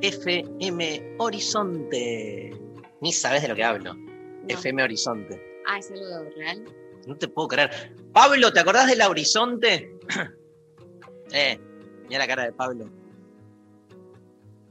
[0.00, 2.50] FM Horizonte.
[3.00, 3.94] Ni sabes de lo que hablo.
[4.48, 5.42] FM Horizonte.
[5.66, 6.64] Ah, ¿es algo real?
[7.06, 7.94] No te puedo creer.
[8.12, 9.94] Pablo, ¿te acordás de la Horizonte?
[11.32, 11.58] eh,
[12.08, 12.88] mira la cara de Pablo.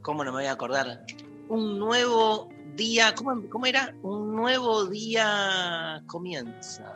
[0.02, 1.06] ¿Cómo no me voy a acordar?
[1.50, 3.96] Un nuevo día, ¿cómo, cómo era?
[4.02, 6.96] Un nuevo día comienza.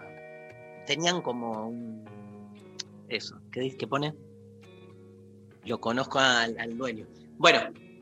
[0.86, 2.04] Tenían como un...
[3.10, 4.14] Eso, ¿qué, dice- qué pone?
[5.66, 7.06] Lo conozco al, al dueño.
[7.38, 7.60] Bueno,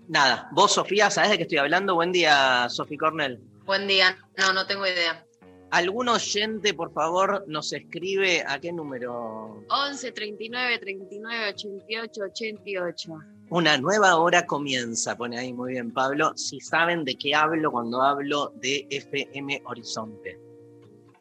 [0.07, 0.49] nada.
[0.51, 1.95] Vos, Sofía, ¿sabés de qué estoy hablando?
[1.95, 3.39] Buen día, Sofi Cornell.
[3.65, 4.17] Buen día.
[4.37, 5.25] No, no tengo idea.
[5.71, 9.63] ¿Algún oyente, por favor, nos escribe a qué número?
[9.69, 13.11] 11, 39, 39, 88, 88.
[13.51, 16.33] Una nueva hora comienza, pone ahí muy bien Pablo.
[16.35, 20.39] Si saben de qué hablo cuando hablo de FM Horizonte,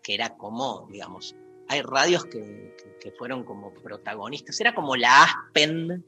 [0.02, 1.34] que era como, digamos,
[1.68, 6.04] hay radios que, que- que fueron como protagonistas, era como la Aspen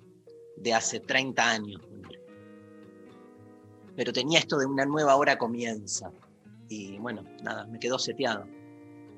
[0.61, 1.81] de hace 30 años.
[3.97, 6.11] Pero tenía esto de una nueva hora comienza.
[6.69, 8.47] Y bueno, nada, me quedó seteado.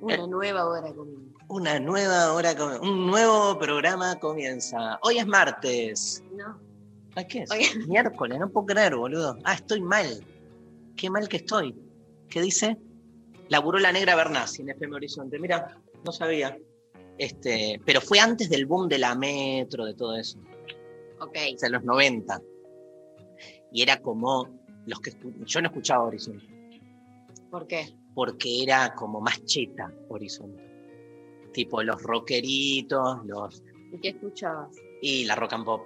[0.00, 0.26] Una Eh.
[0.28, 1.22] nueva hora conmigo.
[1.48, 4.98] Una nueva hora, com- un nuevo programa comienza.
[5.02, 6.24] Hoy es martes.
[6.34, 6.58] No.
[7.14, 7.50] ¿A qué es?
[7.50, 9.36] Hoy- Miércoles, no puedo creer, boludo.
[9.44, 10.24] Ah, estoy mal.
[10.96, 11.76] Qué mal que estoy.
[12.28, 12.78] ¿Qué dice?
[13.48, 15.38] Laburó la negra Bernasi en FM Horizonte.
[15.38, 16.56] Mira, no sabía.
[17.18, 20.38] Este, pero fue antes del boom de la metro, de todo eso.
[21.22, 21.36] Ok.
[21.54, 22.40] O sea, los 90.
[23.72, 24.48] Y era como
[24.86, 25.12] los que
[25.46, 26.46] yo no escuchaba Horizonte,
[27.50, 27.94] ¿Por qué?
[28.14, 30.62] porque era como más cheta Horizonte.
[31.52, 33.62] Tipo los rockeritos, los
[33.92, 34.76] ¿Y qué escuchabas?
[35.02, 35.82] y la rock and pop,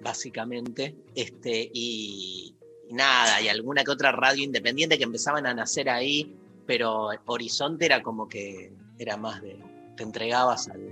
[0.00, 0.96] básicamente.
[1.14, 2.56] Este, y,
[2.88, 6.34] y nada, y alguna que otra radio independiente que empezaban a nacer ahí,
[6.66, 9.58] pero Horizonte era como que era más de,
[9.96, 10.90] te entregabas al,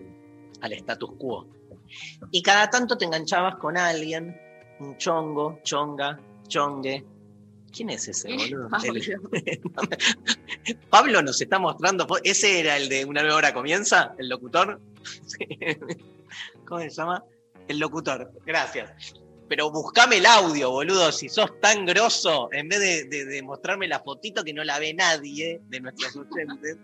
[0.61, 1.47] al status quo.
[2.31, 4.37] Y cada tanto te enganchabas con alguien,
[4.81, 7.05] un chongo, chonga, chongue.
[7.73, 8.69] ¿Quién es ese, boludo?
[10.91, 12.07] Pablo nos está mostrando.
[12.23, 14.15] ¿Ese era el de Una nueva hora comienza?
[14.19, 14.81] ¿El locutor?
[16.67, 17.25] ¿Cómo se llama?
[17.69, 18.31] El locutor.
[18.45, 19.15] Gracias.
[19.49, 21.13] Pero buscame el audio, boludo.
[21.13, 24.79] Si sos tan grosso, en vez de, de- de mostrarme la fotito que no la
[24.79, 26.77] ve nadie de nuestros oyentes,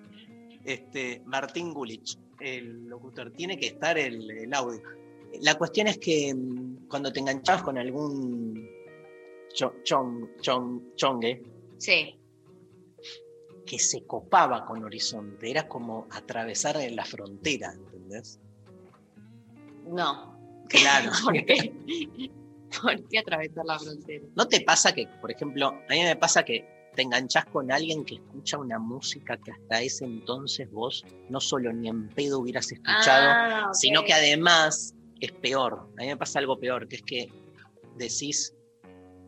[0.72, 3.32] este, Martín Gulich, el locutor.
[3.32, 4.80] Tiene que estar el, el audio.
[5.42, 8.68] La cuestión es que mm, cuando te enganchabas con algún
[9.54, 11.42] cho- chong, chong, chongue,
[11.78, 12.18] Sí.
[13.66, 15.50] que se copaba con Horizonte.
[15.50, 18.40] Era como atravesar la frontera, ¿entendés?
[19.86, 20.36] No.
[20.68, 21.10] Claro.
[21.24, 21.72] ¿Por qué?
[22.82, 24.26] ¿Por qué atravesar la frontera?
[24.36, 26.66] ¿No te pasa que, por ejemplo, a mí me pasa que
[26.98, 31.72] te enganchás con alguien que escucha una música que hasta ese entonces vos no solo
[31.72, 35.88] ni en pedo hubieras escuchado, Ah, sino que además es peor.
[35.96, 37.28] A mí me pasa algo peor, que es que
[37.96, 38.52] decís,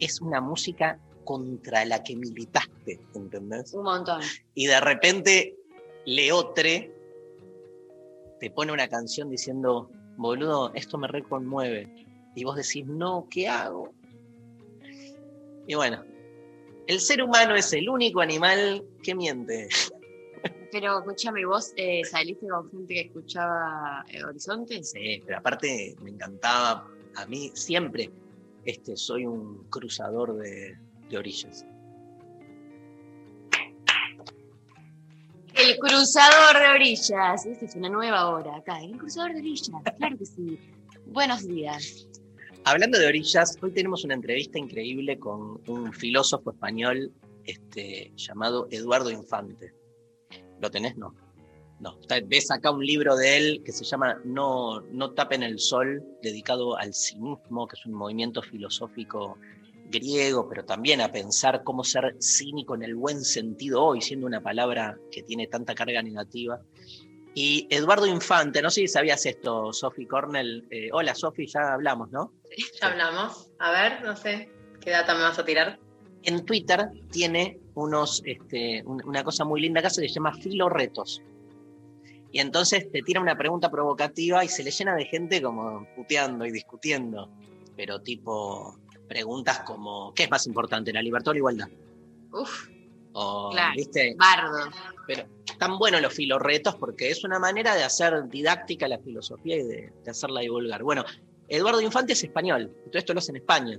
[0.01, 3.73] es una música contra la que militaste, ¿entendés?
[3.73, 4.21] Un montón.
[4.55, 5.57] y de repente
[6.07, 6.93] Leotre
[8.41, 12.05] te pone una canción diciendo, boludo, esto me reconmueve.
[12.35, 13.95] Y vos decís, no, ¿qué hago?
[15.69, 16.03] Y bueno,
[16.91, 19.69] el ser humano es el único animal que miente.
[20.73, 24.83] Pero escúchame, ¿vos eh, saliste con gente que escuchaba eh, Horizonte?
[24.83, 28.11] Sí, pero aparte me encantaba, a mí siempre
[28.65, 30.77] este, soy un cruzador de,
[31.09, 31.65] de orillas.
[35.55, 37.47] El cruzador de orillas.
[37.47, 38.81] Esta es una nueva hora acá.
[38.83, 39.71] El cruzador de orillas.
[39.97, 40.59] Claro que sí.
[41.07, 42.09] Buenos días.
[42.65, 47.11] Hablando de orillas, hoy tenemos una entrevista increíble con un filósofo español
[47.45, 49.73] este, llamado Eduardo Infante.
[50.61, 50.97] ¿Lo tenés?
[50.97, 51.15] No.
[51.81, 51.99] No.
[52.27, 56.77] Ves acá un libro de él que se llama No, no tapen el sol, dedicado
[56.77, 59.39] al cinismo, que es un movimiento filosófico
[59.91, 64.43] griego, pero también a pensar cómo ser cínico en el buen sentido hoy, siendo una
[64.43, 66.61] palabra que tiene tanta carga negativa.
[67.35, 70.67] Y Eduardo Infante, no sé si sabías esto, Sophie Cornell.
[70.71, 72.33] Eh, hola, Sophie, ya hablamos, ¿no?
[72.81, 73.49] Ya hablamos.
[73.59, 74.51] A ver, no sé,
[74.81, 75.79] ¿qué data me vas a tirar?
[76.25, 81.23] En Twitter tiene unos, este, un- una cosa muy linda que se llama Filo Retos.
[82.33, 86.45] Y entonces te tira una pregunta provocativa y se le llena de gente como puteando
[86.47, 87.29] y discutiendo.
[87.77, 88.79] Pero tipo,
[89.09, 91.69] preguntas como, ¿qué es más importante, la libertad o la igualdad?
[92.33, 92.69] Uf,
[93.13, 93.75] O, Claro.
[93.77, 94.15] ¿viste?
[94.19, 94.71] bardo.
[95.07, 99.63] Pero están buenos los filorretos porque es una manera de hacer didáctica la filosofía y
[99.65, 100.83] de, de hacerla divulgar.
[100.83, 101.05] Bueno,
[101.49, 103.79] Eduardo Infante es español, todo esto lo hace en España.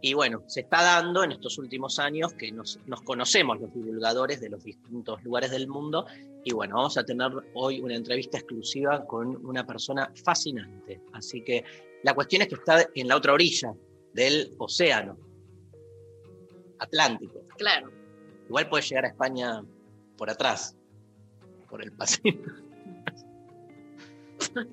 [0.00, 4.40] Y bueno, se está dando en estos últimos años que nos, nos conocemos los divulgadores
[4.40, 6.06] de los distintos lugares del mundo.
[6.44, 11.00] Y bueno, vamos a tener hoy una entrevista exclusiva con una persona fascinante.
[11.14, 11.64] Así que
[12.04, 13.74] la cuestión es que está en la otra orilla
[14.12, 15.18] del océano
[16.78, 17.40] Atlántico.
[17.56, 17.90] Claro.
[18.48, 19.62] Igual puede llegar a España
[20.16, 20.74] por atrás,
[21.68, 22.50] por el Pacífico.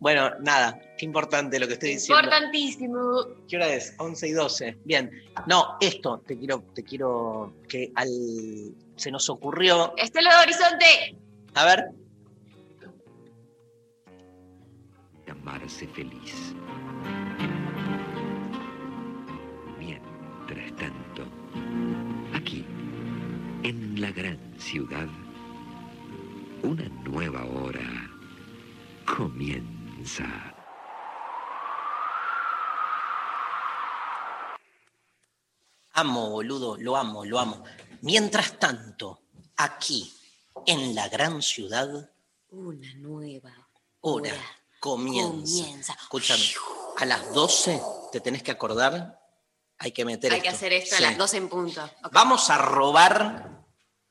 [0.00, 2.22] bueno, nada, qué importante lo que estoy diciendo.
[2.22, 3.26] Importantísimo.
[3.46, 3.94] ¿Qué hora es?
[3.98, 4.78] 11 y 12.
[4.84, 5.10] Bien.
[5.46, 8.08] No, esto te quiero, te quiero que al
[8.96, 9.92] se nos ocurrió.
[9.96, 11.16] Estelo de Horizonte.
[11.54, 11.90] A ver,
[15.26, 16.54] llamarse feliz.
[20.76, 21.26] Tanto,
[22.34, 22.64] aquí,
[23.62, 25.08] en la gran ciudad,
[26.62, 28.10] una nueva hora
[29.04, 30.52] comienza.
[35.92, 37.64] amo, boludo, lo amo, lo amo.
[38.02, 39.22] Mientras tanto,
[39.56, 40.12] aquí,
[40.66, 42.10] en la gran ciudad,
[42.50, 43.50] Una nueva
[44.00, 44.42] hora hora
[44.78, 45.62] comienza.
[45.64, 45.92] comienza.
[45.94, 46.44] Escúchame,
[46.98, 47.80] a las 12
[48.12, 49.18] te tenés que acordar,
[49.78, 51.04] hay que meter Hay que hacer esto Sí.
[51.04, 51.90] a las 12 en punto.
[52.12, 53.64] Vamos a robar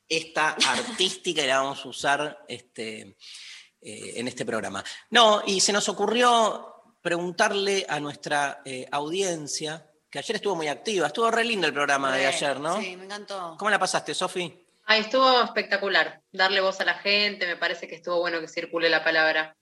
[0.08, 3.16] esta artística y la vamos a usar este,
[3.80, 4.84] eh, en este programa.
[5.10, 6.72] No, y se nos ocurrió
[7.02, 12.14] preguntarle a nuestra eh, audiencia, que ayer estuvo muy activa, estuvo re lindo el programa
[12.16, 12.80] de ayer, ¿no?
[12.80, 13.56] Sí, me encantó.
[13.58, 14.64] ¿Cómo la pasaste, Sofi?
[14.84, 16.22] Ay, estuvo espectacular.
[16.32, 19.56] Darle voz a la gente, me parece que estuvo bueno que circule la palabra.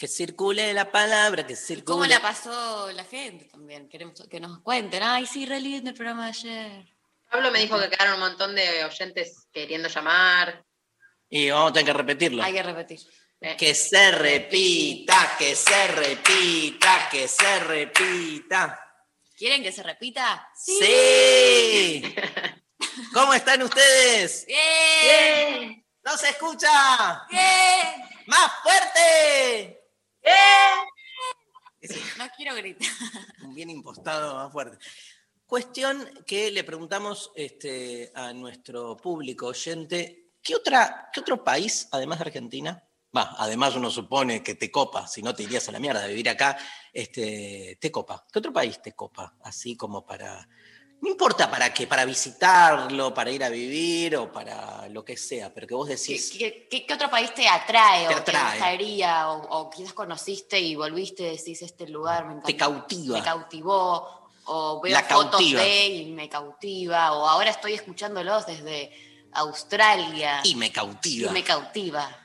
[0.00, 1.84] Que circule la palabra, que circule.
[1.84, 3.86] ¿Cómo la pasó la gente también?
[3.86, 5.02] Queremos que nos cuenten.
[5.02, 6.96] Ay, sí, re lindo el programa de ayer.
[7.30, 10.64] Pablo me dijo que quedaron un montón de oyentes queriendo llamar.
[11.28, 12.42] Y vamos a tener que repetirlo.
[12.42, 12.98] Hay que repetir.
[13.42, 18.80] Eh, Que se repita, que se repita, que se repita.
[19.36, 20.48] ¿Quieren que se repita?
[20.56, 22.02] ¡Sí!
[23.12, 24.46] ¿Cómo están ustedes?
[24.46, 25.86] ¡Bien!
[26.02, 27.26] ¡No se escucha!
[27.28, 28.02] ¡Bien!
[28.28, 29.79] ¡Más fuerte!
[31.80, 32.88] Ese No quiero gritar.
[33.54, 34.78] bien impostado más fuerte.
[35.46, 42.18] Cuestión que le preguntamos este, a nuestro público oyente, ¿qué, otra, ¿qué otro país, además
[42.18, 42.84] de Argentina?
[43.16, 46.10] Va, además uno supone que te copa, si no te irías a la mierda de
[46.10, 46.56] vivir acá,
[46.92, 48.24] este, te copa.
[48.32, 49.34] ¿Qué otro país te copa?
[49.42, 50.48] Así como para...
[51.02, 55.52] No importa para qué, para visitarlo, para ir a vivir o para lo que sea,
[55.52, 56.30] pero que vos ¿Qué, decís...
[56.36, 58.36] qué- qué- qué otro país te atrae Te o atrae.
[58.44, 62.56] te gustaría o, o quizás conociste y volviste y decís este lugar me encantó, Te
[62.56, 63.16] cautiva.
[63.18, 65.62] me cautivó o veo La fotos cautiva.
[65.62, 68.90] de y me cautiva o ahora estoy escuchándolos desde
[69.32, 71.32] Australia Y me y cautiva.
[71.32, 72.16] me cautiva.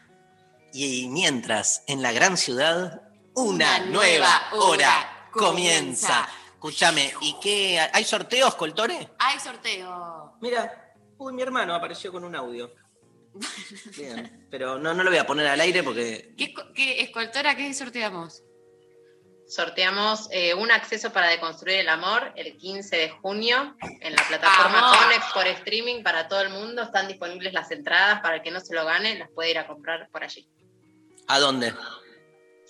[0.74, 3.02] Y mientras en la gran ciudad
[3.36, 6.08] una, Una nueva nueva hora hora comienza.
[6.08, 6.30] comienza.
[6.66, 7.80] Escúchame, ¿y qué?
[7.94, 9.12] ¿Hay sorteos, Coltore?
[9.20, 10.36] Hay sorteo.
[10.42, 12.74] Mira, uy, mi hermano apareció con un audio.
[13.96, 16.34] Bien, pero no, no lo voy a poner al aire porque.
[16.36, 18.44] ¿Qué, qué escoltora qué sorteamos?
[19.48, 24.92] Sorteamos eh, un acceso para deconstruir el amor el 15 de junio en la plataforma.
[25.04, 26.82] Conex por streaming para todo el mundo.
[26.82, 29.68] Están disponibles las entradas para el que no se lo gane, las puede ir a
[29.68, 30.50] comprar por allí.
[31.28, 31.76] ¿A dónde?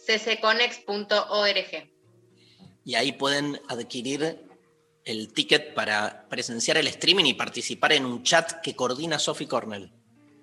[0.06, 1.95] ccconex.org.
[2.86, 4.46] Y ahí pueden adquirir
[5.04, 9.92] el ticket para presenciar el streaming y participar en un chat que coordina Sophie Cornell,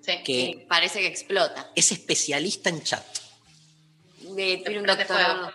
[0.00, 0.12] Sí.
[0.25, 1.70] que Sí, parece que explota.
[1.75, 3.04] es especialista en chat.
[4.20, 5.50] De- tiene un Prende doctorado.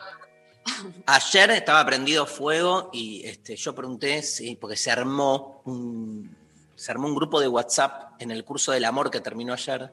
[1.06, 6.36] Ayer estaba prendido fuego y este, yo pregunté si, porque se armó un,
[6.76, 9.92] se armó un grupo de WhatsApp en el curso del amor que terminó ayer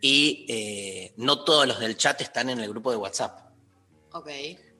[0.00, 3.40] y eh, no todos los del chat están en el grupo de WhatsApp,
[4.12, 4.28] Ok.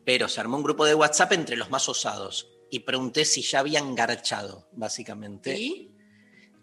[0.06, 3.58] Pero se armó un grupo de WhatsApp entre los más osados y pregunté si ya
[3.58, 5.58] habían garchado, básicamente.
[5.58, 5.90] ¿Y?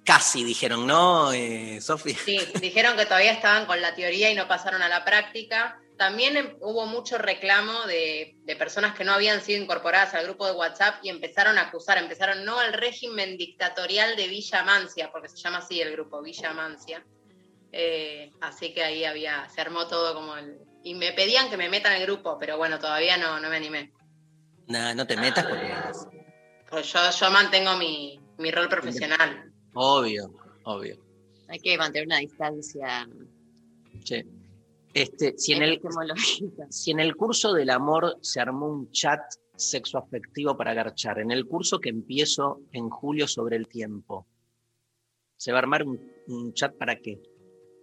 [0.06, 2.14] Casi dijeron, no, eh, Sofi.
[2.14, 5.78] Sí, dijeron que todavía estaban con la teoría y no pasaron a la práctica.
[5.98, 10.46] También em- hubo mucho reclamo de, de personas que no habían sido incorporadas al grupo
[10.46, 15.28] de WhatsApp y empezaron a acusar, empezaron no al régimen dictatorial de Villa Mancia, porque
[15.28, 17.06] se llama así el grupo, Villa Mancia.
[17.74, 20.60] Eh, así que ahí había, se armó todo como el...
[20.84, 23.94] Y me pedían que me metan el grupo, pero bueno, todavía no, no me animé.
[24.68, 25.74] Nah, no te metas porque
[26.70, 29.52] Pues yo, yo mantengo mi, mi rol profesional.
[29.74, 30.98] obvio, obvio.
[31.48, 33.08] Hay que mantener una distancia
[34.04, 34.26] Che.
[34.94, 35.82] Este, si en el,
[36.70, 39.22] si en el curso del amor se armó un chat
[39.56, 44.28] sexoafectivo para garchar, en el curso que empiezo en julio sobre el tiempo,
[45.38, 47.20] ¿se va a armar un, un chat para qué?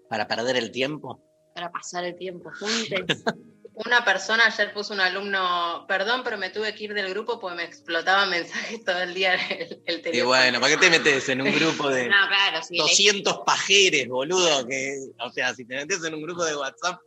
[0.08, 1.20] ¿Para perder el tiempo?
[1.54, 3.24] Para pasar el tiempo juntos.
[3.72, 7.56] Una persona ayer puso un alumno, perdón, pero me tuve que ir del grupo porque
[7.56, 10.26] me explotaban mensajes todo el día el, el Y teléfono.
[10.28, 12.76] bueno, ¿para qué te metes en un grupo de No, claro, sí.
[12.76, 14.66] 200 pajeres, boludo?
[14.66, 17.00] Que, o sea, si te metes en un grupo de WhatsApp,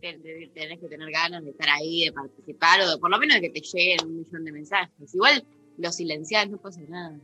[0.00, 3.18] te- te- Tenés que tener ganas de estar ahí, de participar, o de- por lo
[3.18, 5.14] menos de que te lleguen un millón de mensajes.
[5.14, 7.16] Igual los silenciados no pasa nada.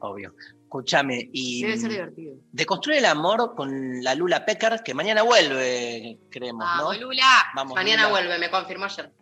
[0.00, 0.34] obvio.
[0.64, 2.36] Escúchame, y Debe ser divertido.
[2.50, 6.84] de construir el amor con la Lula Pecker, que mañana vuelve, creemos, ¿no?
[6.84, 7.44] ¡Vamos, Lula!
[7.54, 8.20] Vamos, Mañana Lula.
[8.20, 9.12] vuelve, me confirmó ayer.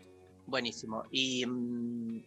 [0.47, 1.05] Buenísimo.
[1.11, 2.19] Y mm,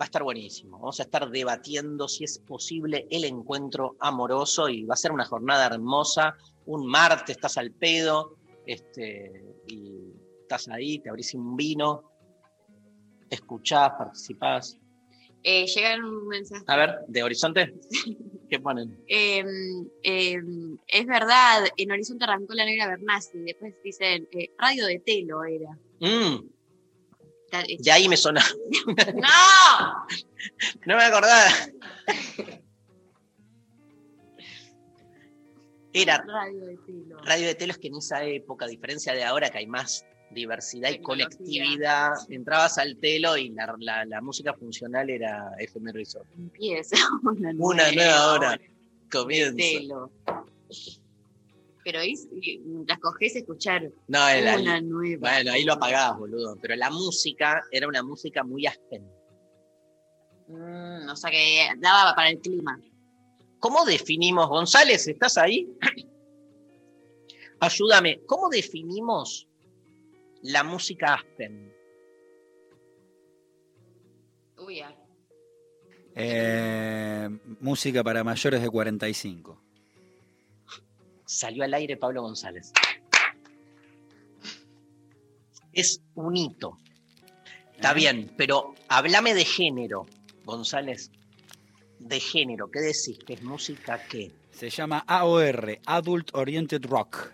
[0.00, 0.78] va a estar buenísimo.
[0.78, 5.26] Vamos a estar debatiendo si es posible el encuentro amoroso y va a ser una
[5.26, 6.34] jornada hermosa.
[6.64, 8.36] Un martes estás al pedo
[8.66, 10.12] este, y
[10.42, 12.10] estás ahí, te abrís un vino,
[13.28, 14.78] escuchás, participás.
[15.42, 15.66] Eh,
[16.02, 16.64] un mensaje.
[16.66, 17.74] A ver, de Horizonte,
[18.50, 19.02] ¿qué ponen?
[19.08, 19.44] Eh,
[20.02, 20.36] eh,
[20.88, 25.70] es verdad, en Horizonte arrancó la negra Bernasi, después dicen, eh, radio de telo era.
[26.00, 26.48] Mm,
[27.46, 28.46] Está- de ahí me sonaba.
[29.14, 30.06] ¡No!
[30.86, 31.50] No me acordaba.
[35.92, 37.18] Era Radio de telo.
[37.24, 40.90] Radio de Telos que en esa época, a diferencia de ahora que hay más diversidad
[40.90, 46.26] y colectividad, entrabas al telo y la, la- la música funcional era FM Resort.
[46.36, 48.60] Empieza una nueva, Una nueva hora.
[49.10, 49.56] Comienza.
[49.56, 50.10] telo.
[51.82, 52.14] Pero ahí,
[52.64, 54.18] mientras cogés, escuchar No,
[54.60, 55.30] una nueva.
[55.30, 56.56] bueno, ahí lo apagabas, boludo.
[56.60, 59.02] Pero la música era una música muy aspen.
[60.46, 62.78] Mm, o sea que daba para el clima.
[63.58, 65.68] ¿Cómo definimos, González, estás ahí?
[67.60, 69.46] Ayúdame, ¿cómo definimos
[70.42, 71.72] la música aspen?
[74.58, 74.94] Uy, ya.
[76.14, 77.28] Eh,
[77.60, 79.62] música para mayores de 45.
[81.24, 82.72] Salió al aire Pablo González.
[85.72, 86.76] Es un hito.
[87.74, 87.94] Está ¿Eh?
[87.94, 90.06] bien, pero háblame de género,
[90.44, 91.10] González.
[92.00, 93.18] De género, ¿qué decís?
[93.24, 94.32] ¿Que es música qué?
[94.50, 97.30] Se llama AOR, Adult Oriented Rock.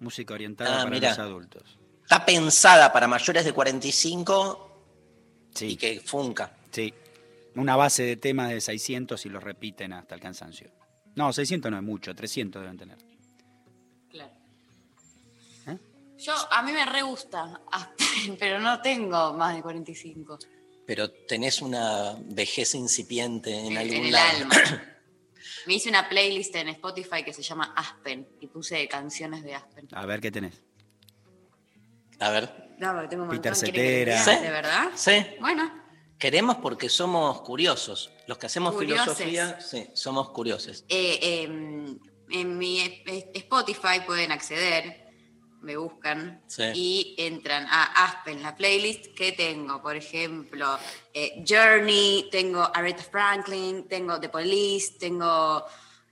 [0.00, 1.78] Música orientada Ah, para los adultos.
[2.14, 4.70] Está pensada para mayores de 45
[5.50, 6.56] y Sí, que funca.
[6.70, 6.94] sí.
[7.56, 10.70] Una base de temas de 600 y los repiten hasta el cansancio.
[11.16, 12.98] No, 600 no es mucho, 300 deben tener.
[14.08, 14.32] Claro.
[15.66, 15.78] ¿Eh?
[16.18, 17.60] Yo, a mí me re gusta,
[18.38, 20.38] pero no tengo más de 45
[20.86, 24.38] Pero tenés una vejez incipiente en, algún el lado.
[24.38, 24.54] alma.
[25.66, 29.88] Me hice una playlist en Spotify que se llama Aspen y puse canciones de Aspen.
[29.92, 30.62] A ver qué tenés.
[32.24, 34.40] A ver, No, tengo un Peter montón, ¿quieren que Cetera.
[34.40, 34.90] ¿De verdad?
[34.94, 35.26] ¿sí?
[35.40, 35.70] Bueno,
[36.18, 38.10] Queremos porque somos curiosos.
[38.26, 39.16] Los que hacemos Curioses.
[39.18, 40.84] filosofía, sí, somos curiosos.
[40.88, 41.98] eh, eh,
[42.30, 43.02] en mi
[43.34, 45.04] Spotify pueden acceder,
[45.60, 46.62] me buscan Sí.
[46.74, 49.82] y entran a Aspen, la playlist que tengo.
[49.82, 50.78] Por ejemplo,
[51.12, 55.64] eh, Journey, tengo Aretha Franklin, tengo The Police, tengo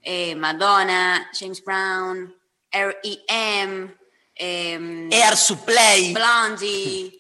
[0.03, 2.35] eh, Madonna, James Brown,
[2.71, 3.95] R.E.M.,
[4.35, 6.13] em, Air Supply.
[6.13, 7.19] Blondie,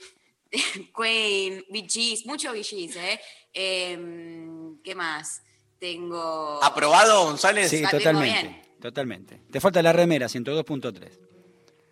[0.97, 3.21] Queen, Gees, mucho Gees, ¿eh?
[3.53, 5.43] Em, ¿Qué más?
[5.79, 6.63] Tengo...
[6.63, 7.69] ¿Aprobado, González?
[7.69, 8.49] Sí, la tengo totalmente.
[8.49, 8.63] bien.
[8.81, 9.41] Totalmente.
[9.51, 11.11] Te falta la remera, 102.3.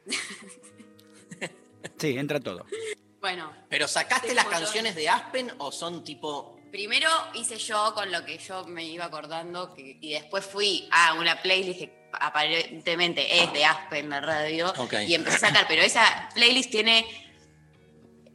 [1.98, 2.64] Sí, entra todo.
[3.20, 6.59] Bueno, ¿Pero sacaste las canciones de Aspen o son tipo...
[6.70, 11.14] primero hice yo con lo que yo me iba acordando que- y después fui a
[11.14, 14.72] una playlist que aparentemente es de Aspen la radio
[15.08, 17.04] y empecé a sacar, pero esa playlist tiene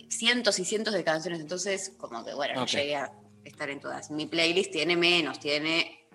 [0.10, 3.12] cientos y cientos de canciones, entonces como que bueno, no llegué a
[3.44, 4.12] estar en todas.
[4.12, 6.08] Mi playlist tiene menos, tiene,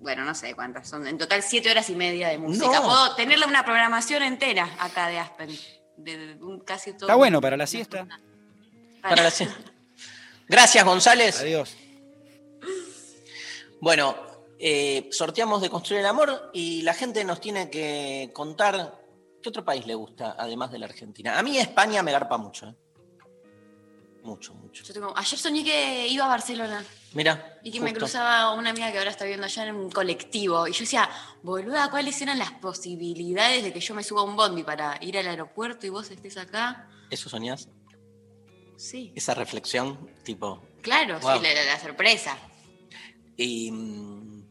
[0.00, 2.66] bueno, no sé cuántas son, en total siete horas y media de música.
[2.66, 2.82] No.
[2.82, 5.50] Puedo tenerle una programación entera acá de Aspen,
[5.96, 7.06] de, un- casi todo.
[7.06, 8.06] Está bueno para la siesta.
[9.00, 9.30] Para la-
[10.48, 11.40] Gracias, González.
[11.40, 11.76] Adiós.
[13.80, 14.14] Bueno,
[14.58, 19.02] eh, sorteamos de Construir el Amor y la gente nos tiene que contar
[19.42, 21.36] ¿Qué otro país le gusta, además de la Argentina?
[21.38, 22.68] A mí España me garpa mucho.
[22.68, 22.74] ¿eh?
[24.22, 24.84] Mucho, mucho.
[24.84, 27.58] Yo tengo, ayer soñé que iba a Barcelona Mira.
[27.64, 30.68] y que me cruzaba una amiga que ahora está viviendo allá en un colectivo.
[30.68, 31.10] Y yo decía,
[31.42, 35.18] boluda, ¿cuáles eran las posibilidades de que yo me suba a un bondi para ir
[35.18, 36.88] al aeropuerto y vos estés acá?
[37.10, 37.68] ¿Eso soñás?
[38.82, 40.60] Sí, Esa reflexión, tipo.
[40.82, 41.36] claro, Wow.
[41.38, 42.36] sí, la, la- la sorpresa.
[43.36, 43.70] Y.
[43.70, 44.44] mm,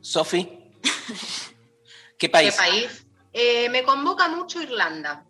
[0.00, 0.48] Sofi.
[2.16, 2.52] ¿Qué país?
[2.54, 3.06] ¿Qué país?
[3.32, 5.24] Eh, me convoca mucho Irlanda.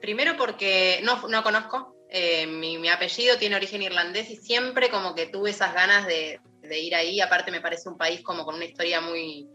[0.00, 1.94] Primero porque no, no conozco.
[2.10, 6.38] eh, mi, mi apellido tiene origen irlandés y siempre como que tuve esas ganas de,
[6.62, 7.20] de ir ahí.
[7.22, 9.48] Aparte me parece un país como con una historia muy,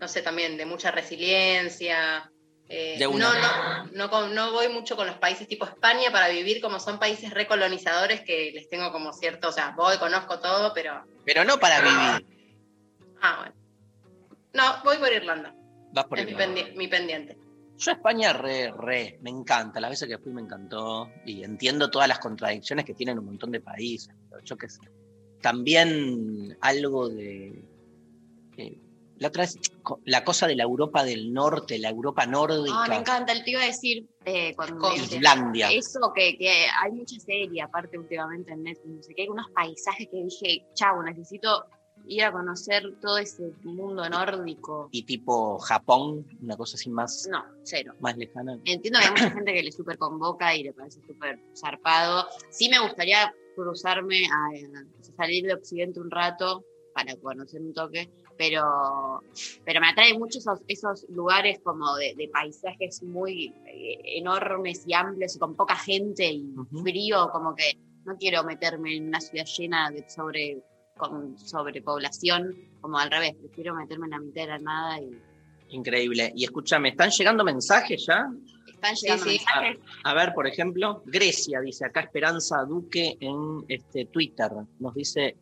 [0.00, 2.30] no sé, también de mucha resiliencia.
[2.68, 3.84] Eh, De no, una.
[3.92, 8.22] no, no, voy mucho con los países tipo España para vivir como son países recolonizadores
[8.22, 11.04] que les tengo como cierto, o sea, voy, conozco todo, pero...
[11.26, 12.26] Pero no para vivir.
[13.20, 13.54] Ah, bueno.
[14.54, 15.54] No, voy por Irlanda.
[15.92, 16.60] Vas por es mi, Irlanda.
[16.62, 17.38] pendi- mi pendiente.
[17.76, 19.80] Yo a España re, re, me encanta.
[19.80, 21.10] Las veces que fui me encantó.
[21.26, 24.14] Y entiendo todas las contradicciones que tienen un montón de países.
[24.30, 24.80] Pero yo qué sé.
[25.40, 27.64] También algo de.
[28.56, 28.78] eh,
[29.24, 29.46] la otra
[29.82, 32.84] co- la cosa de la Europa del Norte, la Europa nórdica.
[32.84, 35.70] Ah, me encanta, te iba a decir eh, cuando Islandia.
[35.72, 36.48] Eso, que, que
[36.82, 40.66] hay mucha serie, aparte últimamente en Netflix, no sé qué, hay unos paisajes que dije,
[40.74, 41.64] chau, necesito
[42.06, 44.88] ir a conocer todo ese mundo nórdico.
[44.90, 47.94] Y tipo Japón, una cosa así más, No, cero.
[48.00, 48.58] más lejana.
[48.64, 52.26] Entiendo que hay mucha gente que le súper convoca y le parece súper zarpado.
[52.50, 58.10] Sí me gustaría cruzarme, a, a salir de Occidente un rato para conocer un toque,
[58.36, 59.22] pero,
[59.64, 64.94] pero me atrae mucho esos, esos lugares como de, de paisajes muy eh, enormes y
[64.94, 69.46] amplios y con poca gente y frío, como que no quiero meterme en una ciudad
[69.46, 70.62] llena de sobre
[70.96, 75.10] con sobrepoblación, como al revés, prefiero meterme en la mitad de la nada y
[75.70, 76.32] Increíble.
[76.36, 78.30] Y escúchame, ¿están llegando mensajes ya?
[78.72, 79.30] están llegando sí.
[79.30, 79.78] mensajes.
[80.04, 84.50] A ver, por ejemplo, Grecia, dice acá Esperanza Duque en este, Twitter.
[84.78, 85.36] Nos dice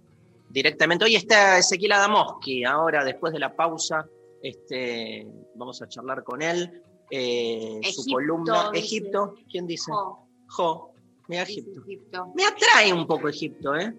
[0.52, 4.06] directamente, hoy está Ezequiel Adamoski, ahora después de la pausa,
[4.42, 6.82] este, vamos a charlar con él.
[7.10, 8.84] Eh, su Egipto, columna, dice.
[8.86, 9.90] Egipto, ¿quién dice?
[9.92, 10.92] Jo, Jo,
[11.28, 11.42] mira.
[11.42, 12.32] Egipto.
[12.34, 13.92] Me atrae un poco Egipto, ¿eh?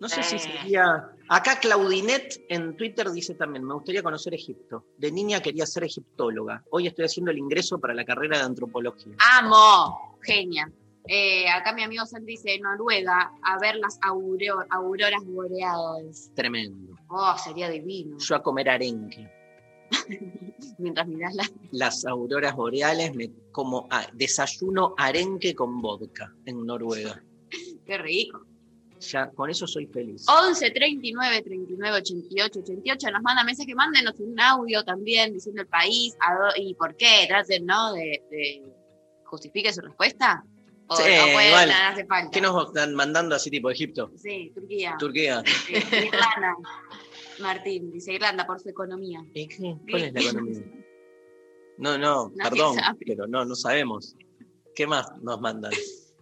[0.00, 0.38] No sé si Eh.
[0.40, 1.10] sería...
[1.28, 4.84] Acá Claudinet en Twitter dice también, me gustaría conocer Egipto.
[4.98, 6.62] De niña quería ser egiptóloga.
[6.70, 9.14] Hoy estoy haciendo el ingreso para la carrera de antropología.
[9.38, 10.18] ¡Amo!
[10.20, 10.70] Genia.
[11.06, 16.30] Eh, acá mi amigo Santi dice Noruega a ver las aureo- auroras boreales.
[16.34, 16.96] Tremendo.
[17.08, 18.16] Oh, sería divino.
[18.18, 19.30] Yo a comer arenque.
[20.78, 21.44] Mientras mirás la.
[21.72, 27.22] Las auroras boreales me como ah, desayuno arenque con vodka en Noruega.
[27.86, 28.46] Qué rico.
[29.00, 30.24] Ya con eso soy feliz.
[30.26, 36.16] 11 39 39 88 88 nos manda mensaje, mándenos un audio también diciendo el país
[36.56, 37.92] y por qué, traten, ¿no?
[37.92, 38.62] De, de
[39.24, 40.42] justifique su respuesta.
[40.86, 41.68] O Sí, no pueden, igual.
[41.68, 42.30] no hace falta.
[42.30, 44.10] ¿Qué nos están mandando así tipo Egipto?
[44.16, 44.96] Sí, Turquía.
[44.98, 45.42] Turquía.
[45.66, 46.56] Sí, Irlanda.
[47.40, 49.24] Martín dice Irlanda por su economía.
[49.32, 49.76] ¿Y qué?
[49.90, 50.62] ¿Cuál es la economía?
[51.78, 52.98] No, no, Nadie perdón, sabe.
[53.04, 54.14] pero no, no sabemos.
[54.74, 55.72] ¿Qué más nos mandan?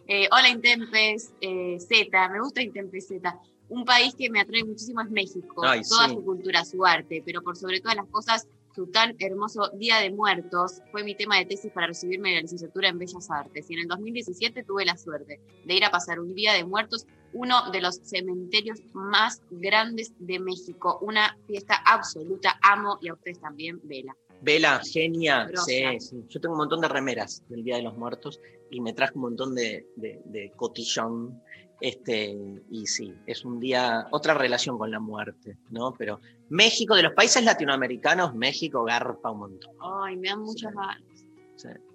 [0.07, 3.39] Eh, hola Intempes eh, Z, me gusta Intempes Z.
[3.69, 6.15] Un país que me atrae muchísimo es México, Ay, toda sí.
[6.15, 10.11] su cultura, su arte, pero por sobre todas las cosas, su tan hermoso Día de
[10.11, 13.71] Muertos fue mi tema de tesis para recibirme de la licenciatura en Bellas Artes.
[13.71, 17.07] Y en el 2017 tuve la suerte de ir a pasar un Día de Muertos,
[17.33, 20.99] uno de los cementerios más grandes de México.
[21.03, 24.17] Una fiesta absoluta, amo y a ustedes también, Vela.
[24.41, 25.49] Vela, genia.
[25.55, 26.25] Sí, sí.
[26.29, 29.23] Yo tengo un montón de remeras del Día de los Muertos y me traje un
[29.23, 31.43] montón de, de, de cotillón.
[31.85, 32.37] Este,
[32.71, 35.93] y sí, es un día, otra relación con la muerte, ¿no?
[35.99, 39.75] Pero México, de los países latinoamericanos, México garpa un montón.
[39.81, 41.03] Ay, me dan muchas ganas.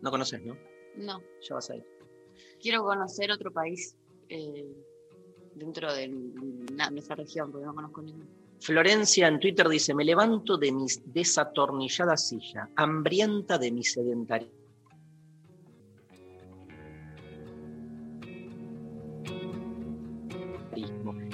[0.02, 0.58] No conoces, ¿no?
[0.98, 1.22] No.
[1.42, 1.86] Ya vas a ir.
[2.62, 3.96] quiero conocer otro país
[4.28, 4.66] eh,
[5.56, 6.10] dentro de
[6.74, 8.26] na- nuestra región, porque no conozco ninguno.
[8.60, 14.57] Florencia en Twitter dice, me levanto de mi desatornillada silla, hambrienta de mi sedentarismo.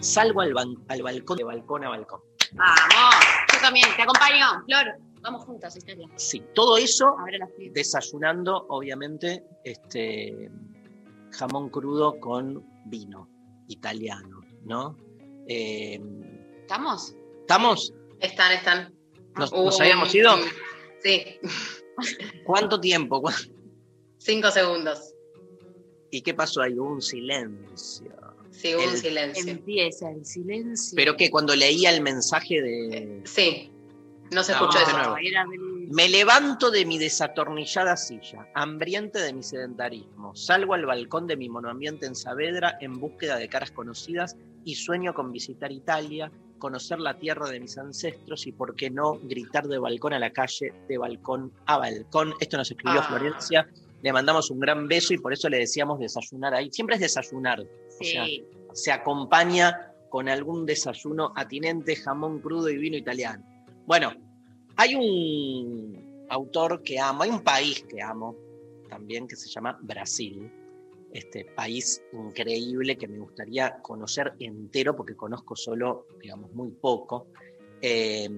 [0.03, 2.21] Salgo al, ban- al balcón de balcón a balcón.
[2.53, 3.15] ¡Vamos!
[3.53, 4.95] Yo también, te acompaño, Flor.
[5.21, 6.07] Vamos juntas, Historia.
[6.17, 7.15] Sí, todo eso
[7.71, 10.51] desayunando, obviamente, este
[11.31, 13.29] jamón crudo con vino
[13.69, 14.97] italiano, ¿no?
[15.47, 16.01] Eh,
[16.61, 17.15] ¿Estamos?
[17.39, 17.93] ¿Estamos?
[18.19, 18.93] Están, están.
[19.37, 20.31] ¿Nos, Uh, nos habíamos ido?
[21.01, 21.39] Sí,
[22.45, 23.21] ¿Cuánto tiempo?
[23.21, 23.35] ¿Cuán-
[24.17, 25.13] cinco segundos.
[26.11, 26.77] ¿Y qué pasó ahí?
[26.77, 28.11] Hubo un silencio.
[28.53, 29.51] Sí, hubo El- un silencio.
[29.51, 30.95] Empieza el silencio.
[30.95, 33.21] Pero que cuando leía el mensaje de...
[33.25, 33.69] Sí.
[34.31, 35.15] No se No, escuchó de eso.
[35.91, 40.35] Me levanto de mi desatornillada silla, hambriente de mi sedentarismo.
[40.35, 44.35] Salgo al balcón de mi monoambiente en Saavedra en búsqueda de caras conocidas
[44.65, 49.19] y sueño con visitar Italia, conocer la tierra de mis ancestros y, por qué no,
[49.23, 52.33] gritar de balcón a la calle, de balcón a balcón.
[52.39, 53.07] Esto nos escribió Ah.
[53.07, 53.69] Florencia.
[54.01, 56.69] Le mandamos un gran beso y por eso le decíamos desayunar ahí.
[56.71, 57.63] Siempre es desayunar.
[58.03, 58.25] O sea,
[58.73, 63.43] se acompaña con algún desayuno atinente, jamón crudo y vino italiano.
[63.85, 64.13] Bueno,
[64.75, 68.35] hay un autor que amo, hay un país que amo
[68.89, 70.51] también que se llama Brasil.
[71.11, 77.27] Este país increíble que me gustaría conocer entero porque conozco solo, digamos, muy poco.
[77.81, 78.29] Eh,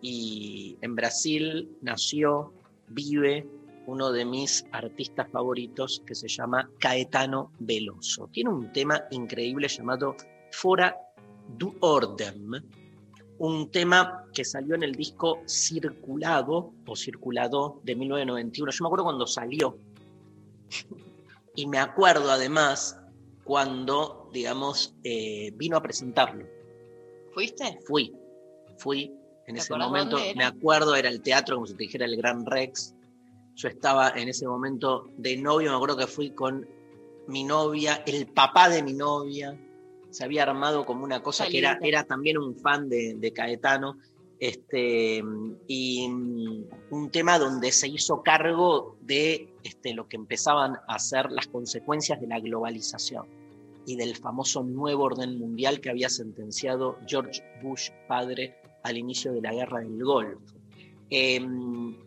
[0.00, 2.52] y en Brasil nació,
[2.88, 3.46] vive
[3.86, 8.28] uno de mis artistas favoritos que se llama Caetano Veloso.
[8.32, 10.16] Tiene un tema increíble llamado
[10.50, 10.96] Fora
[11.48, 12.52] do Ordem,
[13.38, 18.72] un tema que salió en el disco Circulado o Circulado de 1991.
[18.72, 19.78] Yo me acuerdo cuando salió.
[21.56, 22.98] Y me acuerdo además
[23.44, 26.46] cuando, digamos, eh, vino a presentarlo.
[27.32, 27.78] ¿Fuiste?
[27.86, 28.12] Fui,
[28.78, 29.12] fui
[29.46, 32.46] en ¿Te ese momento, me acuerdo, era el teatro, como si te dijera el Gran
[32.46, 32.93] Rex.
[33.54, 36.66] Yo estaba en ese momento de novio, me acuerdo que fui con
[37.28, 39.58] mi novia, el papá de mi novia,
[40.10, 43.98] se había armado como una cosa que era, también un fan de, de Caetano,
[44.38, 45.22] este,
[45.66, 51.30] y mm, un tema donde se hizo cargo de este, lo que empezaban a ser
[51.30, 53.26] las consecuencias de la globalización
[53.86, 59.42] y del famoso nuevo orden mundial que había sentenciado George Bush padre al inicio de
[59.42, 60.56] la guerra del Golfo.
[61.10, 61.40] Eh,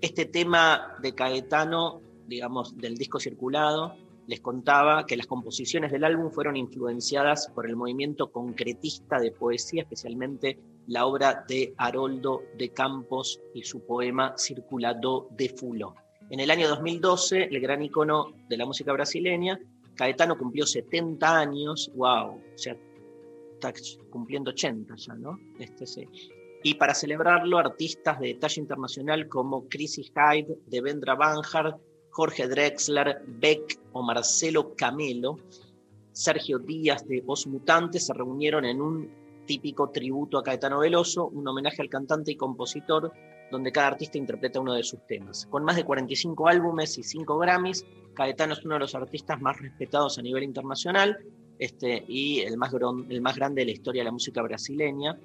[0.02, 3.96] este tema de Caetano, digamos, del disco circulado,
[4.28, 9.84] les contaba que las composiciones del álbum fueron influenciadas por el movimiento concretista de poesía,
[9.84, 15.96] especialmente la obra de Haroldo de Campos y su poema Circulado de Fuló.
[16.30, 19.60] En el año 2012, el gran icono de la música brasileña,
[19.96, 22.76] Caetano cumplió 70 años, wow, o sea,
[23.54, 23.74] está
[24.10, 25.40] cumpliendo 80 ya, ¿no?
[25.58, 26.08] Este, sí.
[26.64, 31.78] Y para celebrarlo, artistas de talla internacional como Chrissy Hyde, Devendra Banhart,
[32.10, 35.38] Jorge Drexler, Beck o Marcelo Camelo,
[36.12, 39.10] Sergio Díaz de Os Mutantes se reunieron en un
[39.46, 43.14] típico tributo a Caetano Veloso, un homenaje al cantante y compositor,
[43.52, 45.46] donde cada artista interpreta uno de sus temas.
[45.46, 49.58] Con más de 45 álbumes y 5 Grammys, Caetano es uno de los artistas más
[49.62, 51.18] respetados a nivel internacional
[51.60, 55.18] este, y el más, gron- el más grande de la historia de la música brasileña.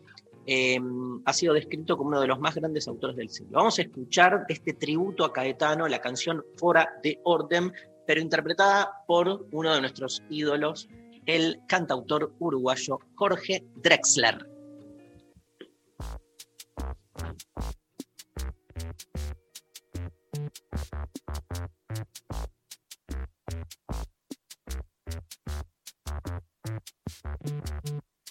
[0.47, 0.81] Eh,
[1.25, 3.59] ha sido descrito como uno de los más grandes autores del siglo.
[3.59, 7.73] Vamos a escuchar este tributo a Caetano, la canción Fora de Orden,
[8.07, 10.89] pero interpretada por uno de nuestros ídolos,
[11.27, 14.53] el cantautor uruguayo Jorge Drexler.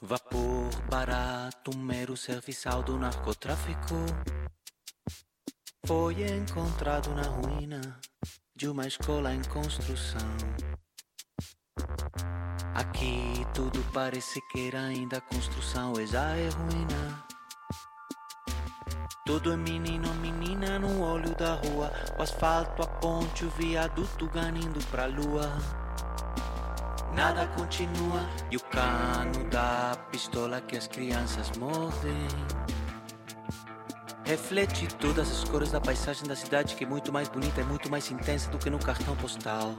[0.03, 3.93] Vapor barato, mero serviçal do narcotráfico.
[5.85, 7.99] Foi encontrado na ruína
[8.55, 10.27] de uma escola em construção.
[12.73, 17.23] Aqui tudo parece que era ainda construção e já é ruína.
[19.23, 21.91] Tudo é menino, menina no olho da rua.
[22.17, 25.47] O asfalto, a ponte, o viaduto ganindo pra lua.
[27.15, 32.27] Nada continua e o cano da pistola que as crianças mordem.
[34.23, 37.91] Reflete todas as cores da paisagem da cidade que é muito mais bonita e muito
[37.91, 39.75] mais intensa do que no cartão postal.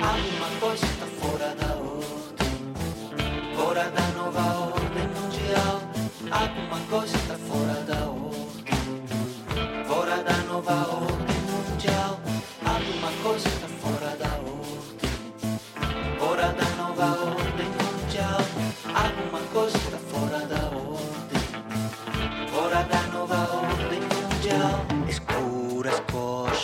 [0.00, 2.74] Alguma coisa está fora da ordem,
[3.54, 5.80] fora da nova ordem mundial.
[6.30, 8.07] Alguma coisa está fora da ordem,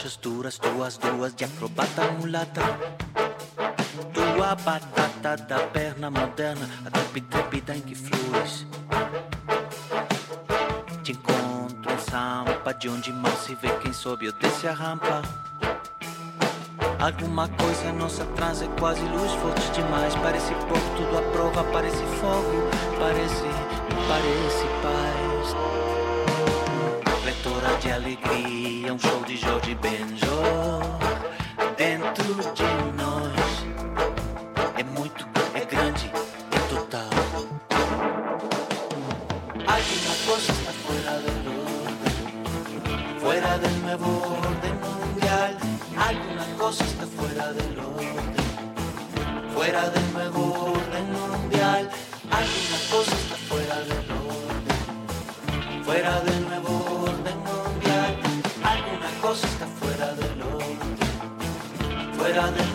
[0.05, 2.61] coxas duras, duas, duas de acrobata mulata.
[4.12, 8.67] Tua batata da perna moderna, a trap trepida em que fluis.
[11.03, 15.23] Te encontro em Sampa, de onde mal se vê quem sobe ou desce a rampa.
[17.01, 20.14] Alguma coisa nossa traz é quase luz forte demais.
[20.17, 23.47] Parece pouco, tudo à prova, parece fogo, parece,
[24.09, 25.13] parece paz.
[27.95, 30.83] Alegria, um show de Jorge Benjor
[31.77, 32.65] dentro de
[33.01, 33.33] nós.
[34.77, 37.09] É muito, é grande, é total.
[39.61, 41.55] Alguma coisa está fora do
[43.21, 44.11] fuera del nuevo
[44.43, 45.55] orden mundial.
[45.97, 48.35] Alguna cosa está fuera del orden,
[49.55, 51.34] fuera del nuevo orden mundial.
[62.37, 62.74] Orden,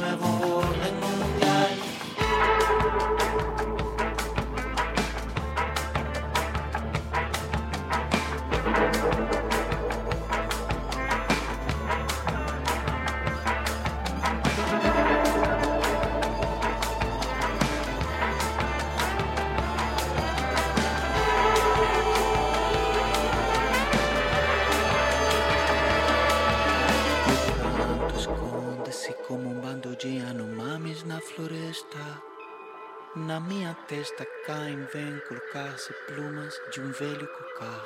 [34.00, 37.86] testa caem, vêm colocar-se plumas de um velho cocar.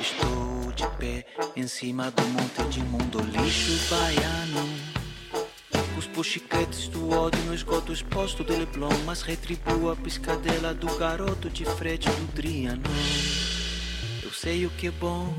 [0.00, 4.68] Estou de pé em cima do monte de mundo lixo baiano.
[5.96, 11.48] Os puxiquetes do ódio no esgoto exposto do Leblon, mas retribuo a piscadela do garoto
[11.48, 12.82] de frete do Driano.
[14.24, 15.32] Eu sei o que é bom.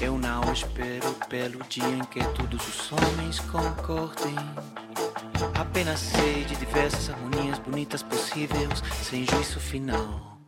[0.00, 4.34] Eu não espero pelo dia em que todos os homens concordem.
[5.54, 10.38] Apenas sei de diversas harmonias bonitas possíveis, sem juízo final.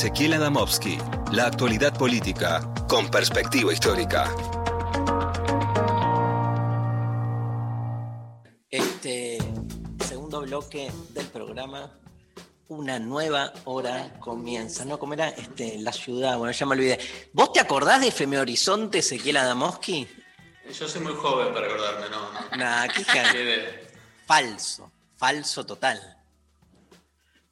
[0.00, 0.96] Ezequiel Adamovsky.
[1.32, 4.34] La actualidad política con perspectiva histórica.
[8.70, 9.36] Este
[10.08, 12.00] segundo bloque del programa,
[12.68, 14.86] una nueva hora comienza.
[14.86, 14.98] ¿No?
[14.98, 15.28] ¿Cómo era?
[15.28, 16.98] Este, la ciudad, bueno, ya me olvidé.
[17.34, 20.08] ¿Vos te acordás de FM Horizonte, Ezequiel Adamovsky?
[20.72, 22.56] Yo soy muy joven para acordarme, no, no.
[22.56, 23.92] Nah, qué.
[24.24, 26.19] Falso, falso total.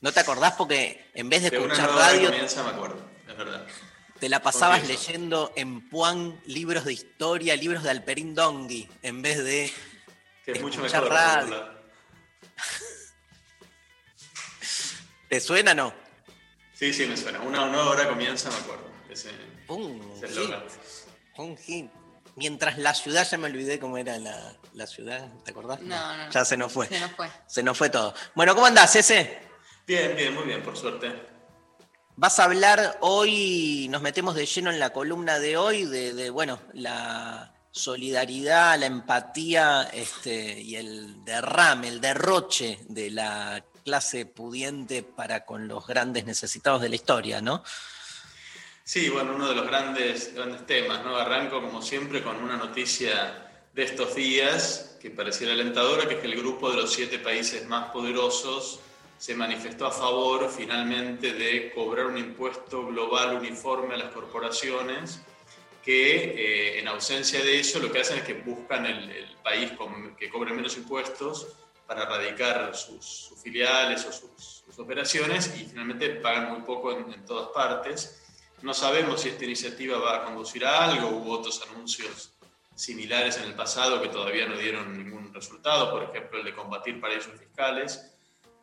[0.01, 3.67] ¿No te acordás porque en vez de escuchar radio, comienza, me acuerdo, es verdad.
[4.21, 9.43] te la pasabas leyendo en Puan libros de historia, libros de Alperín Dongui, en vez
[9.43, 9.73] de
[10.45, 11.17] Que es mucho Escuchar mejor.
[11.17, 11.69] radio.
[15.29, 15.93] ¿Te suena no?
[16.75, 17.41] Sí, sí, me suena.
[17.41, 18.89] Una nueva hora comienza, me acuerdo.
[19.11, 19.31] Ese,
[19.67, 20.63] Un ese hit, eslogan.
[21.39, 21.91] un hit.
[22.37, 25.81] Mientras la ciudad, ya me olvidé cómo era la, la ciudad, ¿te acordás?
[25.81, 26.31] No, no.
[26.31, 26.87] Ya se nos fue.
[26.87, 27.29] Se nos fue.
[27.49, 28.15] Se nos fue todo.
[28.37, 29.48] Bueno, ¿cómo andás, ese?
[29.89, 31.11] Bien, bien, muy bien, por suerte.
[32.15, 36.29] Vas a hablar hoy, nos metemos de lleno en la columna de hoy, de, de,
[36.29, 45.03] bueno, la solidaridad, la empatía este, y el derrame, el derroche de la clase pudiente
[45.03, 47.65] para con los grandes necesitados de la historia, ¿no?
[48.85, 51.17] Sí, bueno, uno de los grandes, grandes temas, ¿no?
[51.17, 56.27] Arranco, como siempre, con una noticia de estos días que pareciera alentadora, que es que
[56.27, 58.81] el grupo de los siete países más poderosos
[59.19, 65.21] se manifestó a favor finalmente de cobrar un impuesto global uniforme a las corporaciones,
[65.85, 66.15] que
[66.77, 70.15] eh, en ausencia de eso lo que hacen es que buscan el, el país con-
[70.17, 71.49] que cobre menos impuestos
[71.87, 77.13] para erradicar sus, sus filiales o sus, sus operaciones y finalmente pagan muy poco en,
[77.13, 78.23] en todas partes.
[78.63, 82.33] No sabemos si esta iniciativa va a conducir a algo, hubo otros anuncios
[82.75, 87.01] similares en el pasado que todavía no dieron ningún resultado, por ejemplo el de combatir
[87.01, 88.15] paraísos fiscales.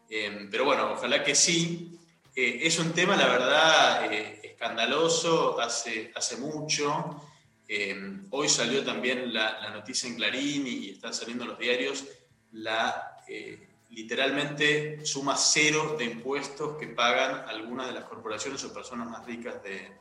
[0.10, 1.98] Eh, pero bueno, ojalá que sí.
[2.36, 7.22] Eh, es un tema, la verdad, eh, escandaloso hace, hace mucho.
[7.68, 12.06] Eh, hoy salió también la, la noticia en Clarín y, están saliendo los diarios
[12.52, 19.10] la eh, literalmente suma cero de impuestos que pagan algunas de las corporaciones o personas
[19.10, 19.92] más ricas de-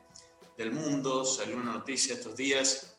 [0.57, 1.25] del mundo.
[1.25, 2.97] Salió una noticia estos días,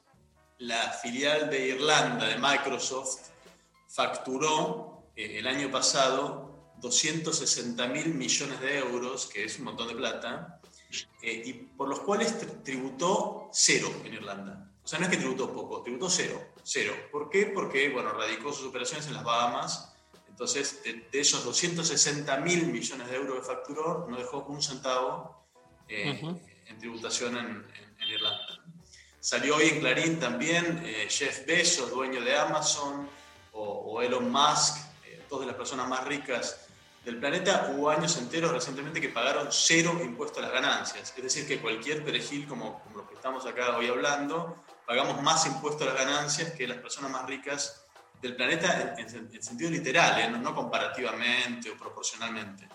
[0.58, 3.20] la filial de Irlanda de Microsoft
[3.88, 6.45] facturó eh, el año pasado
[6.90, 10.60] 260 mil millones de euros, que es un montón de plata,
[11.22, 14.70] eh, y por los cuales tri- tributó cero en Irlanda.
[14.84, 16.94] O sea, no es que tributó poco, tributó cero, cero.
[17.12, 17.48] ¿Por qué?
[17.48, 19.94] Porque, bueno, radicó sus operaciones en las Bahamas,
[20.30, 25.44] entonces de, de esos 260 mil millones de euros que facturó, no dejó un centavo
[25.88, 26.40] eh, Ujú.
[26.68, 28.46] en tributación en, en- en Irlanda.
[29.20, 33.10] Salió hoy en Clarín también eh, Jeff Bezos, dueño de Amazon,
[33.54, 36.65] o, o Elon Musk, eh, dos de las personas más ricas
[37.06, 37.72] del planeta.
[37.72, 41.14] Hubo años enteros recientemente que pagaron cero impuesto a las ganancias.
[41.16, 45.46] Es decir, que cualquier perejil como, como los que estamos acá hoy hablando, pagamos más
[45.46, 47.84] impuesto a las ganancias que las personas más ricas
[48.22, 52.68] del planeta en, en- en sentido literal, eh, no, no comparativamente o proporcionalmente.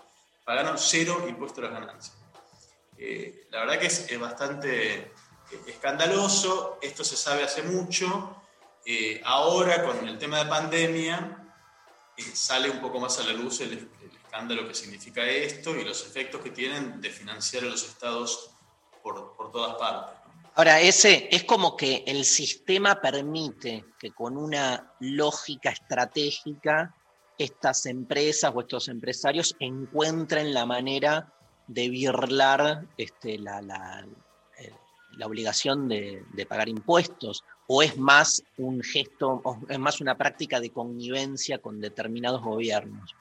[0.44, 2.16] Pagaron cero impuesto a las ganancias.
[2.96, 5.12] Eh, la verdad que es, bastante eh,
[5.66, 8.36] escandaloso, esto se sabe hace mucho,
[9.24, 11.36] ahora con el tema de pandemia
[12.34, 13.88] sale un poco más a la luz el
[14.30, 18.50] escándalo que significa esto y los efectos que tienen de financiar a los estados
[19.02, 20.16] por, por todas partes.
[20.54, 26.94] Ahora, ese es como que el sistema permite que con una lógica estratégica
[27.38, 31.32] estas empresas o estos empresarios encuentren la manera
[31.66, 34.06] de birlar este, la, la-
[34.58, 34.72] eh,
[35.16, 40.16] la obligación de, de pagar impuestos, o es más un gesto, o es más una
[40.16, 43.14] práctica de connivencia con determinados gobiernos.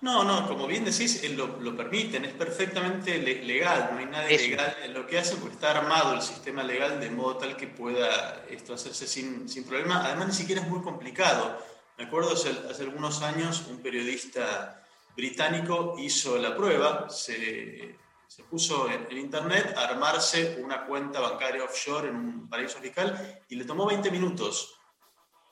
[0.00, 4.28] No, no, como bien decís, lo, lo permiten, es perfectamente le- legal, no hay nada
[4.28, 4.44] Eso.
[4.44, 7.66] ilegal en lo que hacen porque está armado el sistema legal de modo tal que
[7.66, 10.04] pueda esto hacerse sin, sin problema.
[10.06, 11.58] Además, ni siquiera es muy complicado.
[11.96, 14.84] Me acuerdo hace, hace algunos años un periodista
[15.16, 21.64] británico hizo la prueba, se, se puso en, en internet a armarse una cuenta bancaria
[21.64, 24.74] offshore en un paraíso fiscal y le tomó 20 minutos.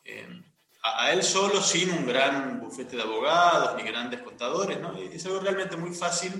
[0.05, 0.29] Eh,
[0.95, 4.97] a, él solo, sin un gran bufete de abogados ni grandes contadores, ¿no?
[4.97, 6.33] Es algo realmente muy fácil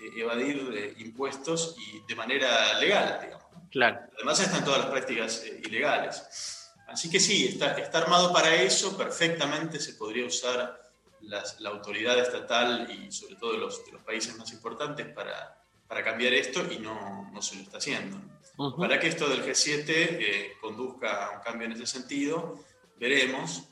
[0.00, 3.46] eh, evadir eh, impuestos y de manera legal, digamos.
[3.52, 3.68] ¿no?
[3.70, 4.00] Claro.
[4.16, 6.70] Además están todas las prácticas eh, ilegales.
[6.88, 10.80] Así que sí, está, está armado para eso, perfectamente se podría usar
[11.20, 15.62] las- la autoridad estatal y sobre todo de los, de los países más importantes para,
[15.86, 18.18] para cambiar esto y no, no se lo está haciendo.
[18.76, 22.58] Para que esto del G7 eh, conduzca a un cambio en ese sentido,
[22.96, 23.64] veremos.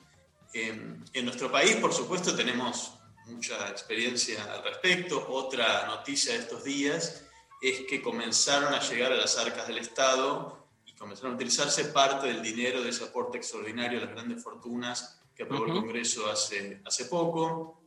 [0.53, 2.93] En, en nuestro país, por supuesto, tenemos
[3.27, 5.27] mucha experiencia al respecto.
[5.29, 7.25] Otra noticia de estos días
[7.61, 12.29] es que comenzaron a llegar a las arcas del Estado y comenzaron a utilizarse parte
[12.29, 15.73] del dinero de ese aporte extraordinario a las grandes fortunas que aprobó el.
[15.73, 17.83] Congreso hace, hace poco.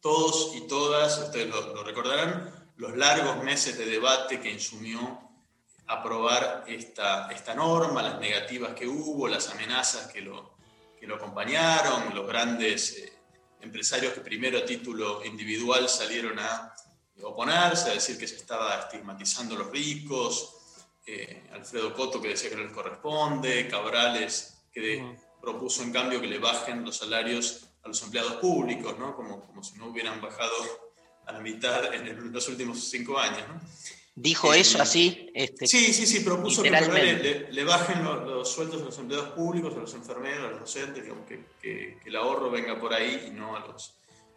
[0.00, 5.20] Todos y todas, ustedes lo, lo recordarán, los largos meses de debate que insumió
[5.86, 10.51] aprobar esta, esta norma, las negativas que hubo, las amenazas que lo,
[11.02, 13.12] que lo acompañaron, los grandes eh,
[13.60, 16.72] empresarios que primero a título individual salieron a
[17.24, 20.54] oponerse, a decir que se estaba estigmatizando a los ricos,
[21.04, 26.28] eh, Alfredo Coto que decía que no les corresponde, Cabrales que propuso en cambio que
[26.28, 29.16] le bajen los salarios a los empleados públicos, ¿no?
[29.16, 30.54] como, como si no hubieran bajado
[31.26, 33.42] a la mitad en el- los últimos cinco años.
[33.48, 33.60] ¿no?
[34.14, 35.30] Dijo Eh, eso así.
[35.34, 39.30] Este, Sí, sí, sí, propuso que le, le bajen lo- los, sueldos a los empleados
[39.30, 42.92] públicos, a los enfermeros, a los docentes, digamos, que, que- que el ahorro venga por
[42.92, 43.94] ahí y no a los,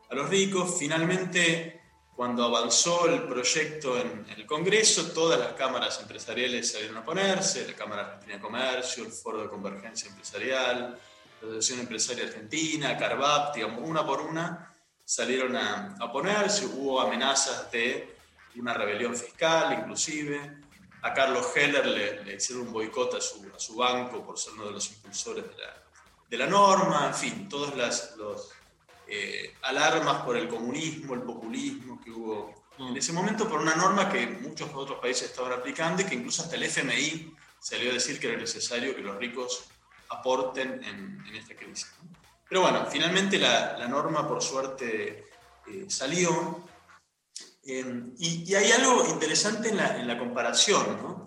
[0.09, 0.77] a los ricos.
[0.79, 1.81] Finalmente,
[2.15, 7.67] cuando avanzó el proyecto en, en el Congreso, todas las cámaras empresariales salieron a ponerse,
[7.67, 10.97] la Cámara Argentina de Comercio, el Foro de Convergencia Empresarial,
[11.41, 17.69] la Asociación Empresaria Argentina, Carvap, digamos, una por una, salieron a, a ponerse, hubo amenazas
[17.71, 18.14] de
[18.59, 20.63] una rebelión fiscal inclusive.
[21.01, 24.53] A Carlos Heller le, le hicieron un boicot a su, a su banco por ser
[24.53, 25.83] uno de los impulsores de la,
[26.27, 28.55] de la norma, en fin, todas las los,
[29.07, 34.09] eh, alarmas por el comunismo, el populismo que hubo en ese momento por una norma
[34.09, 38.19] que muchos otros países estaban aplicando y que incluso hasta el FMI salió a decir
[38.19, 39.65] que era necesario que los ricos
[40.09, 41.93] aporten en, en esta crisis.
[42.49, 45.29] Pero bueno, finalmente la, la norma por suerte
[45.67, 46.67] eh, salió
[47.65, 51.25] eh, y, hay algo interesante en la, comparación, ¿no?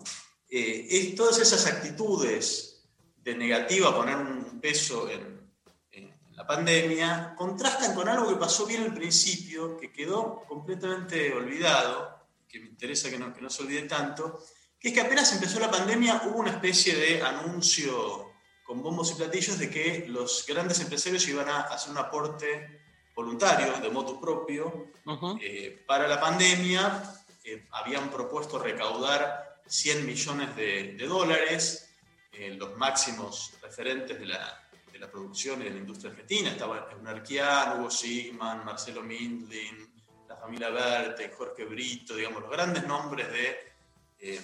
[0.48, 2.84] Eh, es todas esas actitudes
[3.16, 5.50] de negativa, poner un peso en,
[5.90, 12.28] en la pandemia, contrastan con algo que pasó bien al principio, que quedó completamente olvidado,
[12.48, 14.40] que me interesa que no, que no se olvide tanto,
[14.78, 18.32] que es que apenas empezó la pandemia hubo una especie de anuncio
[18.64, 22.87] con bombos y platillos de que los grandes empresarios iban a hacer un aporte
[23.18, 24.92] voluntarios, de moto propio,
[25.40, 27.02] eh, para la pandemia
[27.42, 31.90] eh, habían propuesto recaudar 100 millones de, de dólares,
[32.30, 36.50] eh, los máximos referentes de la, de la producción y de la industria argentina.
[36.50, 43.32] Estaban Eunarquian, Hugo Sigman, Marcelo Mindlin, la familia Verte, Jorge Brito, digamos, los grandes nombres
[43.32, 43.72] de,
[44.20, 44.40] eh,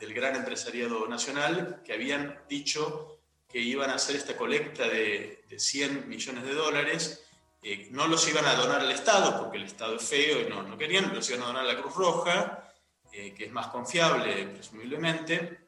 [0.00, 5.58] del gran empresariado nacional que habían dicho que iban a hacer esta colecta de, de
[5.60, 7.24] 100 millones de dólares
[7.62, 10.62] eh, no los iban a donar al Estado, porque el Estado es feo y no,
[10.62, 12.72] no querían, los iban a donar a la Cruz Roja,
[13.12, 15.66] eh, que es más confiable, presumiblemente.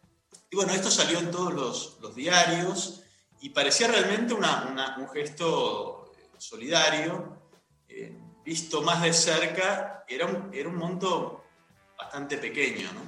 [0.50, 3.02] Y bueno, esto salió en todos los, los diarios
[3.40, 7.38] y parecía realmente una- una- un gesto eh, solidario.
[7.88, 11.44] eh, visto más de cerca, era un, era un monto
[11.98, 13.00] bastante pequeño, ¿no?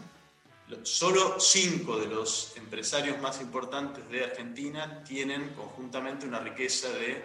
[0.76, 7.24] Lo- Solo cinco de los empresarios más importantes de Argentina tienen conjuntamente una riqueza de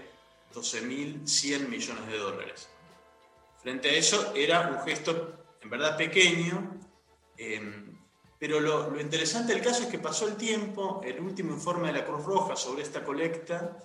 [0.53, 2.69] 12.100 millones de dólares.
[3.61, 6.79] Frente a eso era un gesto en verdad pequeño,
[7.37, 7.83] eh,
[8.39, 12.05] pero lo, interesante del caso es que pasó el tiempo, el último informe de la
[12.05, 13.77] Cruz Roja sobre esta colecta,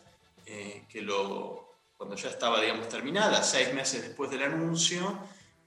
[0.44, 5.18] eh, que lo, cuando ya estaba digamos, terminada, seis meses después del anuncio,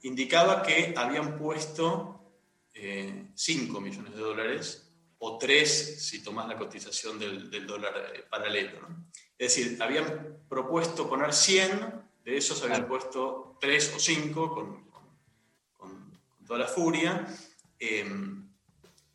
[0.04, 2.12] indicaba que habían puesto
[2.74, 4.86] 5 millones de dólares,
[5.20, 8.80] o 3 si tomás la cotización del, dólar eh, paralelo.
[9.38, 15.10] Es decir, habían propuesto poner 100, de esos habían puesto 3 o 5 con, con-
[15.78, 17.28] con- toda la furia.
[17.80, 18.06] eh,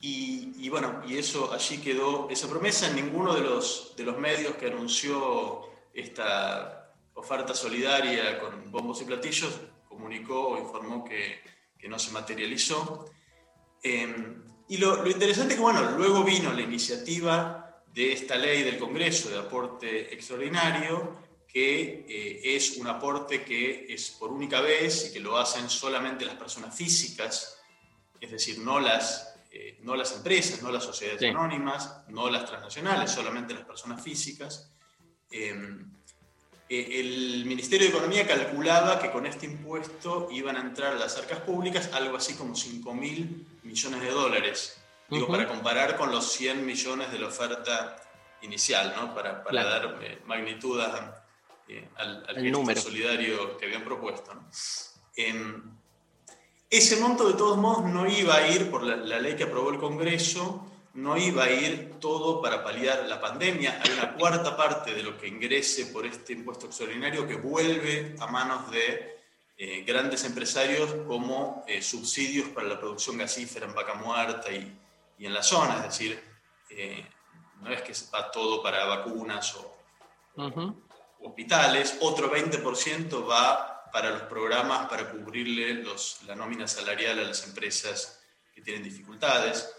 [0.02, 2.88] y, y bueno, y eso allí quedó esa promesa.
[2.88, 5.60] En ninguno de los, de los medios que anunció
[5.92, 11.40] esta oferta solidaria con bombos y platillos comunicó o informó que,
[11.78, 13.10] que no se materializó.
[13.82, 14.36] Eh,
[14.68, 18.78] y lo, lo interesante es que, bueno, luego vino la iniciativa de esta ley del
[18.78, 21.16] Congreso de aporte extraordinario,
[21.48, 26.24] que eh, es un aporte que es por única vez y que lo hacen solamente
[26.24, 27.58] las personas físicas,
[28.20, 31.26] es decir, no las, eh, no las empresas, no las sociedades Sí.
[31.26, 34.70] anónimas, no las transnacionales, solamente las personas físicas.
[35.32, 35.54] Eh,
[36.68, 41.16] eh, el Ministerio de Economía calculaba que con este impuesto iban a entrar a las
[41.16, 44.79] arcas públicas algo así como 5 mil millones de dólares.
[45.10, 47.96] Digo, para comparar con los 100 millones de la oferta
[48.42, 49.14] inicial, ¿no?
[49.14, 49.92] Para, para Claro.
[49.92, 51.24] dar eh, magnitud a,
[51.68, 52.80] eh, al, al El número.
[52.80, 54.32] solidario que habían propuesto.
[54.34, 54.48] ¿no?
[55.16, 55.62] Em,
[56.70, 59.70] ese monto, de todos modos, no iba a ir, por la, la ley que aprobó
[59.70, 63.80] el Congreso, no iba a ir todo para paliar la pandemia.
[63.84, 68.26] Hay una cuarta parte de lo que ingrese por este impuesto extraordinario que vuelve a
[68.26, 69.18] manos de
[69.58, 74.72] eh, grandes empresarios como eh, subsidios para la producción gasífera en Vaca Muerta y,
[75.20, 75.76] y en la zona.
[75.76, 76.20] Es decir,
[76.70, 77.06] eh,
[77.60, 79.76] no es que va todo para vacunas o,
[81.22, 87.46] hospitales, otro 20% va para los programas para cubrirle los, la nómina salarial a las
[87.46, 88.22] empresas
[88.54, 89.70] que tienen dificultades.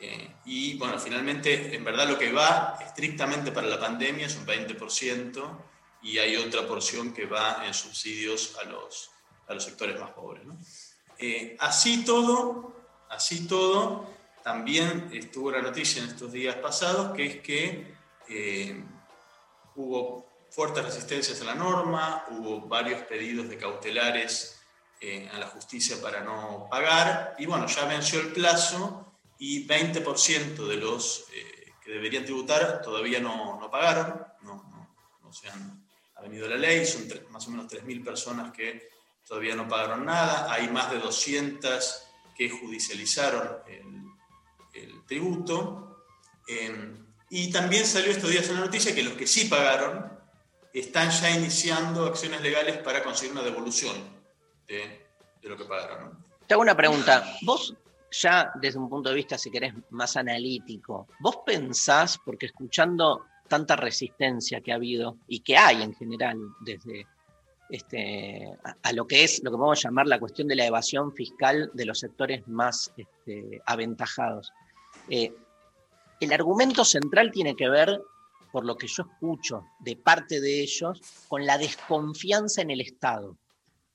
[0.00, 4.46] Eh, y bueno, finalmente, en verdad lo que va estrictamente para la pandemia es un
[4.46, 5.64] 20%
[6.02, 9.10] y hay otra porción que va en subsidios a los,
[9.46, 10.44] a los sectores más pobres.
[10.44, 10.58] ¿no?
[11.18, 12.74] Eh, así todo,
[13.08, 14.19] así todo,
[14.50, 17.94] también estuvo la noticia en estos días pasados, que es que
[18.28, 18.84] eh,
[19.76, 24.60] hubo fuertes resistencias a la norma, hubo varios pedidos de cautelares
[25.00, 30.66] eh, a la justicia para no pagar, y bueno, ya venció el plazo y 20%
[30.66, 35.86] de los eh, que deberían tributar todavía no, no pagaron, no, no, no se han
[36.16, 38.90] ha venido la ley, son más o menos 3.000 personas que
[39.26, 42.02] todavía no pagaron nada, hay más de 200
[42.36, 44.09] que judicializaron el,
[44.84, 46.04] el tributo.
[46.48, 46.96] Eh,
[47.30, 50.10] y también salió estos días en la noticia que los que sí pagaron
[50.72, 53.94] están ya iniciando acciones legales para conseguir una devolución
[54.66, 55.06] de,
[55.42, 56.24] lo que pagaron.
[56.46, 57.24] Te hago una pregunta.
[57.42, 57.74] Vos,
[58.10, 63.76] ya desde un punto de vista, si querés, más analítico, ¿vos pensás, porque escuchando tanta
[63.76, 67.06] resistencia que ha habido y que hay en general desde
[67.68, 71.12] este, a, a lo que es lo que podemos llamar la cuestión de la evasión
[71.12, 74.52] fiscal de los sectores más este, aventajados,
[75.10, 75.34] eh,
[76.20, 78.00] el argumento central tiene que ver,
[78.52, 83.36] por lo que yo escucho de parte de ellos, con la desconfianza en el Estado.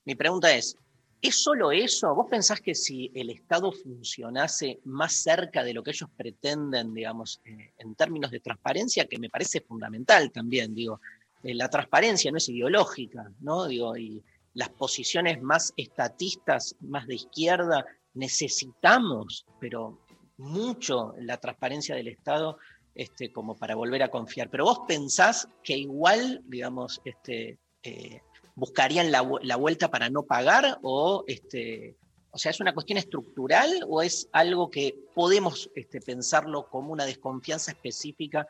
[0.05, 0.77] Mi pregunta es,
[1.25, 2.13] ¿Es solo eso?
[2.13, 7.41] ¿Vos pensás que si el Estado funcionase más cerca de lo que ellos pretenden, digamos,
[7.45, 11.01] eh, en términos de transparencia, que me parece fundamental también, digo,
[11.41, 13.65] eh, la transparencia no es ideológica, ¿no?
[13.65, 20.04] Digo, y las posiciones más estatistas, más de izquierda, necesitamos, pero
[20.37, 22.57] mucho la transparencia del Estado
[22.93, 24.49] este, como para volver a confiar.
[24.49, 28.21] Pero vos pensás que igual, digamos, este, eh,
[28.55, 31.95] buscarían la, vu- la vuelta para no pagar o este,
[32.31, 37.05] o sea, ¿es una cuestión estructural o es algo que podemos este, pensarlo como una
[37.05, 38.47] desconfianza específica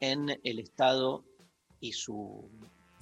[0.00, 1.24] en el Estado
[1.80, 2.48] y su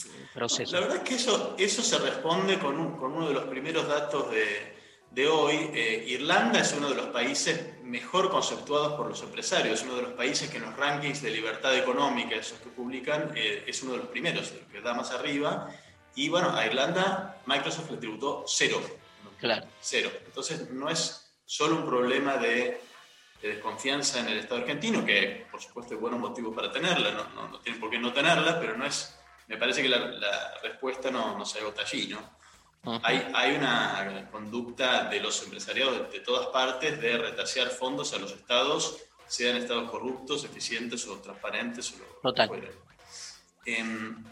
[0.04, 0.72] eh, proceso?
[0.74, 3.86] La verdad es que eso, eso se responde con, un- con uno de los primeros
[3.88, 4.75] datos de,
[5.16, 5.70] de hoy.
[5.72, 10.02] Eh, Irlanda es uno de los países mejor conceptuados por los empresarios, es uno de
[10.02, 13.92] los países que en los rankings de libertad económica, esos que publican, eh, es uno
[13.92, 15.68] de los primeros, el que da más arriba.
[16.14, 18.78] Y bueno, a Irlanda Microsoft le tributó cero.
[19.40, 19.66] Claro.
[19.80, 20.10] Cero.
[20.26, 22.82] Entonces no es solo un problema de,
[23.40, 27.24] de desconfianza en el Estado argentino, que por supuesto hay buenos motivos para tenerla, no,
[27.30, 30.58] no, no tiene por qué no tenerla, pero no es, me parece que la, la
[30.62, 32.36] respuesta no, no se agota allí, ¿no?
[33.02, 38.18] Hay, hay una conducta de los empresariados de, de todas partes de retasear fondos a
[38.18, 42.48] los estados, sean estados corruptos, eficientes o transparentes o lo Total.
[42.48, 42.68] fuera.
[43.64, 44.24] Em,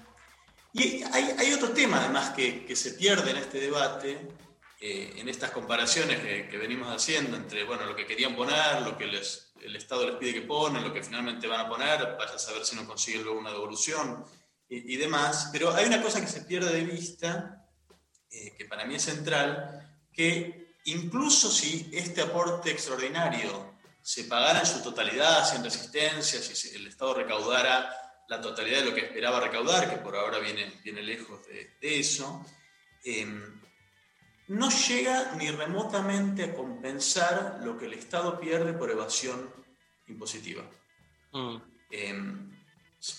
[0.72, 4.28] y hay, hay otro tema además que, que se pierde en este debate,
[4.80, 8.96] eh, en estas comparaciones que, que venimos haciendo entre bueno, lo que querían poner, lo
[8.96, 12.34] que les- el Estado les pide que ponen, lo que finalmente van a poner, vaya
[12.34, 14.24] a saber si no consiguen luego una devolución
[14.68, 15.48] y, y demás.
[15.52, 17.63] Pero hay una cosa que se pierde de vista,
[18.34, 24.66] eh, que para mí es central, que incluso si este aporte extraordinario se pagara en
[24.66, 27.90] su totalidad, sin resistencia, si el Estado recaudara
[28.28, 31.98] la totalidad de lo que esperaba recaudar, que por ahora viene, viene lejos de, de
[32.00, 32.44] eso,
[33.04, 33.26] eh,
[34.48, 39.50] no llega ni remotamente a compensar lo que el Estado pierde por evasión
[40.06, 40.64] impositiva.
[41.32, 41.56] Mm,
[41.90, 42.14] Eh,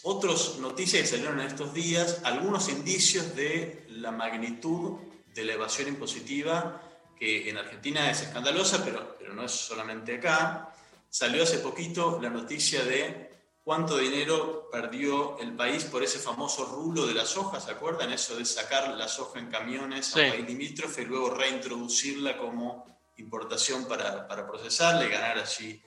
[0.04, 4.98] otras noticias que salieron en estos días, algunos indicios de la magnitud
[5.34, 6.82] de la evasión impositiva,
[7.20, 10.74] que en Argentina es escandalosa, pero, pero no es solamente acá.
[11.10, 13.32] Salió hace poquito la noticia de
[13.64, 18.12] cuánto dinero perdió el país por ese famoso rulo de la soja, ¿se acuerdan?
[18.12, 20.20] Eso de sacar la soja en camiones a Sí.
[20.22, 22.86] un país limítrofe y luego reintroducirla como
[23.18, 25.82] importación para, para procesarla y ganar allí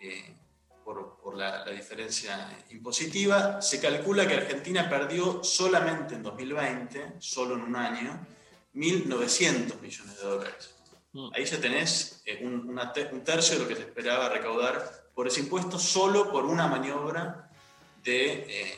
[0.00, 0.36] eh,
[0.84, 3.60] por, por la, la diferencia impositiva.
[3.62, 8.26] Se calcula que Argentina perdió solamente en 2020, solo en un año,
[8.74, 10.74] 1.900 millones de dólares.
[11.12, 11.28] Mm.
[11.34, 15.06] Ahí ya tenés eh, un, una te- un tercio de lo que se esperaba recaudar
[15.14, 17.50] por ese impuesto solo por una maniobra
[18.02, 18.76] de, eh,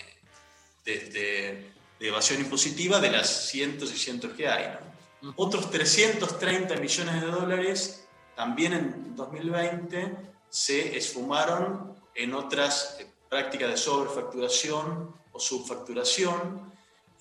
[0.85, 4.77] de, de- de evasión impositiva de las cientos y cientos que hay.
[5.23, 5.33] ¿no?
[5.37, 10.17] Otros 330 millones de dólares también en 2020
[10.51, 16.73] se esfumaron en otras eh, prácticas de sobrefacturación o subfacturación,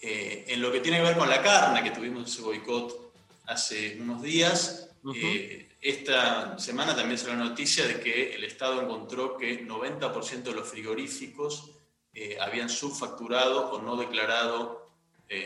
[0.06, 3.14] eh, en lo que tiene que ver con la carne, que tuvimos ese boicot
[3.46, 4.90] hace unos días.
[5.16, 10.54] eh, esta semana también salió la noticia de que el Estado encontró que 90% de
[10.54, 11.72] los frigoríficos
[12.14, 14.84] eh, habían subfacturado o no declarado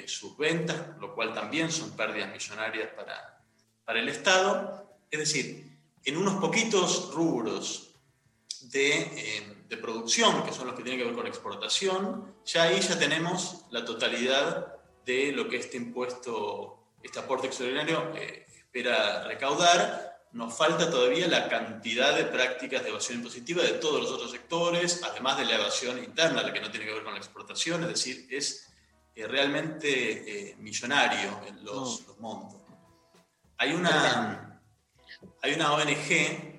[0.05, 3.39] sus ventas, lo cual también son pérdidas millonarias para,
[3.85, 4.85] para el Estado.
[5.09, 5.65] Es decir,
[6.03, 7.86] en unos poquitos rubros
[8.71, 12.79] de, eh, de producción, que son los que tienen que ver con exportación, ya ahí
[12.79, 20.25] ya tenemos la totalidad de lo que este impuesto, este aporte extraordinario eh, espera recaudar.
[20.33, 25.01] Nos falta todavía la cantidad de prácticas de evasión impositiva de todos los otros sectores,
[25.03, 27.89] además de la evasión interna, la que no tiene que ver con la exportación, es
[27.89, 28.67] decir, es
[29.15, 32.61] eh, realmente millonario en los, los montos.
[33.57, 34.61] Hay una,
[35.41, 36.56] hay una ONG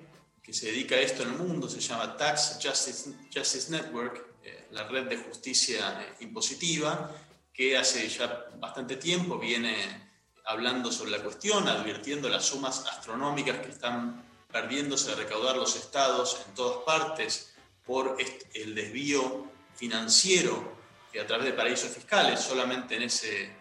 [0.49, 4.87] que se dedica a esto en el mundo, se llama Tax Justice, Network, eh, la
[4.87, 7.15] red de justicia eh, impositiva,
[7.53, 10.09] que hace ya bastante tiempo viene
[10.45, 16.41] hablando sobre la cuestión, advirtiendo las sumas astronómicas que están perdiéndose de recaudar los estados
[16.47, 17.53] en todas partes
[17.85, 18.17] por
[18.55, 19.45] el desvío
[19.75, 20.79] financiero
[21.21, 23.55] a través de paraísos fiscales, solamente en ese,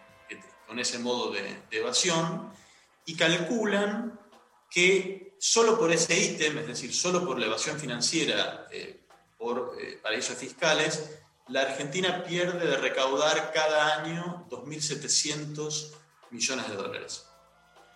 [0.67, 2.51] con ese modo de evasión,
[3.05, 4.19] y calculan
[4.71, 9.01] que solo por ese ítem, es decir, solo por la evasión financiera eh,
[9.37, 11.19] por eh, paraísos fiscales,
[11.49, 15.93] la Argentina pierde de recaudar cada año 2.700
[16.31, 17.25] millones de dólares.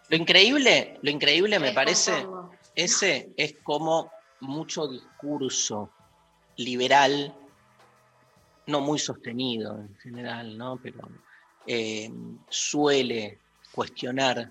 [0.08, 2.26] Lo increíble, lo increíble me parece,
[2.74, 5.90] ese es como mucho discurso
[6.56, 7.34] liberal,
[8.66, 10.78] no muy sostenido en general, ¿no?
[10.82, 11.08] Pero
[11.66, 12.10] eh,
[12.48, 13.38] suele
[13.72, 14.50] cuestionar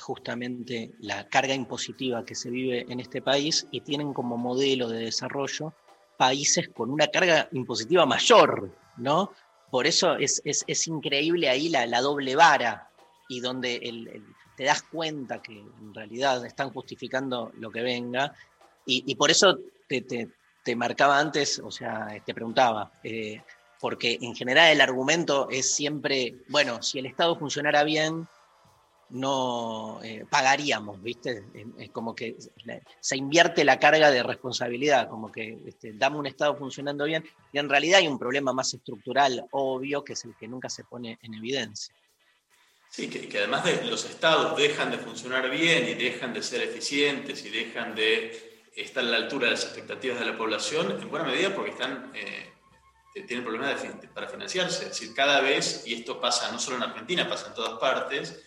[0.00, 5.04] justamente la carga impositiva que se vive en este país y tienen como modelo de
[5.04, 5.74] desarrollo
[6.16, 9.32] países con una carga impositiva mayor, ¿no?
[9.70, 12.88] Por eso es, es- es increíble ahí la, la doble vara
[13.28, 14.22] y donde
[14.56, 18.32] te das cuenta que en realidad están justificando lo que venga
[18.86, 20.28] y, por eso te, te-
[20.62, 23.42] te marcaba antes, o sea, te preguntaba, eh,
[23.80, 28.26] porque en general el argumento es siempre, bueno, si el Estado funcionara bien,
[29.10, 31.44] no eh, pagaríamos, ¿viste?
[31.78, 32.36] Es, como que
[33.00, 37.58] se invierte la carga de responsabilidad, como que este, dame un Estado funcionando bien, y
[37.58, 41.18] en realidad hay un problema más estructural, obvio, que es el que nunca se pone
[41.22, 41.94] en evidencia.
[42.94, 47.44] Sí, que, además de los estados dejan de funcionar bien y dejan de ser eficientes
[47.44, 51.26] y dejan de estar a la altura de las expectativas de la población, en buena
[51.26, 52.52] medida porque están, eh,
[53.26, 54.84] tienen problemas de para financiarse.
[54.84, 58.40] Es decir, cada vez, y esto pasa no solo en Argentina, pasa en todas partes,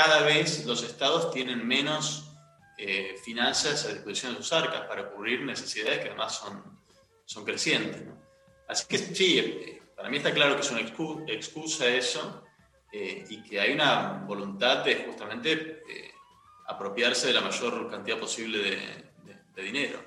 [0.00, 2.02] cada vez los estados tienen menos
[2.76, 6.54] eh, finanzas a disposición de sus arcas para cubrir necesidades que además son,
[7.24, 8.02] son crecientes.
[8.06, 8.14] ¿no?
[8.68, 12.44] Así que sí, eh, para mí está claro que es una excu- excusa eso
[12.92, 16.12] eh, y que hay una voluntad de justamente eh,
[16.68, 18.76] apropiarse de la mayor cantidad posible de,
[19.24, 19.98] de- de dinero.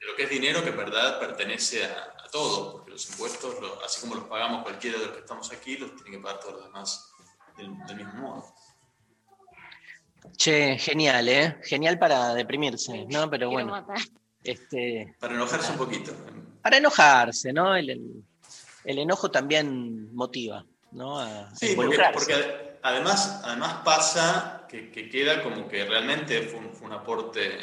[0.00, 3.54] De lo que es dinero que en verdad pertenece a, a todos, porque los impuestos,
[3.84, 6.54] así como los pagamos cualquiera de los que estamos aquí, los tienen que pagar todos
[6.54, 7.11] los demás
[7.56, 8.54] del, del mismo modo.
[10.36, 11.56] Che, genial, ¿eh?
[11.64, 13.28] Genial para deprimirse, ¿no?
[13.28, 13.84] Pero bueno,
[14.42, 16.12] este, Para enojarse un poquito.
[16.62, 17.74] para enojarse, ¿no?
[17.76, 18.24] El, el-
[18.84, 21.18] el enojo también motiva, ¿no?
[21.20, 22.14] A, Sí, porque, involucrarse.
[22.14, 27.58] porque además, además pasa que, que queda como que realmente fue un, fue un aporte,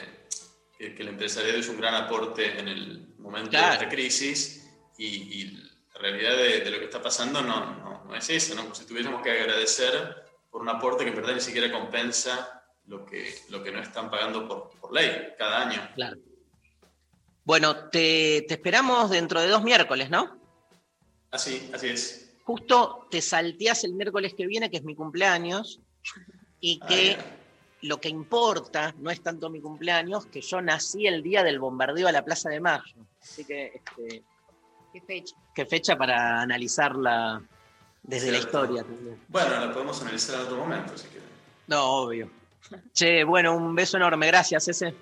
[0.78, 3.68] que, que el empresariado hizo un gran aporte en el momento Claro.
[3.68, 4.66] de esta crisis
[4.98, 5.69] y, y la
[6.00, 8.64] realidad de, de lo que está pasando no, no, no es eso, ¿no?
[8.64, 13.06] Como si tuviésemos que agradecer por un aporte que en verdad ni siquiera compensa lo
[13.06, 15.90] que, lo que no están pagando por, por ley cada año.
[15.96, 16.18] Claro.
[17.44, 20.40] Bueno, te, te esperamos dentro de dos miércoles, ¿no?
[21.32, 22.32] Así, así es.
[22.44, 25.80] Justo te salteás el miércoles que viene, que es mi cumpleaños,
[26.60, 27.18] y Ah, que
[27.82, 32.08] lo que importa no es tanto mi cumpleaños, que yo nací el día del bombardeo
[32.08, 33.08] a la Plaza de Mayo.
[33.22, 34.24] Así que, este,
[34.94, 35.36] ¿Qué fecha?
[35.54, 37.42] qué fecha para analizarla
[38.04, 39.20] desde la historia también.
[39.28, 41.28] Bueno, la podemos analizar en otro momento, si quieren.
[41.68, 42.30] No, obvio.
[42.94, 44.94] Che, bueno, un beso enorme, gracias, ese.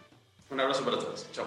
[0.50, 1.28] Un abrazo para todos.
[1.32, 1.46] Chao.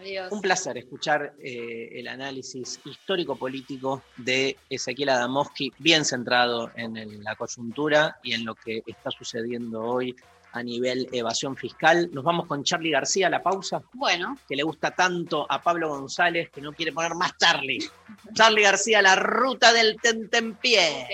[0.00, 0.32] Adiós.
[0.32, 7.36] Un placer escuchar eh, el análisis histórico-político de Ezequiel Adamowski, bien centrado en el- la
[7.36, 10.16] coyuntura y en lo que está sucediendo hoy
[10.52, 12.10] a nivel evasión fiscal.
[12.12, 15.88] Nos vamos con Charlie García a la pausa, Bueno, que le gusta tanto a Pablo
[15.88, 17.88] González que no quiere poner más Charlie.
[18.34, 21.08] Charlie García, la ruta del tentempié.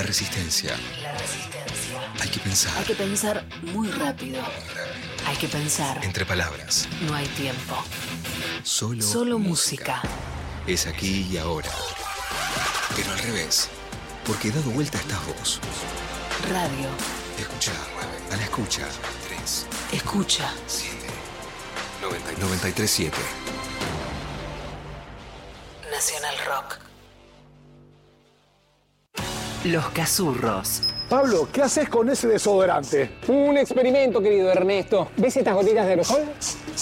[0.00, 0.74] La resistencia.
[1.02, 2.00] La resistencia.
[2.22, 2.78] Hay que pensar.
[2.78, 4.40] Hay que pensar muy rápido.
[5.26, 6.02] Hay que pensar.
[6.02, 6.88] Entre palabras.
[7.02, 7.76] No hay tiempo.
[8.62, 10.00] Solo, Solo música.
[10.66, 11.68] Es aquí y ahora.
[12.96, 13.68] Pero al revés.
[14.24, 15.60] Porque dado vuelta estás vos.
[16.48, 16.88] Radio.
[17.38, 17.72] Escucha.
[18.32, 18.88] A la escucha.
[19.28, 20.50] 3, Escucha.
[20.66, 20.96] 7,
[22.00, 23.18] 937.
[29.64, 30.80] Los Cazurros.
[31.10, 33.10] Pablo, ¿qué haces con ese desodorante?
[33.26, 35.08] Un experimento, querido Ernesto.
[35.16, 36.22] ¿Ves estas gotitas de aerosol?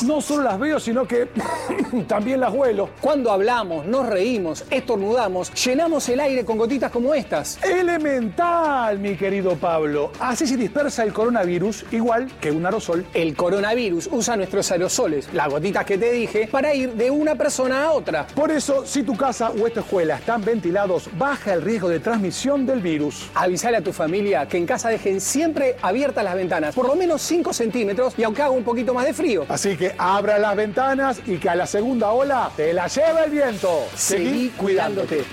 [0.05, 1.29] No solo las veo, sino que
[2.07, 2.91] también las huelo.
[3.01, 7.59] Cuando hablamos, nos reímos, estornudamos, llenamos el aire con gotitas como estas.
[7.65, 10.13] Elemental, mi querido Pablo.
[10.21, 13.07] Así se dispersa el coronavirus igual que un aerosol.
[13.15, 17.85] El coronavirus usa nuestros aerosoles, las gotitas que te dije, para ir de una persona
[17.85, 18.27] a otra.
[18.27, 22.67] Por eso, si tu casa o esta escuela están ventilados, baja el riesgo de transmisión
[22.67, 23.31] del virus.
[23.35, 24.18] Avisale a tu familia
[24.49, 28.43] que en casa dejen siempre abiertas las ventanas, por lo menos 5 centímetros y aunque
[28.43, 29.47] haga un poquito más de frío.
[29.49, 33.31] Así que abra las ventanas y que a la segunda ola te la lleve el
[33.31, 33.87] viento.
[33.95, 35.25] Seguí cuidándote.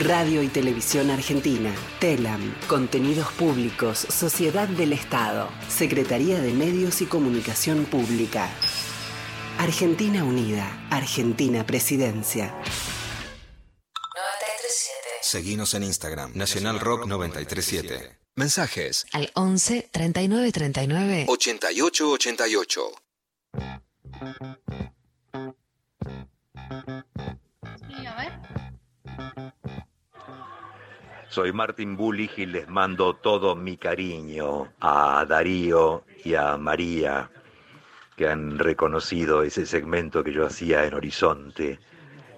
[0.00, 1.70] Radio y Televisión Argentina.
[1.98, 2.54] TELAM.
[2.66, 3.98] Contenidos Públicos.
[3.98, 5.48] Sociedad del Estado.
[5.68, 8.48] Secretaría de Medios y Comunicación Pública.
[9.58, 10.66] Argentina Unida.
[10.90, 12.54] Argentina Presidencia.
[15.28, 16.32] Seguinos en Instagram.
[16.34, 18.18] Nacional Rock 937.
[18.36, 19.04] Mensajes.
[19.12, 22.80] Al 11 39 39 8888.
[31.28, 37.30] Soy Martín Bullich y les mando todo mi cariño a Darío y a María,
[38.16, 41.78] que han reconocido ese segmento que yo hacía en Horizonte,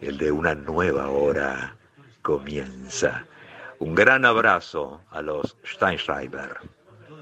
[0.01, 1.77] el de una nueva hora
[2.23, 3.27] comienza.
[3.79, 6.59] Un gran abrazo a los Steinschreiber.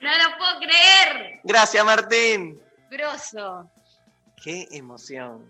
[0.00, 1.40] No lo puedo creer.
[1.44, 2.60] Gracias, Martín.
[2.90, 3.70] Grosso.
[4.42, 5.48] Qué emoción.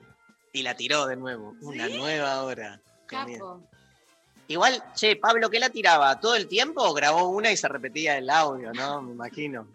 [0.52, 1.54] Y la tiró de nuevo.
[1.62, 2.78] Una nueva hora.
[3.06, 3.62] Capo.
[4.48, 6.20] Igual, che, Pablo, ¿qué la tiraba?
[6.20, 9.00] ¿Todo el tiempo o grabó una y se repetía el audio, no?
[9.00, 9.66] Me imagino.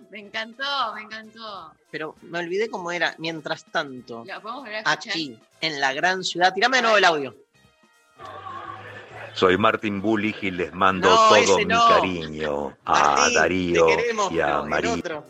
[0.10, 0.64] Me encantó,
[0.94, 1.72] me encantó.
[1.90, 3.14] Pero me olvidé cómo era.
[3.18, 5.12] Mientras tanto, ¿Lo podemos volver a escuchar?
[5.12, 6.52] aquí, en la gran ciudad.
[6.54, 7.34] Tirame de nuevo el audio.
[9.34, 11.88] Soy Martín Bullich y les mando No, todo mi no.
[11.88, 15.24] cariño a Martín, Darío queremos, y a el María.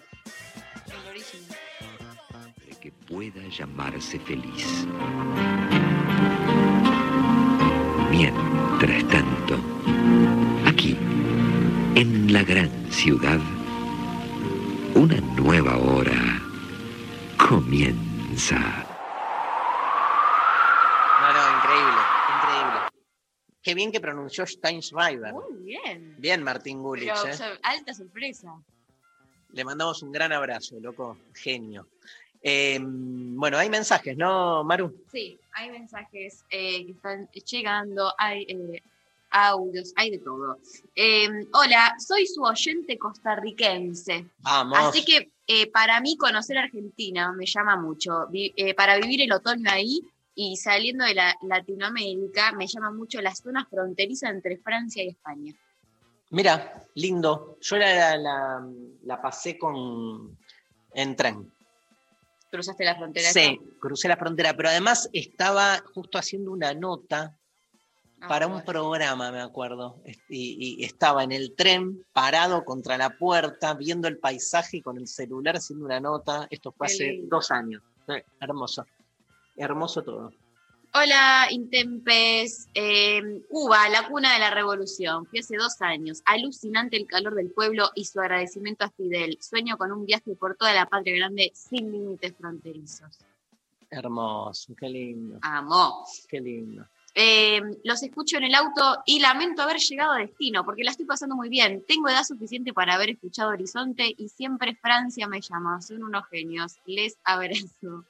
[2.83, 4.87] que pueda llamarse feliz.
[8.11, 9.57] Mientras tanto,
[10.67, 10.97] aquí,
[11.95, 13.39] en la gran ciudad,
[14.95, 16.41] una nueva hora
[17.39, 18.59] comienza.
[21.21, 22.03] No, no, increíble,
[22.37, 22.81] increíble.
[23.63, 25.33] Qué bien que pronunció Steinschreiber.
[25.33, 26.15] Muy bien.
[26.19, 27.11] Bien, Martín Gulich.
[27.13, 27.37] Pero, ¿eh?
[27.37, 28.55] so- alta sorpresa.
[29.53, 31.17] Le mandamos un gran abrazo, loco.
[31.33, 31.87] Genio.
[32.43, 34.95] Eh, bueno, hay mensajes, ¿no, Maru?
[35.11, 38.83] Sí, hay mensajes eh, que están llegando, hay eh,
[39.35, 40.59] audios, hay de todo.
[40.95, 44.27] Eh, hola, soy su oyente costarricense.
[44.39, 44.79] Vamos.
[44.79, 48.27] Así que eh, para mí conocer Argentina me llama mucho.
[48.31, 50.01] Vi- eh, para vivir el otoño ahí
[50.37, 55.53] y saliendo de la, Latinoamérica me llama mucho la zona fronteriza entre Francia y España.
[56.31, 57.59] Mira, lindo.
[57.61, 58.67] Yo la, la,
[59.05, 60.39] la pasé con
[60.95, 61.53] en tren.
[62.51, 63.31] ¿Cruzaste la frontera?
[63.33, 67.37] Sí, crucé la frontera, pero además estaba justo haciendo una nota
[68.25, 70.01] Ah, para un programa, me acuerdo.
[70.29, 74.97] Y, y estaba en el tren, parado contra la puerta, viendo el paisaje y con
[74.97, 76.47] el celular haciendo una nota.
[76.51, 77.37] Esto fue Qué hace lindo.
[77.37, 77.83] dos años.
[78.09, 78.85] Eh, hermoso.
[79.57, 80.33] Hermoso todo.
[80.95, 82.69] Hola, Intempes.
[82.73, 83.21] Eh,
[83.51, 85.27] Cuba, la cuna de la revolución.
[85.27, 86.23] Fui hace dos años.
[86.25, 89.37] Alucinante el calor del pueblo y su agradecimiento a Fidel.
[89.41, 93.19] Sueño con un viaje por toda la patria grande sin límites fronterizos.
[93.91, 95.39] Hermoso, qué lindo.
[95.43, 96.05] Amo.
[96.29, 96.87] Qué lindo.
[97.17, 101.07] Eh, los escucho en el auto y lamento haber llegado a destino porque la estoy
[101.07, 101.85] pasando muy bien.
[101.87, 105.81] Tengo edad suficiente para haber escuchado Horizonte y siempre Francia me llama.
[105.81, 106.79] Son unos genios.
[106.87, 108.05] Les abrazo.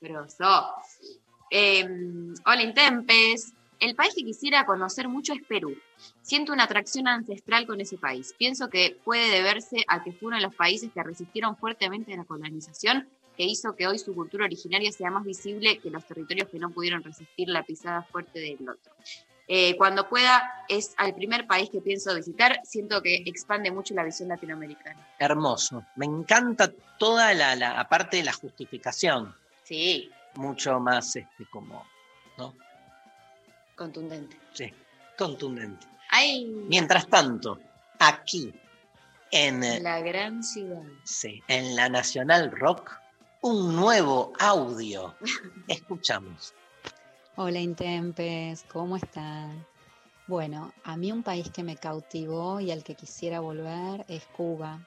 [0.00, 0.66] Grosso.
[1.50, 1.84] Eh,
[2.46, 3.54] hola, Intempes.
[3.80, 5.76] El país que quisiera conocer mucho es Perú.
[6.22, 8.34] Siento una atracción ancestral con ese país.
[8.36, 12.24] Pienso que puede deberse a que fue uno de los países que resistieron fuertemente la
[12.24, 13.08] colonización,
[13.38, 16.70] que hizo que hoy su cultura originaria sea más visible que los territorios que no
[16.70, 18.92] pudieron resistir la pisada fuerte del otro.
[19.46, 22.60] Eh, cuando pueda, es al primer país que pienso visitar.
[22.64, 25.06] Siento que expande mucho la visión latinoamericana.
[25.20, 25.84] Hermoso.
[25.94, 29.32] Me encanta toda la, la aparte de la justificación.
[29.62, 30.10] Sí.
[30.34, 31.86] mucho más este, como,
[32.38, 32.54] ¿no?
[33.76, 34.36] Contundente.
[34.52, 34.72] Sí,
[35.16, 35.86] contundente.
[36.10, 37.60] Hay Mientras tanto,
[38.00, 38.52] aquí,
[39.30, 40.82] en, la gran ciudad.
[41.04, 42.98] sí, en la Nacional Rock,
[43.40, 45.14] un nuevo audio.
[45.68, 46.54] Escuchamos.
[47.36, 49.64] Hola Intempes, ¿cómo están?
[50.26, 54.84] Bueno, a mí un país que me cautivó y al que quisiera volver es Cuba,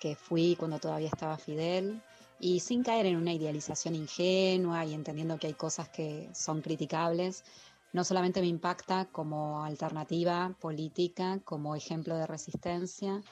[0.00, 2.02] que fui cuando todavía estaba Fidel
[2.40, 7.44] y sin caer en una idealización ingenua y entendiendo que hay cosas que son criticables,
[7.92, 13.22] no solamente me impacta como alternativa política, como ejemplo de resistencia,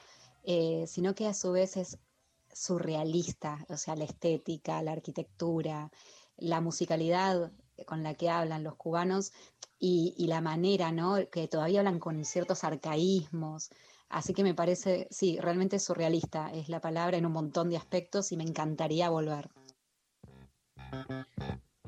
[0.43, 1.99] eh, sino que a su vez es
[2.55, 5.91] surrealista, o sea, la estética, la arquitectura,
[6.37, 7.51] la musicalidad
[7.85, 9.33] con la que hablan los cubanos
[9.77, 11.17] y, y la manera, ¿no?
[11.29, 13.69] Que todavía hablan con ciertos arcaísmos.
[14.07, 18.31] Así que me parece, sí, realmente surrealista es la palabra en un montón de aspectos
[18.31, 19.49] y me encantaría volver.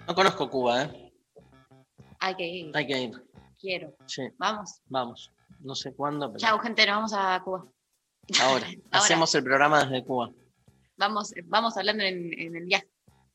[0.05, 1.13] No conozco Cuba, ¿eh?
[2.19, 2.75] Hay que ir.
[2.75, 3.27] Hay que ir.
[3.57, 3.95] Quiero.
[4.05, 4.81] Sí, Vamos.
[4.87, 5.31] vamos.
[5.61, 7.65] No sé cuándo, pero Chao, gente, nos vamos a Cuba.
[8.41, 8.67] ahora.
[8.91, 10.31] Hacemos el programa desde Cuba.
[10.97, 12.87] Vamos, vamos hablando en, en el viaje.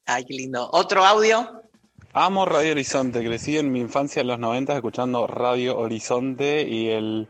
[0.07, 0.69] Ay, qué lindo.
[0.73, 1.63] ¿Otro audio?
[2.13, 7.29] Amo Radio Horizonte, crecí en mi infancia en los 90 escuchando Radio Horizonte y el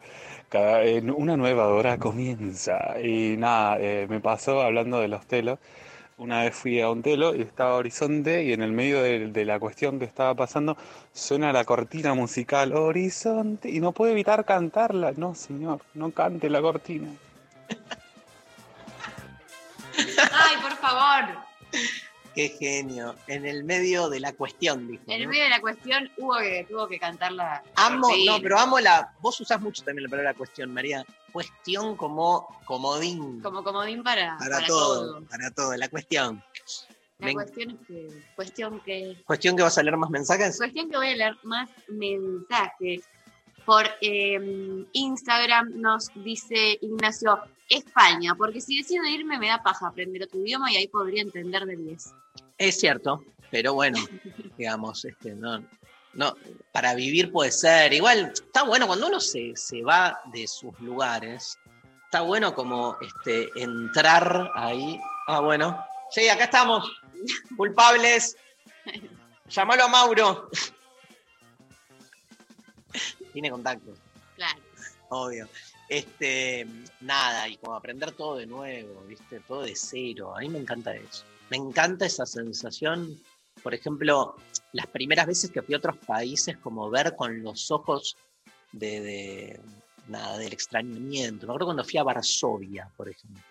[0.49, 2.99] cada- en una nueva hora comienza.
[3.01, 5.59] Y nada, eh, me pasó hablando de los telos.
[6.18, 9.45] Una vez fui a un telo y estaba Horizonte y en el medio de, de
[9.45, 10.76] la cuestión que estaba pasando
[11.12, 15.12] suena la cortina musical Horizonte y no puedo evitar cantarla.
[15.16, 17.09] No, señor, no cante la cortina.
[20.62, 21.38] Por favor.
[22.34, 23.14] Qué genio.
[23.26, 25.02] En el medio de la cuestión, dijo.
[25.06, 25.30] En el ¿no?
[25.30, 27.62] medio de la cuestión hubo que, tuvo que cantar la.
[27.74, 29.12] Amo, no, pero amo la.
[29.20, 31.04] Vos usás mucho también la palabra cuestión, María.
[31.30, 33.42] Cuestión como comodín.
[33.42, 35.24] Como comodín para, para, para todo, todo.
[35.26, 36.42] Para todo, la cuestión.
[37.18, 38.08] La Me- cuestión es que.
[38.34, 39.22] Cuestión que.
[39.26, 40.56] Cuestión que vas a leer más mensajes.
[40.56, 43.02] Cuestión que voy a leer más mensajes.
[43.66, 47.38] Por eh, Instagram nos dice Ignacio,
[47.68, 51.64] España, porque si decido irme me da paja aprender otro idioma y ahí podría entender
[51.64, 52.12] de 10.
[52.58, 53.98] Es cierto, pero bueno,
[54.58, 55.64] digamos, este, no,
[56.14, 56.36] no,
[56.72, 57.92] para vivir puede ser.
[57.92, 61.58] Igual, está bueno cuando uno se, se va de sus lugares,
[62.04, 65.00] está bueno como este, entrar ahí.
[65.26, 65.82] Ah, bueno.
[66.10, 66.84] Sí, acá estamos.
[67.56, 68.36] Culpables.
[69.48, 70.50] Llámalo a Mauro.
[73.32, 73.98] Tiene contactos,
[74.36, 74.60] Claro.
[75.08, 75.48] obvio.
[75.93, 76.66] Este,
[77.03, 79.40] nada, y como aprender todo de nuevo, ¿viste?
[79.40, 80.34] Todo de cero.
[80.34, 81.22] A mí me encanta eso.
[81.51, 83.20] Me encanta esa sensación.
[83.62, 84.34] Por ejemplo,
[84.72, 88.16] las primeras veces que fui a otros países, como ver con los ojos
[88.72, 89.61] de,
[90.09, 91.47] nada, del extrañamiento.
[91.47, 93.43] Me acuerdo cuando fui a Varsovia, por ejemplo.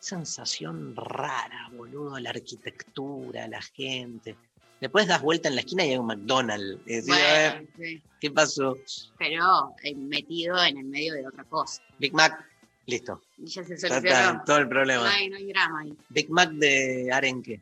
[0.00, 4.36] Sensación rara, boludo, la arquitectura, la gente.
[4.80, 6.80] Después das vuelta en la esquina y hay un McDonald's.
[6.86, 8.02] Y decís, Bueno, "Eh, sí.
[8.20, 8.76] ¿Qué pasó?
[9.18, 11.82] pero eh, metido en el medio de otra cosa.
[11.98, 12.44] Big Mac,
[12.86, 13.22] listo.
[13.36, 14.08] Y ya se solucionó.
[14.08, 15.10] está, todo el No problema.
[15.12, 15.94] hay, no hay drama ahí.
[16.08, 17.60] Big Mac de arenque.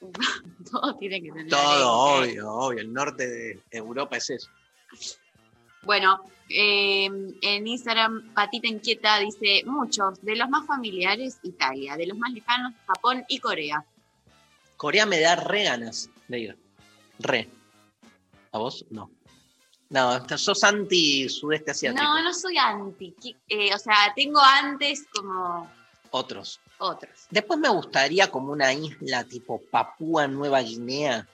[0.70, 1.48] Todo tiene que tener.
[1.48, 2.40] Todo, arenque.
[2.42, 2.80] obvio, obvio.
[2.80, 4.48] El norte de Europa es eso.
[5.82, 7.04] Bueno, eh,
[7.42, 12.72] en Instagram, Patita Inquieta dice: muchos, de los más familiares, Italia, de los más lejanos,
[12.86, 13.84] Japón y Corea.
[14.76, 16.58] Corea me da re ganas de ir.
[17.20, 17.48] Re.
[18.50, 18.84] ¿A vos?
[18.90, 19.10] No.
[19.90, 22.02] No, sos anti-sudeste asiático.
[22.02, 23.14] No, no soy anti.
[23.48, 25.70] eh, o sea, tengo antes como
[26.10, 26.60] Otros.
[26.78, 27.26] otros.
[27.30, 31.28] Después me gustaría como una isla tipo Papúa Nueva Guinea.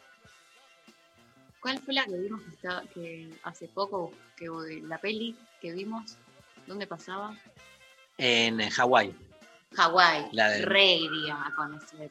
[1.61, 4.47] ¿Cuál fue la que vimos que, estaba, que hace poco, que
[4.83, 6.17] la peli que vimos?
[6.67, 7.37] ¿Dónde pasaba?
[8.17, 9.15] En eh, Hawái.
[9.77, 10.29] Hawái.
[10.33, 12.11] La de- Re iría a conocer.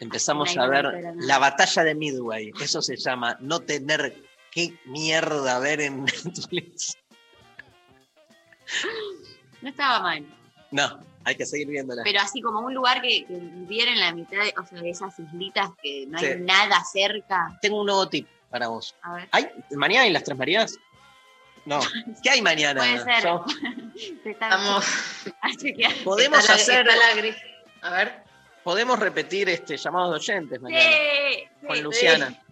[0.00, 0.86] Empezamos a ver
[1.16, 2.52] la batalla de Midway.
[2.60, 6.96] Eso se llama no tener qué mierda ver en Netflix.
[9.62, 10.24] No estaba mal.
[10.70, 12.02] No, hay que seguir viéndola.
[12.04, 14.90] Pero así como un lugar que, que viviera en la mitad de, o sea, de
[14.90, 16.40] esas islitas que no hay Sí.
[16.40, 17.58] nada cerca.
[17.62, 18.94] Tengo un nuevo tip para vos.
[19.02, 19.28] A ver.
[19.30, 20.78] ¿Hay mañana hay las tres Marías?
[21.64, 21.80] No.
[22.22, 22.80] ¿Qué hay mañana?
[22.80, 24.36] Puede ser.
[24.40, 24.84] Vamos.
[25.40, 25.92] a chequear.
[26.04, 26.88] Podemos Está la- hacer.
[26.88, 27.42] está la gris-
[27.82, 28.24] A ver.
[28.64, 30.82] Podemos repetir este llamados de oyentes mañana.
[30.82, 31.82] Sí, con sí.
[31.82, 32.42] Luciana.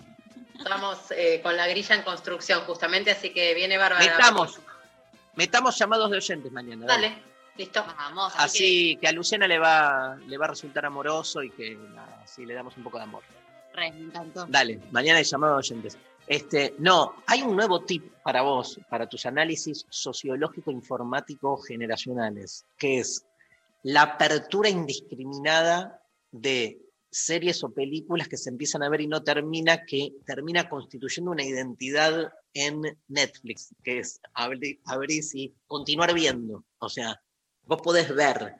[0.58, 4.04] Estamos eh, con la grilla en construcción, justamente, así que viene bárbara.
[4.04, 4.60] Metamos.
[5.34, 6.86] Metamos llamados de oyentes mañana.
[6.86, 7.08] dale.
[7.08, 7.22] Dale,
[7.56, 7.84] listo.
[7.96, 12.20] Vamos, Así que a Luciana le va, le va a resultar amoroso y que nada,
[12.22, 13.22] así le damos un poco de amor.
[13.72, 14.46] re, me encantó.
[14.46, 15.96] Dale, mañana hay llamado de oyentes.
[16.26, 22.98] Este, no, hay un nuevo tip para vos, para tus análisis sociológico informático generacionales, que
[22.98, 23.24] es
[23.82, 26.01] la apertura indiscriminada
[26.32, 26.80] de
[27.10, 31.44] series o películas que se empiezan a ver y no termina, que termina constituyendo una
[31.44, 36.64] identidad en Netflix, que es abrir, abrir y continuar viendo.
[36.78, 37.20] O sea,
[37.64, 38.54] vos podés ver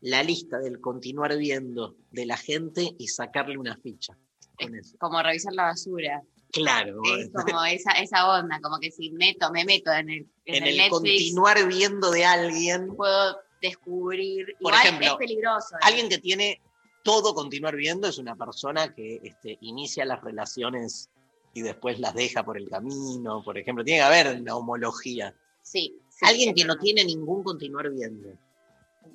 [0.00, 4.16] la lista del continuar viendo de la gente y sacarle una ficha.
[4.58, 4.96] con eso.
[4.98, 6.22] Como revisar la basura.
[6.52, 7.00] Claro.
[7.18, 10.62] Es como esa, esa onda, como que si meto, me meto en el, en en
[10.62, 14.46] el el Netflix, continuar viendo de alguien, puedo descubrir.
[14.60, 15.74] Por Igual ejemplo, es peligroso.
[15.76, 15.78] ¿eh?
[15.82, 16.60] alguien que tiene
[17.02, 21.10] todo continuar viendo es una persona que este, inicia las relaciones
[21.54, 23.84] y después las deja por el camino, por ejemplo.
[23.84, 25.34] Tiene que haber una homología.
[25.62, 25.98] Sí.
[26.08, 28.28] sí, alguien que no tiene ningún continuar viendo.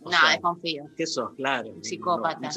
[0.04, 0.84] O No, sea, desconfío.
[0.98, 1.32] ¿Qué sos?
[1.36, 1.74] Claro.
[1.82, 2.40] Psicópata.
[2.40, 2.50] No.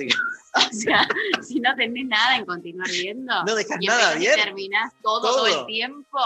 [0.58, 1.06] O sea,
[1.46, 3.32] si no tenés nada en continuar viendo.
[3.44, 4.34] No dejas nada bien.
[4.34, 5.36] terminás todo, Todo.
[5.36, 6.18] todo el tiempo.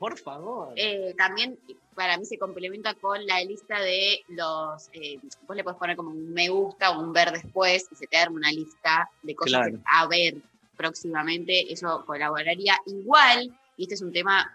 [0.00, 0.72] Por favor.
[0.76, 1.56] Eh, también
[1.94, 4.88] para mí se complementa con la lista de los.
[4.94, 8.06] eh, vos le podés poner como un me gusta o un ver después y se
[8.06, 9.78] te arma una lista de cosas Claro.
[9.84, 10.36] a ver
[10.76, 11.70] próximamente.
[11.72, 13.54] Eso colaboraría igual.
[13.76, 14.50] Y este es un tema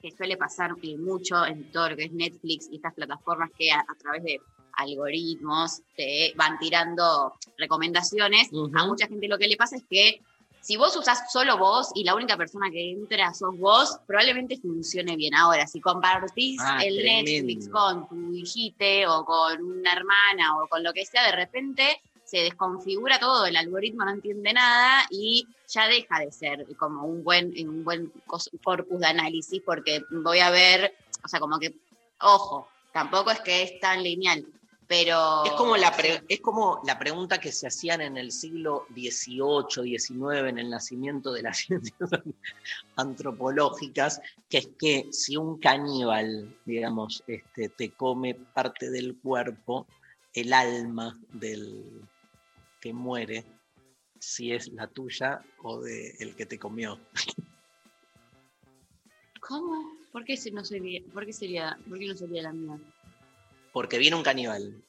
[0.00, 3.70] que suele pasar eh, mucho en todo lo que es Netflix y estas plataformas que
[3.70, 4.40] a, a través de
[4.74, 8.48] algoritmos te van tirando recomendaciones.
[8.74, 10.20] A mucha gente lo que le pasa es que
[10.62, 15.16] si vos usás solo vos y la única persona que entra sos vos, probablemente funcione
[15.16, 15.34] bien.
[15.34, 17.30] Ahora, si compartís Ah, el tremendo.
[17.30, 22.00] Netflix con tu hijite o con una hermana o con lo que sea, de repente
[22.24, 27.22] se desconfigura todo, el algoritmo no entiende nada y ya deja de ser como un
[27.22, 28.10] buen, un buen
[28.62, 30.94] corpus de análisis porque voy a ver,
[31.24, 31.74] o sea, como que,
[32.20, 34.46] ojo, tampoco es que es tan lineal,
[34.92, 35.42] pero...
[35.46, 39.98] Es como, la pre- es como la pregunta que se hacían en el siglo XVIII,
[39.98, 42.10] XIX, en el nacimiento de las ciencias
[42.96, 44.20] antropológicas,
[44.50, 49.86] que es que si un caníbal, digamos, este, te come parte del cuerpo,
[50.34, 52.02] el alma del
[52.78, 53.46] que muere,
[54.18, 57.00] si es la tuya o de el que te comió.
[59.40, 59.90] ¿Cómo?
[60.12, 62.78] ¿Por qué, no sería, por, qué sería, ¿Por qué no sería la mía?
[63.72, 64.84] Porque viene un caníbal,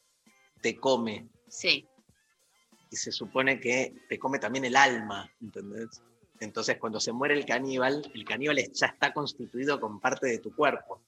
[0.61, 1.87] te come, Sí.
[2.89, 6.01] y se supone que te come también el alma, ¿entendés?
[6.39, 10.53] Entonces, cuando se muere el caníbal, el caníbal ya está constituido con parte de tu
[10.53, 11.01] cuerpo.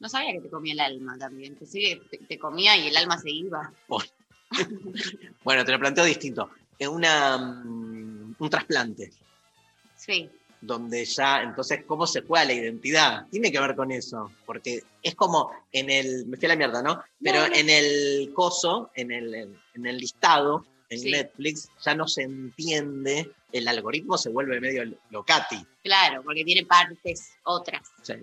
[0.00, 1.54] No sabía que te comía el alma también.
[1.56, 1.64] Que
[2.10, 3.72] te, te comía y el alma se iba.
[5.44, 6.50] Bueno, te lo planteo distinto.
[6.78, 9.12] Es una, mm, un trasplante,
[9.96, 10.28] Sí.
[10.62, 13.26] Donde ya, entonces, ¿cómo se juega la identidad?
[13.30, 16.80] Tiene que ver con eso, porque es como en el, me fui a la mierda,
[16.82, 17.02] ¿no?
[17.22, 17.54] Pero No, no.
[17.54, 19.34] en el coso, en el,
[19.74, 21.10] en el listado, en Sí.
[21.10, 25.64] Netflix, ya no se entiende, el algoritmo se vuelve medio locati.
[25.82, 27.82] Claro, porque tiene partes otras.
[28.02, 28.18] Sea,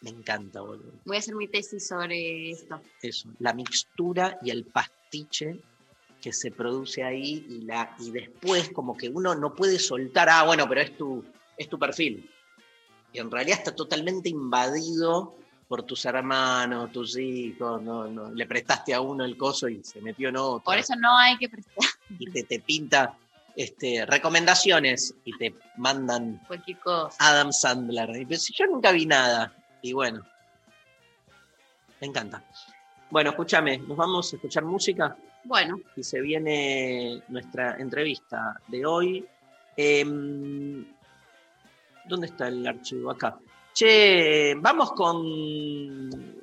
[0.00, 0.92] me encanta, boludo.
[1.04, 2.80] Voy a hacer mi tesis sobre esto.
[3.02, 5.58] eso, la mixtura y el pastiche
[6.26, 10.42] que se produce ahí y, la, y después como que uno no puede soltar, ah,
[10.42, 11.24] bueno, pero es tu,
[11.56, 12.28] es tu perfil.
[13.12, 15.36] Y en realidad está totalmente invadido
[15.68, 20.00] por tus hermanos, tus hijos, no, no, le prestaste a uno el coso y se
[20.00, 20.64] metió en otro.
[20.64, 21.76] Por eso no hay que prestar
[22.18, 23.16] Y te, te pinta
[23.54, 27.16] este, recomendaciones y te mandan cualquier cosa.
[27.20, 28.10] Adam Sandler.
[28.28, 29.54] Y si yo nunca vi nada.
[29.80, 30.26] Y bueno,
[32.00, 32.42] me encanta.
[33.10, 35.16] Bueno, escúchame, nos vamos a escuchar música
[35.46, 39.24] Bueno, y se viene nuestra entrevista de hoy.
[39.76, 40.84] Em,
[42.04, 43.12] ¿Dónde está el archivo?
[43.12, 43.38] Acá.
[43.72, 45.24] Che, vamos con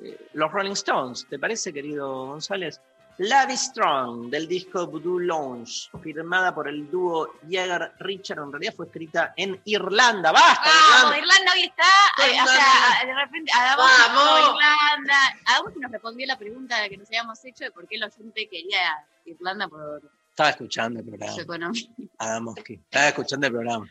[0.02, 2.80] eh, los Rolling Stones, ¿te parece, querido González?
[3.18, 8.74] Love is Strong, del disco Voodoo Lounge, firmada por el dúo Jagger Richard, en realidad
[8.76, 10.32] fue escrita en Irlanda.
[10.32, 10.68] ¡Basta!
[10.90, 11.18] Vamos, Irlanda!
[11.18, 12.26] Irlanda hoy está.
[12.26, 14.40] eh, o sea, de repente, Adamo ¡Vamos!
[14.56, 15.16] Irlanda.
[15.46, 18.48] Adamo que nos respondió la pregunta que nos habíamos hecho de por qué la gente
[18.48, 21.42] quería Irlanda por Estaba escuchando el su programa.
[21.42, 21.88] economía.
[22.18, 22.74] Adamovsky.
[22.74, 23.86] Estaba escuchando el programa.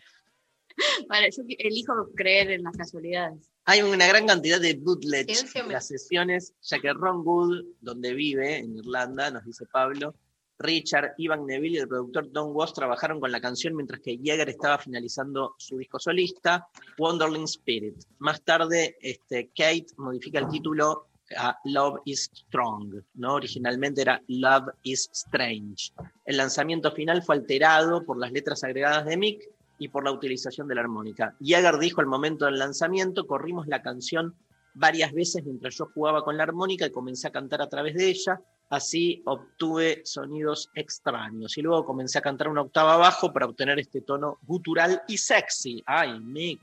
[1.09, 3.49] Vale, yo elijo creer en las casualidades.
[3.65, 8.57] Hay una gran cantidad de bootlegs en las sesiones, ya que Ron Wood, donde vive,
[8.57, 10.15] en Irlanda, nos dice Pablo,
[10.59, 14.49] Richard, Ivan Neville y el productor Don Was trabajaron con la canción mientras que Jagger
[14.49, 16.67] estaba finalizando su disco solista,
[16.97, 18.03] Wonderling Spirit.
[18.19, 21.07] Más tarde, este, Kate modifica el título
[21.37, 23.35] a Love is Strong, ¿no?
[23.35, 25.91] Originalmente era Love is Strange.
[26.25, 30.67] El lanzamiento final fue alterado por las letras agregadas de Mick y por la utilización
[30.67, 31.35] de la armónica.
[31.39, 34.35] Jagger dijo al momento del lanzamiento, corrimos la canción
[34.73, 38.09] varias veces mientras yo jugaba con la armónica y comencé a cantar a través de
[38.09, 43.79] ella, así obtuve sonidos extraños y luego comencé a cantar una octava abajo para obtener
[43.79, 45.83] este tono gutural y sexy.
[45.85, 46.61] Ay, Mick,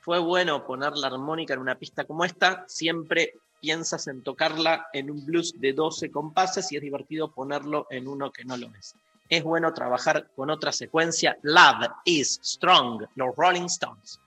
[0.00, 5.10] fue bueno poner la armónica en una pista como esta, siempre piensas en tocarla en
[5.10, 8.94] un blues de 12 compases y es divertido ponerlo en uno que no lo es.
[9.28, 11.36] Es bueno trabajar con otra secuencia.
[11.42, 14.20] Love is Strong, los Rolling Stones.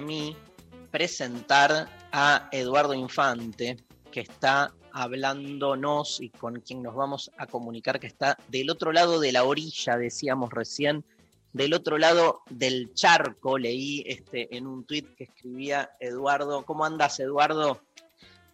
[0.00, 0.36] Mí
[0.90, 3.76] presentar a Eduardo Infante,
[4.10, 9.20] que está hablándonos y con quien nos vamos a comunicar, que está del otro lado
[9.20, 11.04] de la orilla, decíamos recién,
[11.52, 13.58] del otro lado del charco.
[13.58, 16.64] Leí este, en un tuit que escribía Eduardo.
[16.64, 17.82] ¿Cómo andas, Eduardo?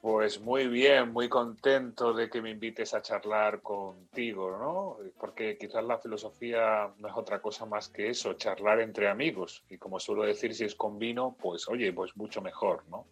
[0.03, 4.97] Pues muy bien, muy contento de que me invites a charlar contigo, ¿no?
[5.17, 9.63] Porque quizás la filosofía no es otra cosa más que eso, charlar entre amigos.
[9.71, 13.07] Y como suelo decir, si es con vino, pues oye, pues mucho mejor, ¿no?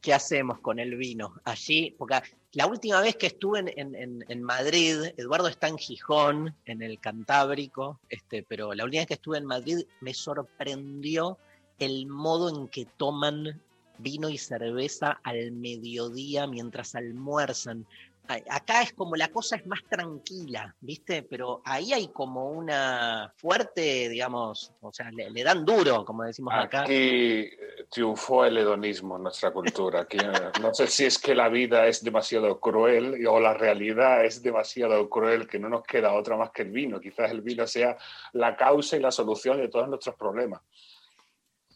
[0.00, 1.34] ¿Qué hacemos con el vino?
[1.42, 2.20] Allí, porque
[2.52, 8.44] la última vez que estuve en, Madrid, Eduardo está en Gijón, en el Cantábrico, este,
[8.44, 11.36] pero la última vez que estuve en Madrid me sorprendió
[11.80, 13.60] el modo en que toman
[13.98, 17.86] vino y cerveza al mediodía mientras almuerzan.
[18.28, 21.22] acá es como la cosa es más tranquila, ¿viste?
[21.22, 26.54] Pero ahí hay como una fuerte, digamos, o sea, le, le dan duro, como decimos
[26.54, 26.82] acá.
[26.82, 30.02] Aquí eh, triunfó el hedonismo en nuestra cultura.
[30.02, 34.24] Aquí, eh, no sé si es que la vida es demasiado cruel o la realidad
[34.24, 37.00] es demasiado cruel que no nos queda otra más que el vino.
[37.00, 37.98] Quizás el vino sea
[38.32, 40.62] la causa y la solución de todos nuestros problemas.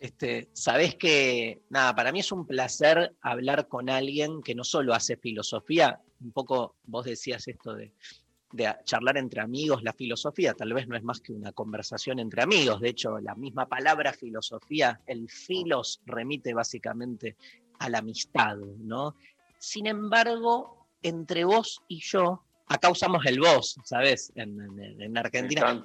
[0.01, 4.94] Este, sabés que, nada, para mí es un placer hablar con alguien que no solo
[4.94, 7.93] hace filosofía, un poco vos decías esto de,
[8.85, 12.81] charlar entre amigos, la filosofía tal vez no es más que una conversación entre amigos,
[12.81, 17.36] de hecho la misma palabra filosofía, el filos remite básicamente
[17.78, 19.14] a la amistad, ¿no?
[19.59, 24.32] Sin embargo, entre vos y yo, acá usamos el vos, ¿sabes?
[24.36, 25.82] En, en- en Me Argentina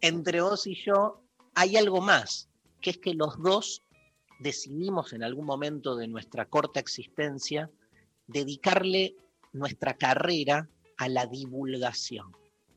[0.00, 1.22] entre vos y yo
[1.54, 2.48] hay algo más,
[2.82, 3.82] que es que los dos
[4.40, 7.70] decidimos en algún momento de nuestra corta existencia
[8.26, 9.14] dedicarle
[9.52, 10.68] nuestra carrera
[10.98, 12.32] a la divulgación.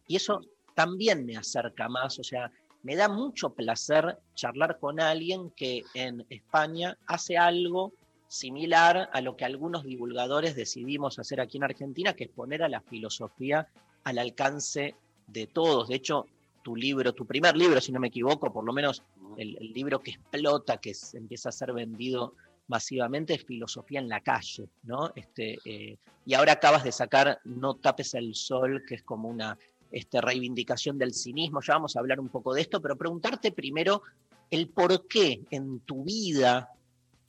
[0.08, 0.42] Y eso
[0.76, 2.52] también me acerca más, o sea,
[2.84, 7.94] me da mucho placer charlar con alguien que en España hace algo
[8.28, 12.70] similar a lo que algunos divulgadores decidimos hacer aquí en Argentina, que es poner a
[12.70, 13.68] la filosofía
[14.04, 14.96] al alcance
[15.26, 15.88] de todos.
[15.88, 16.28] De hecho,
[16.64, 19.04] tu libro, tu primer libro, si no me equivoco, por lo menos
[19.38, 22.36] el, libro que explota, que se empieza a ser vendido
[22.68, 25.12] masivamente, es Filosofía en la calle, ¿no?
[25.16, 29.58] Este, eh, y ahora acabas de sacar No tapes el sol, que es como una
[29.92, 31.62] este, reivindicación del cinismo.
[31.62, 34.02] Ya vamos a hablar un poco de esto, pero preguntarte primero
[34.50, 36.72] el por qué en tu vida,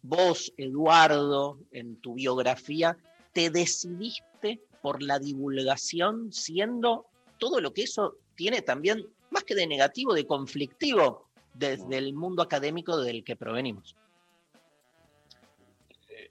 [0.02, 2.96] vos, Eduardo, en tu biografía,
[3.32, 7.06] te decidiste por la divulgación, siendo
[7.38, 11.25] todo lo que eso tiene también, más que de negativo, de conflictivo,
[11.58, 13.96] desde el mundo académico del que provenimos.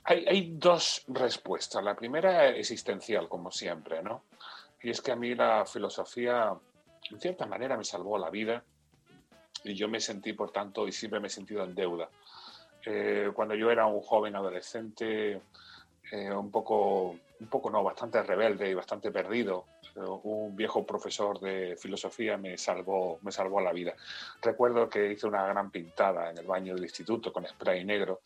[0.04, 1.84] Hay, hay dos respuestas.
[1.84, 4.24] La primera existencial, como siempre, ¿no?
[4.82, 6.54] Y es que a mí la filosofía,
[7.10, 8.64] en cierta manera, me salvó la vida
[9.64, 12.08] y yo me sentí, por tanto, y siempre me he sentido en deuda.
[12.86, 15.42] Eh, cuando yo era un joven adolescente,
[16.12, 21.40] eh, un poco, un poco no, bastante rebelde y bastante perdido, eh, un viejo profesor
[21.40, 23.96] de filosofía me salvó, me salvó la vida.
[24.42, 28.22] Recuerdo que hice una gran pintada en el baño del instituto con spray negro,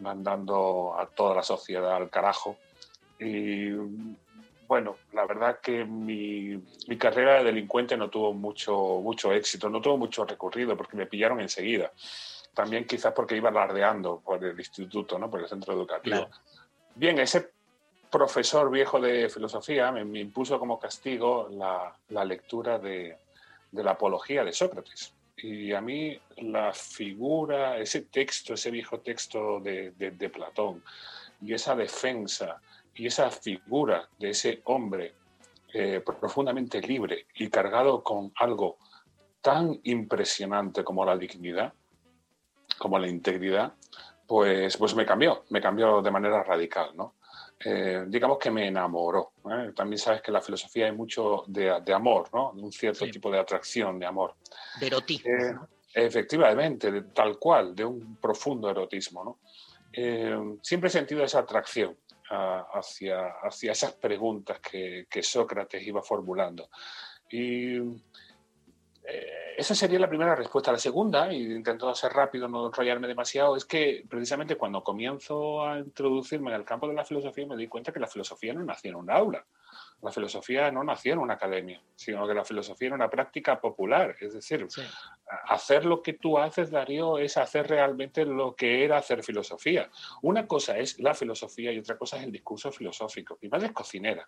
[0.00, 2.58] mandando a toda la sociedad al carajo.
[3.18, 3.70] Y
[4.66, 9.80] bueno, la verdad que mi, mi carrera de delincuente no tuvo mucho, mucho éxito, no
[9.80, 11.92] tuvo mucho recorrido porque me pillaron enseguida.
[12.52, 15.30] También quizás porque iba alardeando por el instituto, ¿no?
[15.30, 16.16] por el centro educativo.
[16.16, 16.30] Claro.
[16.94, 17.50] Bien, ese
[18.14, 23.18] profesor viejo de filosofía me, impuso como castigo la, lectura de,
[23.72, 25.12] la apología de Sócrates.
[25.36, 30.84] Y a mí la figura, ese texto, ese viejo texto de Platón,
[31.40, 32.60] y esa defensa,
[32.94, 35.14] y esa figura de ese hombre
[35.72, 38.78] eh, profundamente libre y cargado con algo
[39.40, 41.72] tan impresionante como la dignidad,
[42.78, 43.74] como la integridad,
[44.28, 47.14] pues, pues me cambió, me cambió de manera radical, ¿no?
[47.64, 49.32] Eh, digamos que me enamoró.
[49.50, 49.72] ¿eh?
[49.74, 52.52] También sabes que en la filosofía hay mucho de, de amor, ¿no?
[52.54, 53.10] De un cierto Sí.
[53.10, 54.34] tipo de atracción, de amor.
[54.80, 55.30] De erotismo.
[55.30, 55.54] Eh,
[55.94, 59.38] efectivamente, de- tal cual, de un profundo erotismo, ¿no?
[59.92, 61.96] Eh, siempre he sentido esa atracción
[62.30, 66.68] ah, hacia, hacia esas preguntas que, que Sócrates iba formulando.
[67.30, 67.78] Y
[69.06, 70.72] eh, esa sería la primera respuesta.
[70.72, 75.78] La segunda, y intento ser rápido, no enrollarme demasiado, es que precisamente cuando comienzo a
[75.78, 78.90] introducirme en el campo de la filosofía me di cuenta que la filosofía no nació
[78.90, 79.44] en un aula.
[80.02, 84.16] La filosofía no nació en una academia, sino que la filosofía era una práctica popular.
[84.20, 84.66] Es decir,
[85.46, 89.90] hacer lo que tú haces, Darío, es hacer realmente lo que era hacer filosofía.
[90.22, 93.38] Una cosa es la filosofía y otra cosa es el discurso filosófico.
[93.40, 94.26] Mi madre es cocinera.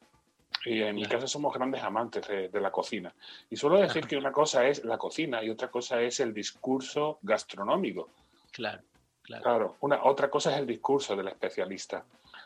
[0.67, 3.15] Y en mi casa somos grandes amantes de, de la cocina.
[3.49, 7.19] Y suelo decir que una cosa es la cocina y otra cosa es el discurso
[7.23, 8.11] gastronómico.
[8.53, 8.83] Claro,
[9.23, 9.43] claro.
[9.43, 12.05] Claro, una, otra cosa es el discurso del especialista.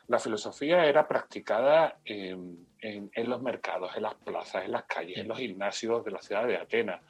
[0.09, 5.17] La filosofía era practicada en, en- en los mercados, en las plazas, en las calles,
[5.19, 7.01] en los gimnasios de la ciudad de Atenas.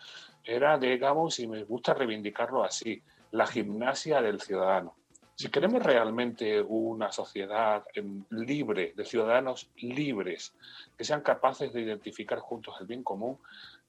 [0.45, 4.97] Era, digamos, y me gusta reivindicarlo así, la gimnasia del ciudadano.
[5.41, 10.53] Si queremos realmente una sociedad em, libre, de ciudadanos libres,
[10.99, 13.39] que sean capaces de identificar juntos el bien común,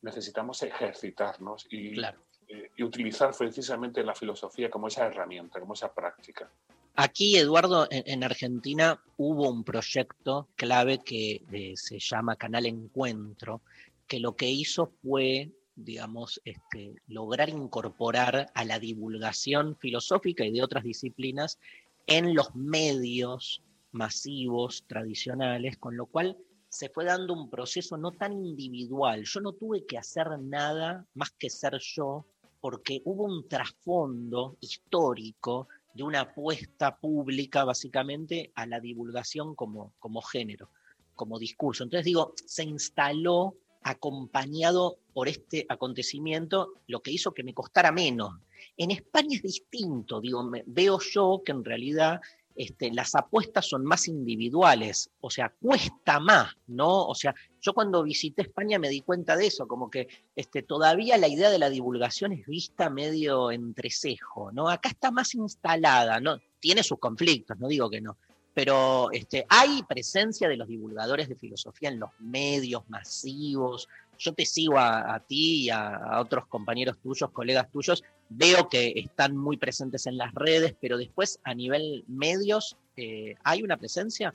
[0.01, 1.99] necesitamos ejercitarnos y,
[2.47, 6.49] eh, y utilizar precisamente la filosofía como esa herramienta, como esa práctica.
[6.95, 13.59] Aquí, Eduardo, en, en Argentina hubo un proyecto clave que eh, se llama Canal Encuentro,
[14.07, 20.63] que lo que hizo fue, digamos, este, lograr incorporar a la divulgación filosófica y de
[20.63, 21.59] otras disciplinas
[22.07, 26.37] en los medios masivos tradicionales, con lo cual
[26.69, 29.23] se fue dando un proceso no tan individual.
[29.25, 32.25] Yo no tuve que hacer nada más que ser yo,
[32.61, 40.21] porque hubo un trasfondo histórico de una apuesta pública básicamente a la divulgación como, como
[40.21, 40.69] género,
[41.15, 41.83] como discurso.
[41.83, 48.33] Entonces digo, se instaló acompañado por este acontecimiento, lo que hizo que me costara menos.
[48.77, 52.21] En España es distinto, digo, veo yo que en realidad
[52.55, 57.05] este, las apuestas son más individuales, o sea, cuesta más, ¿no?
[57.05, 61.17] O sea, yo cuando visité España me di cuenta de eso, como que este, todavía
[61.17, 64.69] la idea de la divulgación es vista medio entrecejo, ¿no?
[64.69, 66.39] Acá está más instalada, ¿no?
[66.59, 68.17] Tiene sus conflictos, no digo que no,
[68.53, 73.87] pero este, hay presencia de los divulgadores de filosofía en los medios masivos.
[74.17, 78.03] Yo te sigo a, ti y a, a otros compañeros tuyos, colegas tuyos,
[78.33, 83.61] veo que están muy presentes en las redes, pero después a nivel medios, eh, ¿hay
[83.61, 84.33] una presencia?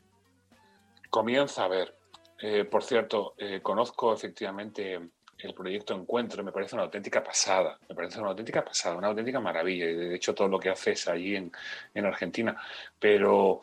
[1.09, 1.97] Comienza a ver.
[2.39, 5.01] Eh, por cierto, eh, conozco efectivamente
[5.39, 9.41] el proyecto Encuentro, me parece una auténtica pasada, me parece una auténtica pasada, una auténtica
[9.41, 11.51] maravilla, y de hecho todo lo que haces allí en,
[11.95, 12.57] en Argentina.
[12.99, 13.61] Pero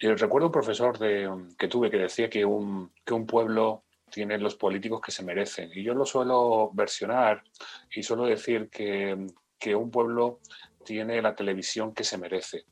[0.00, 4.38] eh, recuerdo un profesor de, que tuve que decía que un, que un pueblo tiene
[4.38, 7.42] los políticos que se merecen, y yo lo suelo versionar
[7.90, 9.26] y suelo decir que,
[9.58, 10.40] que un pueblo
[10.84, 12.64] tiene la televisión que se merece.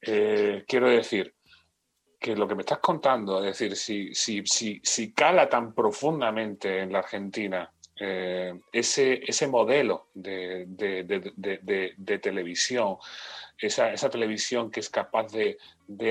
[0.00, 1.34] Eh, quiero decir,
[2.18, 6.80] que lo que me estás contando, es decir, si, si, si, si cala tan profundamente
[6.80, 12.96] en la Argentina eh, ese, ese modelo de, de, de, televisión,
[13.58, 15.58] esa, esa televisión que es capaz de,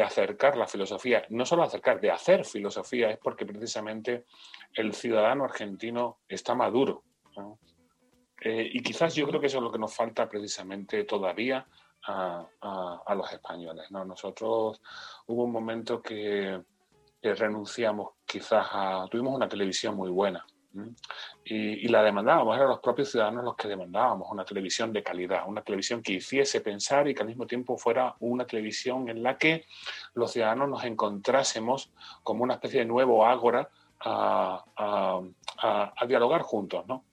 [0.04, 4.26] acercar la filosofía, no solo acercar, de hacer filosofía, es porque precisamente
[4.74, 7.04] el ciudadano argentino está maduro.
[8.42, 11.66] Eh, y quizás yo creo que eso es lo que nos falta precisamente todavía
[12.06, 13.90] a, a- los españoles.
[13.92, 14.04] ¿no?
[14.06, 14.82] Nosotros
[15.28, 16.62] hubo un momento que,
[17.22, 18.68] que renunciamos quizás.
[19.10, 20.46] Tuvimos una televisión muy buena.
[21.46, 25.44] Y, y la demandábamos, eran los propios ciudadanos los que demandábamos una televisión de calidad,
[25.48, 29.38] una televisión que hiciese pensar y que al mismo tiempo fuera una televisión en la
[29.38, 29.66] que
[30.14, 31.92] los ciudadanos nos encontrásemos
[32.24, 33.70] como una especie de nuevo ágora
[34.00, 35.22] a, a-
[35.60, 37.04] a- a dialogar juntos, ¿no?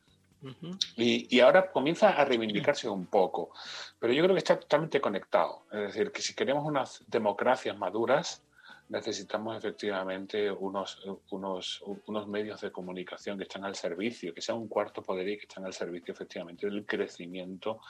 [0.96, 3.50] Y, y ahora comienza a reivindicarse un poco,
[3.98, 5.62] pero yo creo que está totalmente conectado.
[5.72, 8.42] Es decir, que si queremos unas democracias maduras,
[8.88, 14.68] necesitamos efectivamente unos, unos, unos medios de comunicación que estén al servicio, que sea un
[14.68, 17.80] cuarto poder y que estén al servicio efectivamente del crecimiento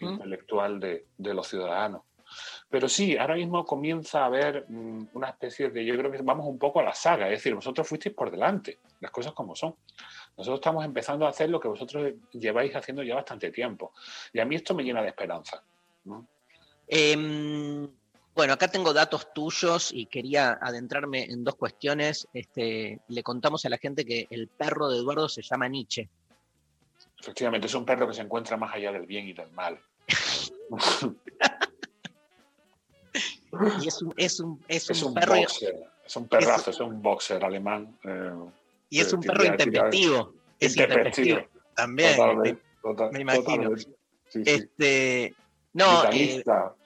[0.00, 2.02] intelectual de, de los ciudadanos.
[2.68, 6.46] Pero sí, ahora mismo comienza a haber mm, una especie de, yo creo que vamos
[6.46, 9.74] un poco a la saga, es decir, vosotros fuisteis por delante, las cosas como son.
[10.36, 13.92] Nosotros estamos empezando a hacer lo que vosotros lleváis haciendo ya bastante tiempo.
[14.32, 15.62] Y a mí esto me llena de esperanza.
[16.04, 16.26] ¿no?
[16.86, 17.88] Em,
[18.34, 22.26] bueno, acá tengo datos tuyos y quería adentrarme en dos cuestiones.
[22.32, 26.08] Este, le contamos a la gente que el perro de Eduardo se llama Nietzsche.
[27.18, 29.78] Efectivamente, es un perro que se encuentra más allá del bien y del mal.
[33.82, 35.74] Y es un, es un, es Es un un perro, boxer,
[36.06, 37.98] es un perrazo, es un boxer alemán.
[38.04, 38.30] eh,
[38.90, 40.34] y es un perro intempestivo.
[40.58, 41.40] Es Intempestivo.
[41.74, 42.16] También.
[42.16, 43.44] Totalmente, total- me imagino.
[43.44, 43.82] totalmente.
[44.28, 44.50] Sí, sí.
[44.50, 45.34] Este,
[45.72, 46.42] no, eh.
[46.44, 46.76] Claro.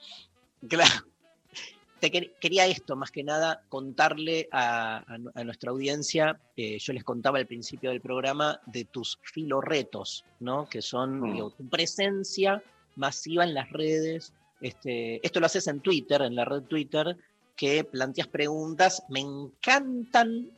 [2.05, 6.77] Te quer- quería esto, más que nada, contarle a, a nu- a nuestra audiencia, eh,
[6.77, 10.69] yo les contaba al principio del programa, de tus filoretos, ¿no?
[10.69, 11.33] Que son Mm.
[11.33, 12.61] digo, tu presencia
[12.95, 14.33] masiva en las redes.
[14.61, 17.17] Este, esto lo haces en Twitter, en la red Twitter,
[17.55, 19.01] que planteas preguntas.
[19.09, 20.51] Me encantan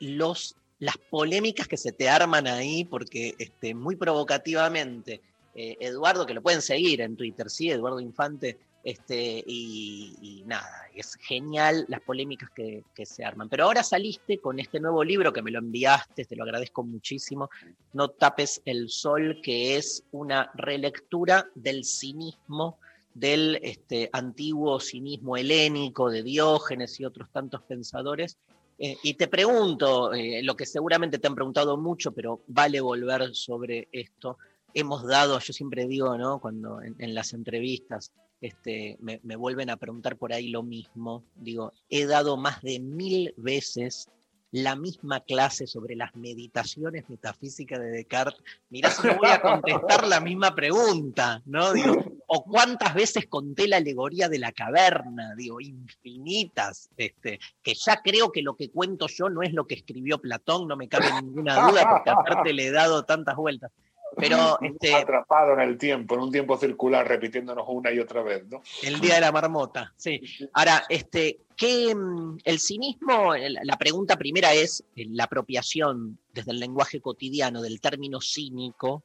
[0.00, 5.20] los, las polémicas que se te arman ahí, porque este, muy provocativamente,
[5.54, 10.68] eh, Eduardo, que lo pueden seguir en Twitter, sí, Eduardo Infante, este, y, y nada,
[10.94, 13.48] es genial las polémicas que, se arman.
[13.48, 17.48] Pero ahora saliste con este nuevo libro que me lo enviaste, te lo agradezco muchísimo,
[17.94, 22.78] No tapes el sol, que es una relectura del cinismo,
[23.14, 28.36] del este, antiguo cinismo helénico de Diógenes y otros tantos pensadores.
[28.78, 33.34] Eh, y te pregunto, eh, lo que seguramente te han preguntado mucho, pero vale volver
[33.34, 34.36] sobre esto.
[34.74, 36.38] Hemos dado, yo siempre digo, ¿no?
[36.40, 42.06] Cuando en las entrevistas este, me, vuelven a preguntar por ahí lo mismo, digo, he
[42.06, 44.08] dado más de mil veces
[44.50, 48.40] la misma clase sobre las meditaciones metafísicas de Descartes.
[48.70, 51.72] Mirá si voy a contestar la misma pregunta, ¿no?
[51.72, 58.00] Digo, o cuántas veces conté la alegoría de la caverna, digo, infinitas, este, que ya
[58.00, 61.06] creo que lo que cuento yo no es lo que escribió Platón, no me cabe
[61.20, 63.72] ninguna duda, porque aparte le he dado tantas vueltas.
[64.16, 68.46] Pero este, Atrapado en el tiempo, en un tiempo circular, repitiéndonos una y otra vez,
[68.46, 68.62] ¿no?
[68.82, 70.20] El día de la marmota, sí.
[70.52, 76.52] Ahora, este, ¿qué, mm, el cinismo, el- la pregunta primera es eh, la apropiación desde
[76.52, 79.02] el lenguaje cotidiano del término cínico,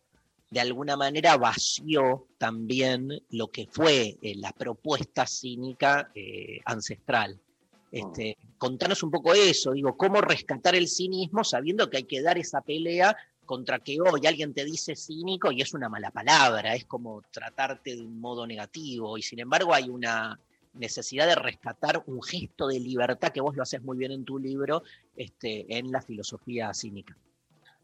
[0.51, 7.39] de alguna manera vació también lo que fue eh, la propuesta cínica eh, ancestral.
[7.91, 12.37] Este, contanos un poco eso, digo, cómo rescatar el cinismo sabiendo que hay que dar
[12.37, 13.15] esa pelea
[13.49, 17.95] contra que hoy alguien te dice cínico y es una mala palabra, es como tratarte
[17.95, 20.39] de un modo negativo y sin embargo hay una
[20.75, 24.37] necesidad de rescatar un gesto de libertad que vos lo haces muy bien en tu
[24.37, 24.83] libro
[25.15, 27.17] este, en la filosofía cínica.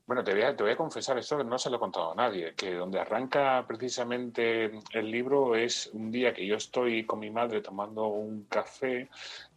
[0.08, 2.12] Bueno, te voy, a, te voy a confesar esto que no se lo he contado
[2.12, 7.18] a nadie, que donde arranca precisamente el libro es un día que yo estoy con
[7.18, 9.10] mi madre tomando un café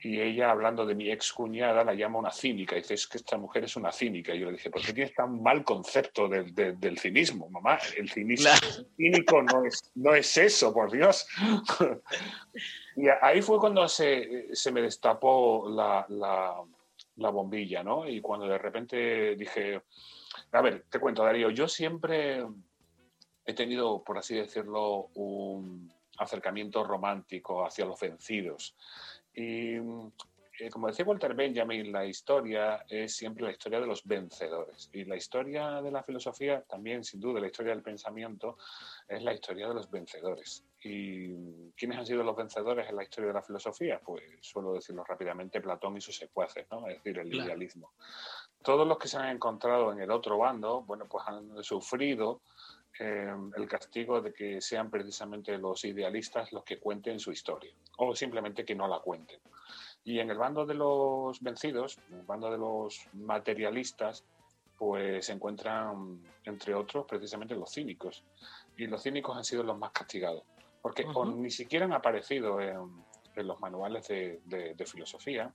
[0.03, 3.19] y ella hablando de mi ex cuñada la llama una cínica, y dice, es que
[3.19, 4.35] esta mujer es una cínica.
[4.35, 7.79] Y yo le dije, ¿por qué tienes tan mal concepto del, del- del cinismo, mamá?
[7.99, 8.49] El cinismo
[8.97, 11.27] cínico no es, no es eso, por Dios.
[12.97, 16.63] y ahí fue cuando se, se me destapó la, la-
[17.17, 18.09] la bombilla, ¿no?
[18.09, 19.83] Y cuando de repente dije,
[20.53, 22.45] a ver, te cuento, Darío, yo siempre
[23.45, 28.77] he tenido, por así decirlo, un acercamiento romántico hacia los vencidos.
[29.35, 29.77] Y
[30.61, 34.91] eh, como decía Walter Benjamin, la historia es siempre la historia de los vencedores.
[34.93, 38.59] Y la historia de la filosofía, también sin duda, la historia del pensamiento,
[39.07, 40.65] es la historia de los vencedores.
[40.83, 44.01] ¿Y quiénes han sido los vencedores en la historia de la filosofía?
[44.05, 46.87] Pues suelo decirlo rápidamente, Platón y sus secuaces, ¿no?
[46.89, 47.47] es decir, el Claro.
[47.47, 47.93] idealismo.
[48.63, 52.41] Todos los que se han encontrado en el otro bando, bueno, pues han sufrido
[52.99, 58.15] eh, el castigo de que sean precisamente los idealistas los que cuenten su historia, o
[58.15, 59.41] simplemente que no la cuenten.
[60.05, 64.25] Y en el bando de los vencidos, en el bando de los materialistas,
[64.77, 68.25] pues se encuentran, entre otros, precisamente los cínicos.
[68.77, 70.43] Y los cínicos han sido los más castigados,
[70.83, 73.05] porque o ni siquiera han aparecido en,
[73.35, 75.53] en los manuales de, de- de filosofía.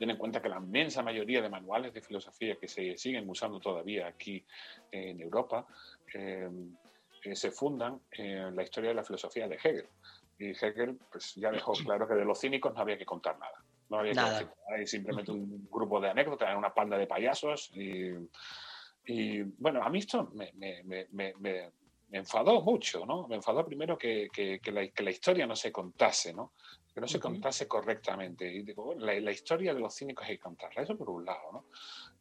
[0.00, 3.60] Ten en cuenta que la inmensa mayoría de manuales de filosofía que se siguen usando
[3.60, 4.42] todavía aquí
[4.90, 5.66] en Europa
[6.14, 6.48] eh,
[7.22, 9.86] eh, se fundan en la historia de la filosofía de Hegel.
[10.38, 13.62] Y Hegel pues, ya dejó claro que de los cínicos no había que contar nada.
[13.90, 14.38] No había Nada.
[14.38, 14.86] que decir nada.
[14.86, 17.70] Simplemente un grupo de anécdotas, una panda de payasos.
[17.74, 18.08] Y,
[19.04, 21.72] y, bueno, a mí esto me, me- me- me- me-
[22.08, 23.28] me enfadó mucho, ¿no?
[23.28, 26.54] Me enfadó primero que, que- que la, que la historia no se contase, ¿no?
[26.94, 28.52] Que no se contase correctamente.
[28.52, 31.24] Y digo, bueno, la, la historia de los cínicos hay que contarla, eso por un
[31.24, 31.64] lado, ¿no?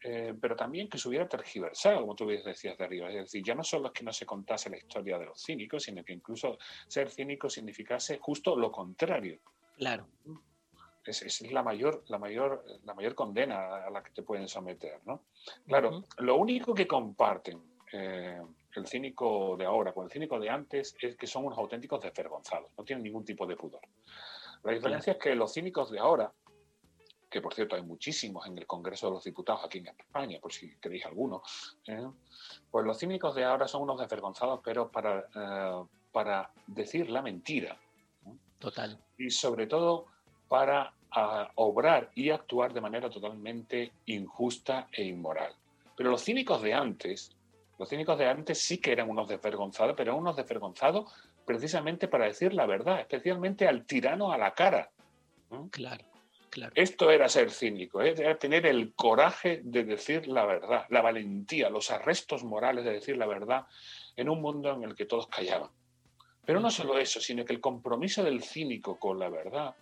[0.02, 3.10] Eh, pero también que se hubiera tergiversado, como tú decías de arriba.
[3.10, 5.84] Es decir, ya no solo es que no se contase la historia de los cínicos,
[5.84, 9.40] sino que incluso ser cínico significase justo lo contrario.
[9.78, 10.08] Claro.
[11.06, 15.00] Es, es la, mayor, la, mayor, la mayor condena a la que te pueden someter,
[15.06, 15.24] ¿no?
[15.66, 18.42] Claro, lo único que comparten eh,
[18.76, 22.72] el cínico de ahora con el cínico de antes es que son unos auténticos desvergonzados,
[22.78, 23.82] no tienen ningún tipo de pudor.
[24.64, 26.32] La diferencia es que los cínicos de ahora,
[27.30, 30.52] que por cierto hay muchísimos en el Congreso de los Diputados aquí en España, por
[30.52, 31.42] si queréis alguno,
[31.88, 32.08] ¿eh?
[32.70, 37.78] pues los cínicos de ahora son unos desvergonzados, pero para, eh, para decir la mentira
[38.58, 39.00] Total.
[39.18, 40.08] y sobre todo
[40.48, 45.54] para ah, obrar y actuar de manera totalmente injusta e inmoral.
[45.96, 47.36] Pero los cínicos de antes,
[47.78, 51.12] los cínicos de antes sí que eran unos desvergonzados, pero unos desvergonzados
[51.50, 54.92] precisamente para decir la verdad, especialmente al tirano a la cara.
[55.72, 56.06] Claro,
[56.52, 56.72] claro.
[56.76, 58.14] Esto era ser cínico, ¿eh?
[58.16, 63.18] era tener el coraje de decir la verdad, la valentía, los arrestos morales de decir
[63.18, 63.66] la verdad
[64.16, 65.72] en un mundo en el que todos callaban.
[66.46, 69.76] Pero no solo eso, sino que el compromiso del cínico con la verdad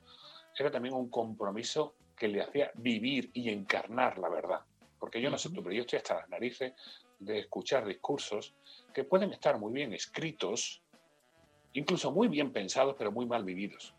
[0.58, 4.62] era también un compromiso que le hacía vivir y encarnar la verdad.
[4.98, 6.72] Porque yo no sé tú, pero yo estoy hasta las narices
[7.20, 8.54] de escuchar discursos
[8.94, 10.82] que pueden estar muy bien escritos,
[11.80, 13.94] incluso muy bien pensados, pero muy mal vividos.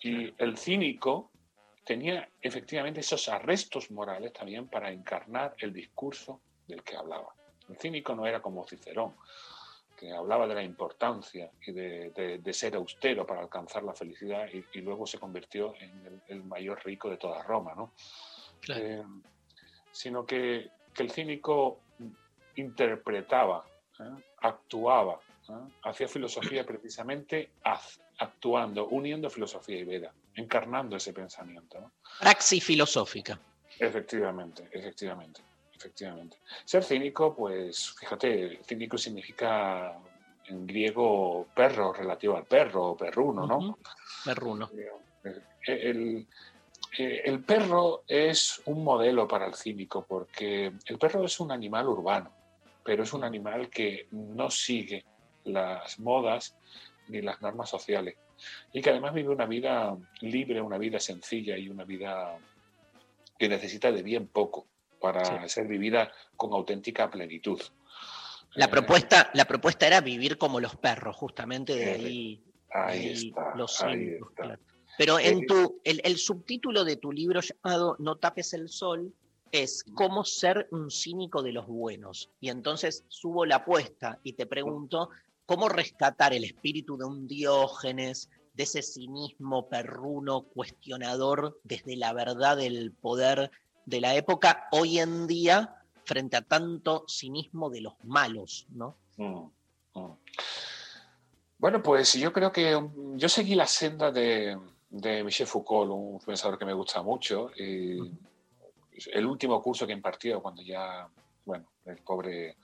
[0.00, 1.30] Y el cínico
[1.84, 7.34] tenía efectivamente esos arrestos morales también para encarnar el discurso del que hablaba.
[7.68, 9.14] El cínico no era como Cicerón,
[9.96, 14.46] que hablaba de la importancia y de, de- de ser austero para alcanzar la felicidad
[14.52, 17.94] y, y luego se convirtió en el, el mayor rico de toda Roma, ¿no?
[18.68, 19.02] Eh,
[19.90, 21.80] sino que, que el cínico
[22.56, 23.64] interpretaba,
[24.00, 24.22] ¿eh?
[24.42, 25.18] actuaba,
[25.50, 25.72] ¿eh?
[25.84, 31.80] hacía filosofía precisamente haz- actuando, uniendo filosofía y veda, encarnando ese pensamiento.
[31.80, 31.92] ¿no?
[32.20, 33.38] Praxis filosófica.
[33.78, 35.42] Efectivamente, efectivamente,
[35.74, 36.38] efectivamente.
[36.64, 39.98] Ser cínico, pues fíjate, cínico significa
[40.46, 43.78] en griego perro, relativo al perro, o perruno, ¿no?
[44.24, 44.70] Perruno.
[45.66, 46.26] El,
[46.98, 51.88] eh, el perro es un modelo para el cínico porque el perro es un animal
[51.88, 52.32] urbano.
[52.84, 55.04] pero es un animal que no sigue
[55.46, 56.56] las modas
[57.08, 58.16] ni las normas sociales
[58.72, 62.38] y que además vive una vida libre, una vida sencilla y una vida
[63.38, 64.66] que necesita de bien poco
[65.00, 67.60] para ser vivida con auténtica plenitud.
[68.54, 73.12] La propuesta, la propuesta era vivir como los perros, justamente de Eh, ahí, ahí de
[73.12, 74.42] está, los ahí cínicos, está.
[74.42, 74.62] claro.
[74.98, 79.12] Pero en Eh, tu, el, el subtítulo de tu libro llamado No tapes el sol
[79.52, 82.30] es cómo ser un cínico de los buenos.
[82.40, 85.10] Y entonces subo la apuesta y te pregunto
[85.46, 92.56] cómo rescatar el espíritu de un Diógenes, de ese cinismo perruno, cuestionador desde la verdad
[92.56, 93.50] del poder
[93.84, 98.96] de la época hoy en día frente a tanto cinismo de los malos, ¿no?
[99.16, 99.50] Mm,
[99.94, 100.18] mm.
[101.58, 104.58] Bueno, pues yo creo que mm, yo seguí la senda de,
[104.88, 107.50] de Michel Foucault, un pensador que me gusta mucho.
[107.56, 107.98] y
[109.12, 111.06] el último curso que impartió, cuando ya,
[111.44, 112.56] bueno, el pobre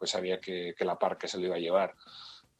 [0.00, 1.94] pues sabía que, que la parca se lo iba a llevar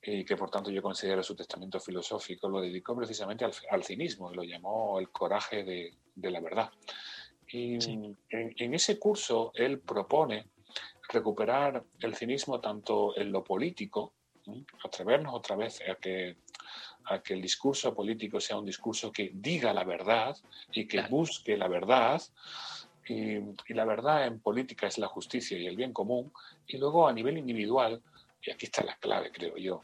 [0.03, 4.31] y que por tanto yo considero su testamento filosófico, lo dedicó precisamente al, al cinismo
[4.31, 6.71] y lo llamó el coraje de, de la verdad.
[7.49, 10.47] Y en, en ese curso él propone
[11.09, 14.13] recuperar el cinismo tanto en lo político,
[14.45, 14.65] ¿sí?
[14.85, 16.37] atrevernos otra vez a que,
[17.07, 20.37] a que el discurso político sea un discurso que diga la verdad
[20.73, 22.23] y que busque la verdad.
[23.09, 26.33] Y, y la verdad en política es la justicia y el bien común.
[26.67, 28.03] Y luego a nivel individual,
[28.43, 29.83] y aquí está la clave, creo yo,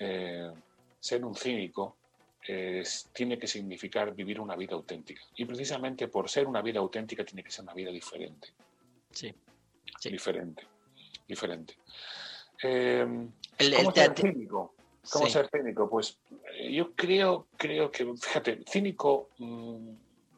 [0.00, 0.50] eh,
[0.98, 1.98] ser un cínico
[2.44, 5.20] es- tiene que significar vivir una vida auténtica.
[5.36, 8.48] Y precisamente por ser una vida auténtica tiene que ser una vida diferente.
[9.10, 9.32] Sí.
[10.10, 10.66] Diferente.
[11.28, 11.74] Diferente.
[12.62, 13.06] Eh,
[13.58, 14.74] El- ¿Cómo el ser cínico?
[15.10, 15.32] ¿Cómo Sí.
[15.32, 15.88] ser cínico?
[15.90, 16.18] Pues
[16.58, 19.90] eh, yo creo, creo que, fíjate, cínico, mm,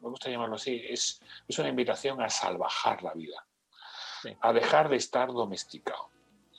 [0.05, 3.45] me gusta llamarlo así, es, es una invitación a salvajar la vida,
[4.39, 6.09] a dejar de estar domesticado,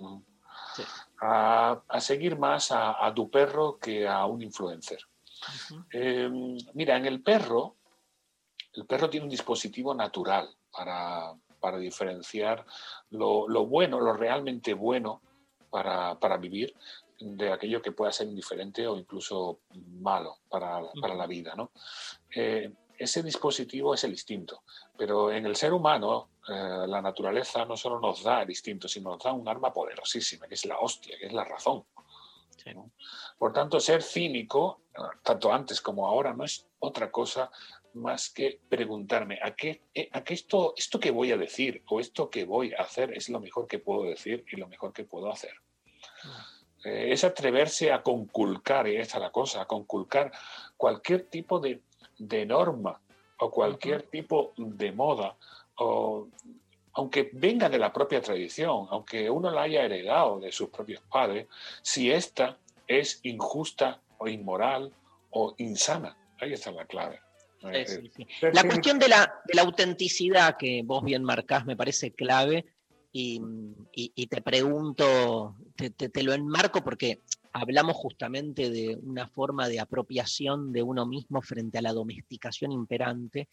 [0.00, 0.24] ¿no?
[1.20, 4.98] a, a seguir más a, a tu perro que a un influencer.
[5.92, 6.28] Eh,
[6.74, 7.76] mira, en el perro,
[8.72, 12.66] el perro tiene un dispositivo natural para, para diferenciar
[13.10, 15.22] lo, lo bueno, lo realmente bueno
[15.70, 16.74] para, para vivir
[17.20, 19.60] de aquello que pueda ser indiferente o incluso
[20.00, 21.54] malo para, para la vida.
[21.54, 21.70] ¿no?
[22.34, 24.62] Eh, ese dispositivo es el instinto,
[24.96, 29.10] pero en el ser humano eh, la naturaleza no solo nos da el instinto, sino
[29.10, 31.84] nos da un arma poderosísima, que es la hostia, que es la razón.
[32.74, 32.90] ¿no?
[33.38, 37.50] Por tanto, ser cínico, eh, tanto antes como ahora, no es otra cosa
[37.94, 42.00] más que preguntarme a qué, eh, a qué esto, esto que voy a decir o
[42.00, 45.04] esto que voy a hacer es lo mejor que puedo decir y lo mejor que
[45.04, 45.54] puedo hacer.
[46.84, 50.30] Eh, es atreverse a conculcar, y esta es la cosa, a conculcar
[50.76, 51.82] cualquier tipo de,
[52.18, 53.00] de norma
[53.38, 55.36] o cualquier tipo de moda,
[55.78, 56.26] o,
[56.94, 61.46] aunque venga de la propia tradición, aunque uno la haya heredado de sus propios padres,
[61.82, 62.56] si esta
[62.86, 64.90] es injusta o inmoral
[65.30, 66.16] o insana.
[66.40, 67.20] Ahí está la clave.
[67.72, 68.26] Eh, Sí, sí, sí.
[68.40, 72.64] ser La cuestión de la, de la autenticidad que vos bien marcás me parece clave
[73.12, 73.40] y,
[73.92, 77.20] y- y te pregunto, te, te- te lo enmarco porque
[77.60, 83.48] hablamos justamente de una forma de apropiación de uno mismo frente a la domesticación imperante.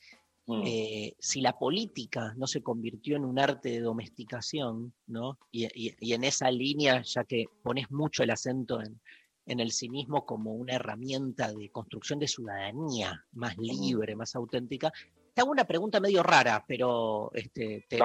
[0.45, 0.61] Mm.
[0.65, 5.38] Eh, si la política no se convirtió en un arte de domesticación, ¿no?
[5.51, 8.99] y, y- y en esa línea, ya que pones mucho el acento en,
[9.45, 14.91] en el cinismo como una herramienta de construcción de ciudadanía más libre, más auténtica.
[15.34, 17.97] Te hago una pregunta medio rara, pero este, te,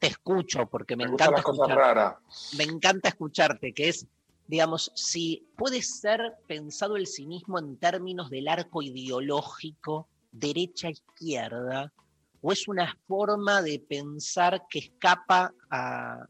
[0.00, 1.42] escucho porque me, Me encanta
[1.74, 2.16] raras.
[2.56, 4.06] Me encanta escucharte, que es,
[4.46, 11.92] digamos, si puede ser pensado el cinismo en términos del arco ideológico derecha-izquierda,
[12.42, 16.26] o es una forma de pensar que escapa a,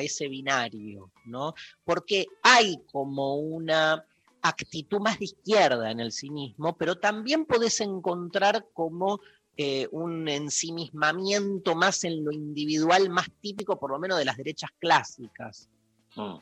[0.00, 1.54] ese binario, ¿no?
[1.84, 4.04] Porque hay como una
[4.42, 9.18] actitud más de izquierda en el cinismo, pero también podés encontrar como
[9.56, 14.70] eh, un ensimismamiento más en lo individual, más típico por lo menos de las derechas
[14.78, 15.68] clásicas.
[16.14, 16.36] Mm.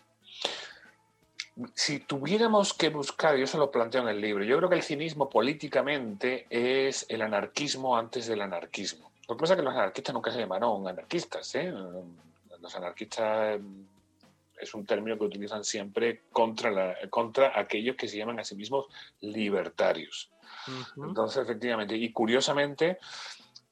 [1.74, 4.82] Si tuviéramos que buscar, yo se lo planteo en el libro, yo creo que el
[4.82, 9.12] cinismo políticamente es el anarquismo antes del anarquismo.
[9.28, 11.55] Lo que pasa es que los anarquistas nunca se llamaron anarquistas.
[11.55, 11.72] ¿eh?
[12.60, 13.60] Los anarquistas
[14.60, 18.56] es un término que utilizan siempre contra, la- contra aquellos que se llaman a sí
[18.56, 18.86] mismos
[19.20, 20.31] libertarios.
[20.97, 22.98] Entonces, efectivamente, y curiosamente,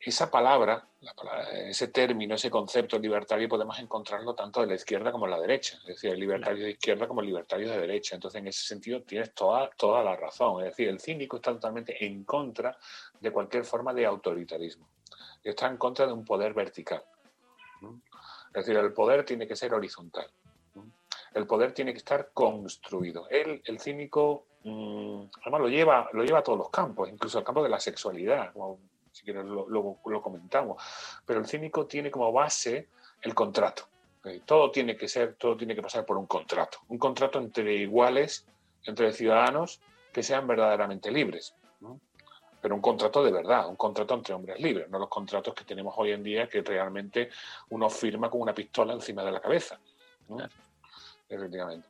[0.04, 5.12] esa palabra, la palabra- ese término, ese concepto libertario, podemos encontrarlo tanto de la izquierda
[5.12, 5.78] como de la derecha.
[5.82, 8.16] Es decir, el libertario de izquierda como el libertario de derecha.
[8.16, 10.60] Entonces, en ese sentido, tienes toda, toda la razón.
[10.64, 12.76] Es decir, el cínico está totalmente en contra
[13.20, 14.88] de cualquier forma de autoritarismo.
[15.44, 17.04] Está en contra de un poder vertical.
[18.54, 20.26] Es decir, el poder tiene que ser horizontal.
[21.32, 23.28] El poder tiene que estar construido.
[23.30, 27.44] Él, el cínico, mm, además lo lleva, lo lleva a todos los campos, incluso al
[27.44, 28.78] campo de la sexualidad, como
[29.12, 30.82] si quieres lo, lo- lo comentamos.
[31.26, 32.88] Pero el cínico tiene como base
[33.20, 33.84] el contrato.
[34.44, 36.78] Todo tiene que ser, todo tiene que pasar por un contrato.
[36.88, 38.46] Un contrato entre iguales,
[38.84, 39.80] entre ciudadanos
[40.12, 41.54] que sean verdaderamente libres.
[41.80, 42.00] ¿no?
[42.60, 45.94] Pero un contrato de verdad, un contrato entre hombres libres, no los contratos que tenemos
[45.96, 47.30] hoy en día que realmente
[47.70, 49.80] uno firma con una pistola encima de la cabeza.
[50.28, 50.36] ¿no?
[51.28, 51.88] Efectivamente.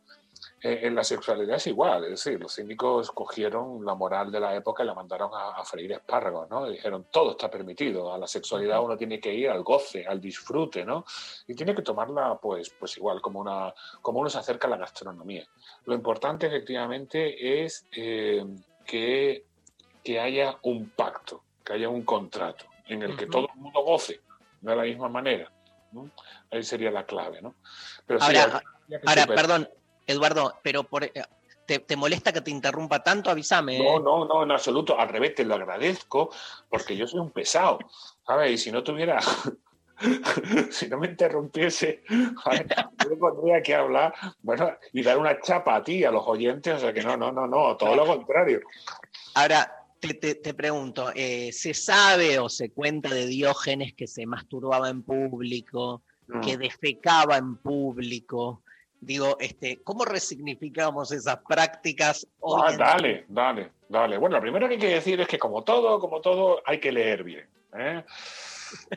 [0.64, 4.54] Eh, en la sexualidad es igual, es decir, los cínicos cogieron la moral de la
[4.54, 6.68] época y la mandaron a, a freír espárragos, ¿no?
[6.68, 10.20] Y dijeron, todo está permitido, a la sexualidad uno tiene que ir al goce, al
[10.20, 11.04] disfrute, ¿no?
[11.48, 14.76] Y tiene que tomarla, pues, pues igual, como, una, como uno se acerca a la
[14.76, 15.44] gastronomía.
[15.84, 18.44] Lo importante, efectivamente, es eh,
[18.86, 19.44] que,
[20.04, 23.32] que haya un pacto, que haya un contrato en el que Ujú.
[23.32, 24.20] todo el mundo goce
[24.60, 25.50] de la misma manera.
[25.90, 26.08] ¿no?
[26.50, 27.56] Ahí sería la clave, ¿no?
[28.06, 28.62] Pero sí, Ahora,
[29.06, 29.68] ahora perdón,
[30.06, 31.12] Eduardo, pero por, eh,
[31.66, 33.30] ¿te, te molesta que te interrumpa tanto?
[33.30, 33.78] Avísame.
[33.78, 34.00] No, ¿eh?
[34.02, 34.98] no, no, en absoluto.
[34.98, 36.30] Al revés, te lo agradezco
[36.68, 37.78] porque yo soy un pesado,
[38.26, 38.52] ¿sabes?
[38.52, 39.20] Y si no tuviera,
[40.70, 42.02] si no me interrumpiese,
[42.42, 42.66] ¿sabes?
[43.08, 46.78] yo pondría que hablar, bueno, y dar una chapa a ti, a los oyentes, o
[46.78, 48.60] sea que no, no, no, no, todo lo contrario.
[49.34, 54.26] Ahora, te, te- te pregunto, eh, ¿se sabe o se cuenta de Diógenes que se
[54.26, 56.02] masturbaba en público,
[56.42, 58.62] que defecaba en público?
[59.04, 64.16] Digo, este, ¿cómo resignificamos esas prácticas hoy Ah, dale, dale, dale.
[64.16, 66.92] Bueno, lo primero que hay que decir es que como todo, como todo, hay que
[66.92, 67.48] leer bien.
[67.76, 68.04] ¿eh?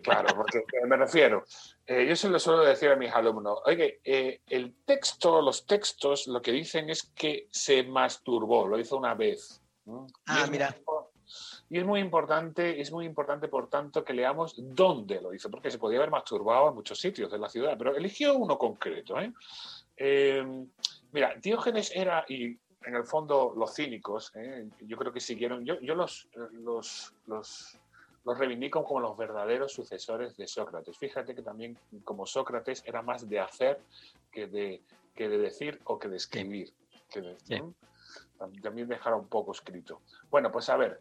[0.03, 1.43] Claro, porque me refiero,
[1.87, 6.27] eh, yo se lo suelo decir a mis alumnos, oye, eh, el texto, los textos,
[6.27, 9.59] lo que dicen es que se masturbó, lo hizo una vez.
[10.27, 10.69] Ah, mira.
[10.85, 11.05] muy-
[11.67, 15.71] y es muy importante, es muy importante, por tanto, que leamos dónde lo hizo, porque
[15.71, 19.19] se podía haber masturbado en muchos sitios de la ciudad, pero eligió uno concreto.
[19.19, 19.33] ¿eh?
[19.97, 20.65] Eh,
[21.11, 24.67] mira, Diógenes era, y en el fondo los cínicos, ¿eh?
[24.81, 27.77] yo creo que siguieron, yo, yo los, los, los,
[28.23, 30.97] los reivindico como los verdaderos sucesores de Sócrates.
[30.97, 33.79] Fíjate que también como Sócrates era más de hacer
[34.31, 34.81] que de,
[35.15, 36.73] que de decir o que de escribir.
[37.09, 37.37] que de-.
[38.37, 40.01] Tam- También dejar un poco escrito.
[40.29, 40.99] Bueno, pues a ver,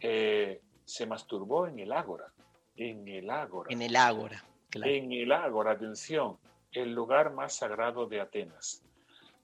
[0.00, 2.30] eh, se masturbó en el ágora.
[2.76, 3.72] En el ágora.
[3.72, 4.44] En el ágora.
[4.68, 4.92] claro.
[4.92, 6.36] En el ágora, atención,
[6.74, 8.82] el lugar más sagrado de Atenas.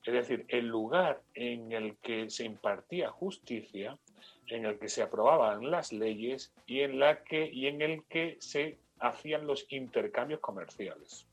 [0.04, 3.98] Es decir, el lugar en el que se impartía justicia,
[4.46, 8.36] en el que se aprobaban las leyes y en, la que, y en el que
[8.40, 11.26] se hacían los intercambios comerciales.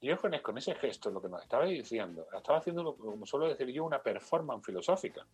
[0.00, 3.84] Diógenes con ese gesto lo que nos estaba diciendo, estaba haciendo, como suelo decir yo,
[3.84, 5.24] una performance filosófica.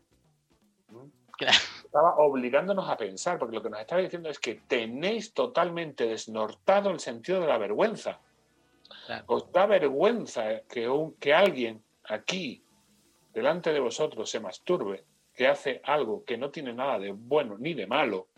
[1.85, 6.91] Estaba obligándonos a pensar, porque lo que nos estaba diciendo es que tenéis totalmente desnortado
[6.91, 8.21] el sentido de la vergüenza.
[9.27, 12.63] Os da vergüenza que, un- que alguien aquí,
[13.33, 15.05] delante de vosotros, se masturbe,
[15.35, 18.29] que hace algo que no tiene nada de bueno ni de malo,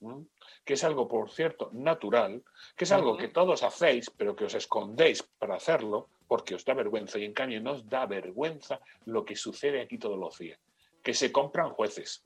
[0.00, 0.26] ¿m?
[0.64, 2.42] que es algo, por cierto, natural,
[2.76, 6.74] que es algo que todos hacéis, pero que os escondéis para hacerlo, porque os da
[6.74, 10.58] vergüenza, y en cambio no os da vergüenza lo que sucede aquí todos los días,
[11.02, 12.24] que se compran jueces,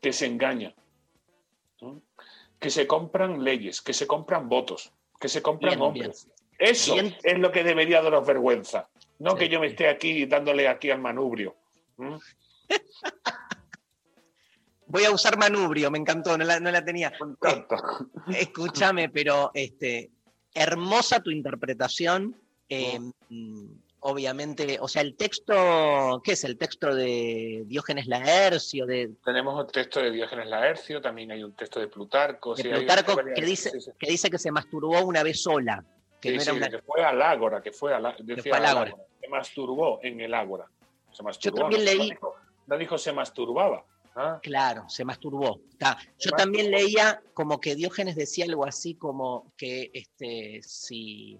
[0.00, 0.74] que se engañan,
[1.80, 2.00] ¿m?
[2.58, 6.28] que se compran leyes, que se compran votos, que se compran Bien, hombres.
[6.60, 7.16] Eso Bien.
[7.22, 8.88] es lo que debería daros vergüenza.
[9.18, 11.56] No Sí, que yo me esté aquí dándole aquí al manubrio.
[14.86, 17.12] Voy a usar manubrio, me encantó, no la, no la tenía.
[18.36, 20.10] Escúchame, pero este,
[20.54, 22.34] hermosa tu interpretación.
[22.68, 23.66] eh, mm,
[24.00, 28.86] obviamente, o sea, el texto, ¿qué es el texto de Diógenes Laercio?
[28.86, 32.54] De, Tenemos un texto de Diógenes Laercio, también hay un texto de Plutarco.
[32.54, 33.90] de sí, hay Plutarco varias- que dice, sí.
[33.98, 35.84] que dice que se masturbó una vez sola.
[36.20, 38.42] Que Sí, no era sí, una- que fue al ágora, que fue, a la, decía
[38.54, 38.90] fue al al ágora.
[38.90, 39.04] ágora.
[39.20, 40.66] Se masturbó en el ágora.
[41.12, 41.56] Se masturbó.
[41.60, 42.34] también no, leí- No dijo,
[42.66, 43.84] no dijo se masturbaba.
[44.16, 44.38] ¿ah?
[44.42, 45.60] Claro, se masturbó.
[45.70, 45.96] Está.
[46.18, 46.86] Yo Se también masturbó.
[46.88, 51.38] leía como que Diógenes decía algo así como que este, si,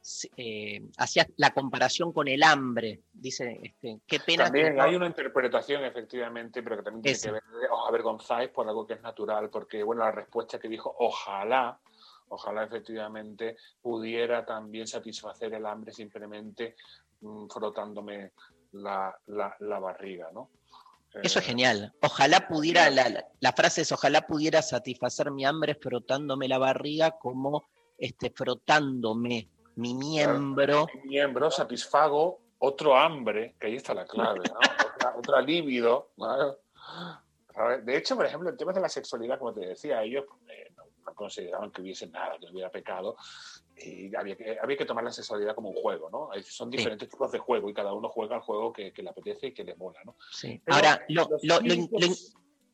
[0.00, 3.00] si, eh, hacía la comparación con el hambre.
[3.12, 4.44] Dice, este, qué pena.
[4.44, 7.28] que También hay una interpretación, efectivamente, pero que también tiene Esa.
[7.28, 10.94] que ver, os avergonzáis por algo que es natural, porque, bueno, la respuesta que dijo,
[10.98, 11.78] ojalá,
[12.28, 16.76] ojalá efectivamente pudiera también satisfacer el hambre simplemente
[17.20, 18.32] mm, frotándome
[18.72, 20.50] la, la- la barriga, ¿no?
[21.14, 21.92] Eso es Eh, genial.
[22.02, 27.68] Ojalá pudiera, la, la- frase es, ojalá pudiera satisfacer mi hambre frotándome la barriga como
[27.96, 30.86] este, frotándome mi miembro.
[30.94, 34.58] mi miembro, satisfago otro hambre, que ahí está la clave, ¿no?
[34.94, 36.10] otra, otra libido.
[36.16, 36.56] ¿no?
[37.84, 40.67] De hecho, por ejemplo, en temas de la sexualidad, como te decía, ellos eh,
[41.08, 43.16] no, no consideraban que hubiese nada, que hubiera pecado
[43.76, 46.30] y había que, había que tomar la sexualidad como un juego, ¿no?
[46.42, 49.48] Son diferentes tipos de juego y cada uno juega el juego que, que le apetece
[49.48, 50.16] y que le mola, ¿no?
[50.32, 50.60] Sí.
[50.64, 51.60] Pero Ahora, lo, lo-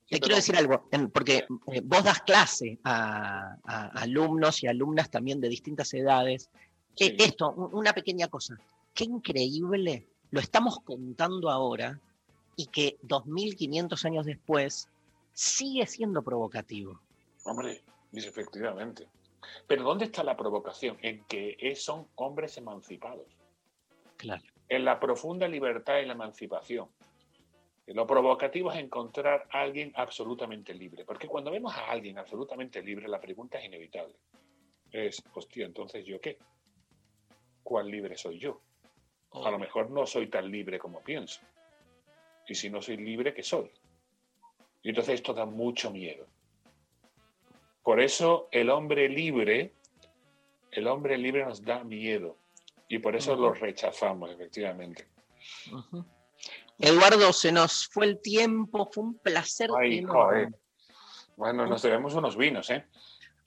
[0.07, 5.11] Sí, te quiero decir algo, porque eh, vos das clase a, a alumnos y alumnas
[5.11, 6.51] también de distintas edades.
[6.97, 8.59] Esto, un- una pequeña cosa.
[8.93, 11.99] Qué increíble, lo estamos contando ahora
[12.55, 14.89] y que 2500 años después
[15.33, 17.01] sigue siendo provocativo.
[17.45, 17.83] Hombre,
[18.15, 19.09] dice efectivamente.
[19.67, 20.97] Pero ¿dónde está la provocación?
[21.03, 23.27] En que son hombres emancipados.
[24.17, 24.43] Claro.
[24.69, 26.89] En la profunda libertad y la emancipación.
[27.87, 31.05] Lo provocativo es encontrar a alguien absolutamente libre.
[31.05, 34.15] Porque cuando vemos a alguien absolutamente libre, la pregunta es inevitable.
[34.91, 36.39] Es, hostia, entonces yo qué?
[37.63, 38.63] ¿Cuál libre soy yo?
[39.33, 41.41] A lo mejor no soy tan libre como pienso.
[42.47, 43.71] Y si no soy libre, ¿qué soy?
[44.83, 46.27] Y entonces esto da mucho miedo.
[47.85, 49.75] Por eso el hombre libre,
[50.73, 52.39] el hombre libre nos da miedo.
[52.89, 53.43] Y por eso Ujú.
[53.43, 55.07] lo rechazamos, efectivamente.
[56.79, 59.71] Eduardo, se nos fue el tiempo, fue un placer.
[59.79, 60.49] Ay, joder.
[61.37, 62.85] Bueno, nos debemos unos vinos, ¿eh?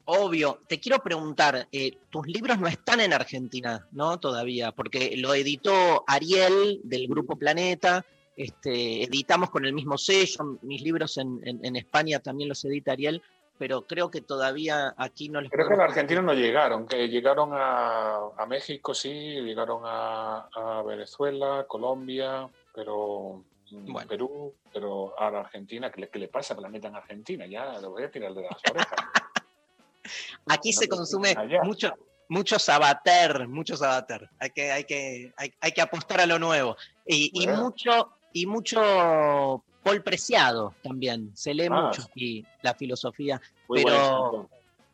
[0.05, 4.19] Obvio, te quiero preguntar, eh, tus libros no están en Argentina, ¿no?
[4.19, 8.05] Todavía, porque lo editó Ariel del Grupo Planeta,
[8.37, 12.93] este, editamos con el mismo sello, mis libros en, en- en España también los edita
[12.93, 13.21] Ariel,
[13.57, 17.07] pero creo que todavía aquí no les Creo que en podemos- Argentina no llegaron, que
[17.07, 25.31] llegaron a, a México, sí, llegaron a, a Venezuela, Colombia, pero mm, Perú, pero a
[25.31, 27.45] la Argentina, ¿qué le, qué le pasa a Planeta en Argentina?
[27.47, 28.91] Ya lo voy a tirar de las orejas.
[30.47, 31.63] Aquí se No consume allá.
[31.63, 31.91] mucho,
[32.29, 34.29] mucho sabater, mucho sabater.
[34.39, 36.77] Hay que, hay que, hay, hay que apostar a lo nuevo.
[37.05, 37.63] Y, y Bueno.
[37.63, 41.31] mucho, y mucho Paul Preciado también.
[41.33, 43.41] Se lee Ah, mucho aquí la filosofía.
[43.69, 44.49] Pero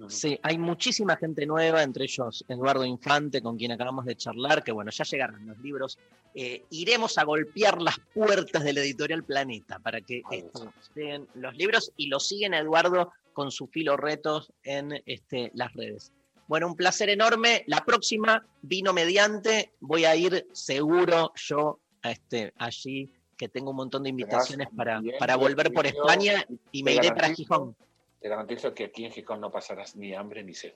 [0.08, 4.72] sí, hay muchísima gente nueva, entre ellos Eduardo Infante, con quien acabamos de charlar, que
[4.72, 5.98] bueno, ya llegaron los libros.
[6.36, 11.56] Eh, iremos a golpear las puertas de la editorial Planeta para que esto lleguen los
[11.56, 16.12] libros y lo siguen a Eduardo con su filo retos en este, las redes.
[16.48, 17.64] Bueno, un placer enorme.
[17.66, 23.78] La próxima, vino mediante, voy a ir seguro yo a este, allí, que tengo un
[23.78, 27.76] montón de invitaciones para, bien para volver por España y me iré para Gijón.
[28.20, 30.74] Te garantizo que aquí en Gijón no pasarás ni hambre ni sed.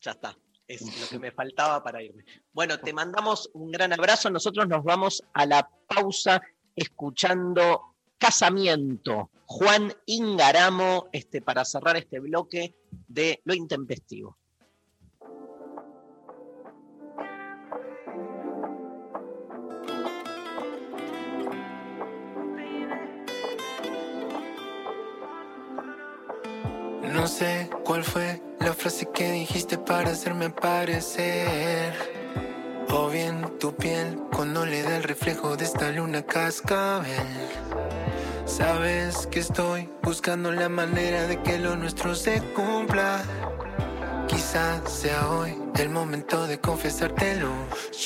[0.00, 0.36] Ya está.
[0.66, 2.24] Es lo que me faltaba para irme.
[2.52, 4.30] Bueno, te mandamos un gran abrazo.
[4.30, 6.42] Nosotros nos vamos a la pausa
[6.74, 9.30] escuchando Casamiento.
[9.46, 12.74] Juan Ingaramo, este, para cerrar este bloque
[13.08, 14.36] de lo intempestivo.
[27.84, 31.94] Cuál fue la frase que dijiste para hacerme parecer.
[32.92, 37.48] O bien tu piel cuando le da el reflejo de esta luna cascabel.
[38.44, 43.22] Sabes que estoy buscando la manera de que lo nuestro se cumpla.
[44.26, 47.48] Quizás sea hoy el momento de confesártelo.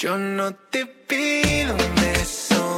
[0.00, 2.73] Yo no te pido un beso,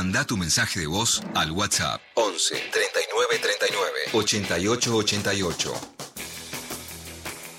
[0.00, 5.74] Manda tu mensaje de voz al WhatsApp 11 39 39 88 88.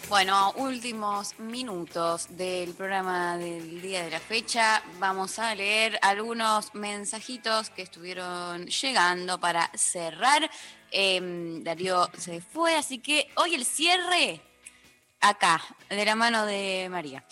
[0.10, 4.82] Bueno, últimos minutos del programa del día de la fecha.
[4.98, 10.50] Vamos a leer algunos mensajitos que estuvieron llegando para cerrar.
[10.90, 14.42] Em, Darío se fue, así que hoy el cierre
[15.20, 15.62] acá,
[15.92, 17.24] de la mano de María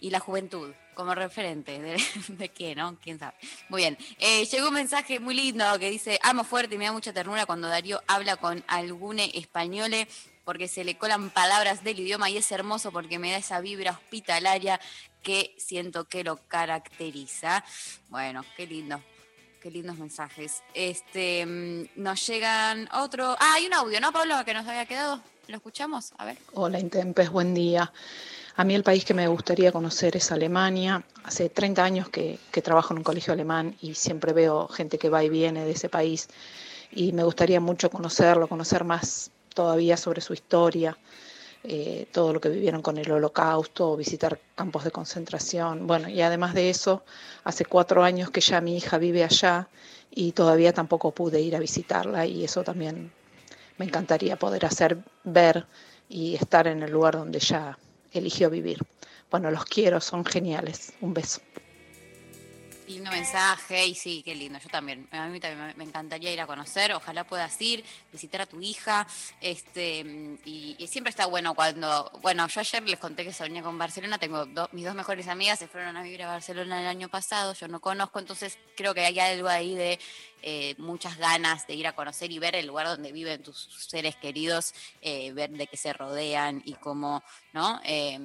[0.00, 0.74] y la juventud.
[0.96, 1.78] Como referente,
[2.28, 2.96] ¿de, qué, no?
[3.02, 3.34] ¿Quién sabe?
[3.68, 3.98] Muy bien.
[4.18, 7.44] Eh, llegó un mensaje muy lindo que dice, amo fuerte y me da mucha ternura
[7.44, 9.92] cuando Darío habla con algún español
[10.46, 13.90] porque se le colan palabras del idioma y es hermoso porque me da esa vibra
[13.90, 14.80] hospitalaria
[15.22, 17.62] que siento que lo caracteriza.
[18.08, 18.98] Bueno, qué lindo.
[19.60, 20.62] Qué lindos mensajes.
[20.72, 23.36] Este, mm, nos llegan otro.
[23.38, 24.36] Ah, hay un audio, ¿no, Pablo?
[24.46, 25.20] Que nos había quedado.
[25.48, 26.14] ¿Lo escuchamos?
[26.16, 26.38] A ver.
[26.54, 27.92] Hola Intempes, buen día.
[28.58, 31.04] A mí el país que me gustaría conocer es Alemania.
[31.24, 35.22] Hace 30 años que, trabajo en un colegio alemán y siempre veo gente que va
[35.22, 36.26] y viene de ese país
[36.90, 40.96] y me gustaría mucho conocerlo, conocer más todavía sobre su historia,
[41.64, 45.86] eh, todo lo que vivieron con el holocausto, visitar campos de concentración.
[45.86, 47.04] Bueno, y además de eso,
[47.44, 49.68] hace cuatro años que ya mi hija vive allá
[50.10, 53.12] y todavía tampoco pude ir a visitarla y eso también
[53.76, 55.66] me encantaría poder hacer ver
[56.08, 57.38] y estar en el lugar donde
[58.18, 58.78] eligió vivir.
[59.30, 60.92] Bueno, los quiero, son geniales.
[61.00, 61.40] Un beso.
[62.88, 65.08] Lindo mensaje, y sí, qué lindo, yo también.
[65.10, 69.04] A mí también me- encantaría ir a conocer, ojalá puedas ir, visitar a tu hija.
[69.40, 72.08] Este, y, y siempre está bueno cuando.
[72.22, 75.58] Bueno, yo ayer les conté que soñé con Barcelona, tengo do- mis dos mejores amigas
[75.58, 79.00] se fueron a vivir a Barcelona el año pasado, yo no conozco, entonces creo que
[79.04, 79.98] hay algo ahí de
[80.42, 84.16] eh, muchas ganas de ir a conocer y ver el lugar donde viven tus seres
[84.16, 87.22] queridos, eh, ver de qué se rodean y cómo,
[87.52, 87.80] ¿no?
[87.84, 88.18] Eh,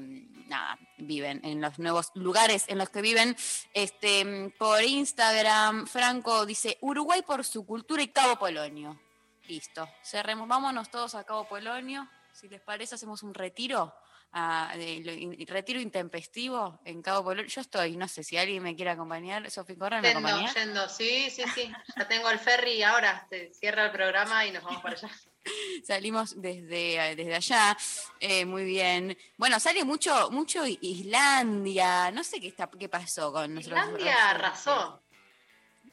[0.47, 3.35] nada, viven en los nuevos lugares en los que viven.
[3.73, 8.99] Este, por Instagram, Franco dice, Uruguay por su cultura y Cabo Polonio.
[9.47, 12.07] Listo, cerremos, vámonos todos a Cabo Polonio.
[12.33, 13.93] Si les parece, hacemos un retiro.
[14.34, 17.49] De- in- retiro intempestivo en Cabo Polonio.
[17.49, 19.49] Yo estoy, no sé si alguien me quiere acompañar.
[19.52, 20.53] Sofía Correa me Yendo, acompaña.
[20.53, 21.72] yendo, sí, sí, sí.
[21.98, 25.10] Ya tengo el ferry ahora, se cierra el programa y nos vamos para allá.
[25.84, 27.76] Salimos desde, desde allá,
[28.20, 29.18] eh, muy bien.
[29.38, 32.12] Bueno, sale mucho, mucho Islandia.
[32.12, 33.80] No sé qué está, qué pasó con nosotros.
[33.80, 35.02] Islandia arrasó.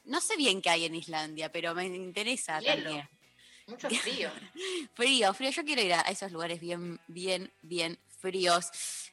[0.05, 2.83] No sé bien qué hay en Islandia, pero me interesa Hielo.
[2.85, 3.09] también.
[3.67, 4.31] Mucho frío.
[4.95, 5.51] Frío, frío.
[5.51, 8.71] Yo quiero ir a esos lugares bien, bien, bien fríos.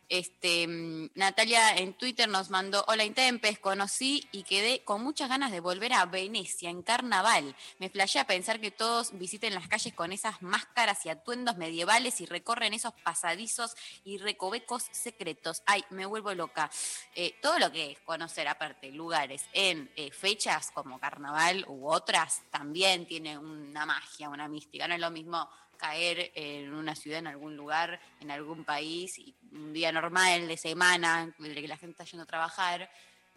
[0.07, 5.51] Este, mm, Natalia en Twitter nos mandó, hola Intempes, conocí y quedé con muchas ganas
[5.51, 7.55] de volver a Venecia en carnaval.
[7.79, 12.21] Me flashé a pensar que todos visiten las calles con esas máscaras y atuendos medievales
[12.21, 15.63] y recorren esos pasadizos y recovecos secretos.
[15.65, 16.69] Ay, me vuelvo loca.
[17.15, 22.43] Eh, todo lo que es conocer aparte lugares en eh, fechas como carnaval u otras
[22.51, 24.87] también tiene una magia, una mística.
[24.87, 29.19] No es lo mismo caer en una ciudad, en algún lugar, en algún país,
[29.51, 32.89] un día normal de semana, en el que la gente está yendo a trabajar,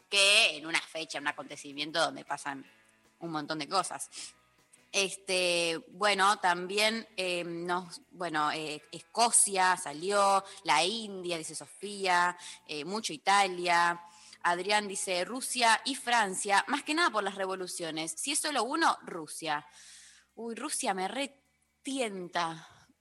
[0.08, 2.64] que en una fecha, un acontecimiento donde pasan
[3.20, 4.08] un montón de cosas.
[4.90, 12.36] Este, bueno, también eh, nos, bueno, eh, Escocia salió, la India, dice Sofía,
[12.66, 14.00] eh, mucho Italia.
[14.42, 18.14] Adrián dice Rusia y Francia, más que nada por las revoluciones.
[18.16, 19.66] Si es solo uno, Rusia.
[20.36, 21.08] Uy, Rusia me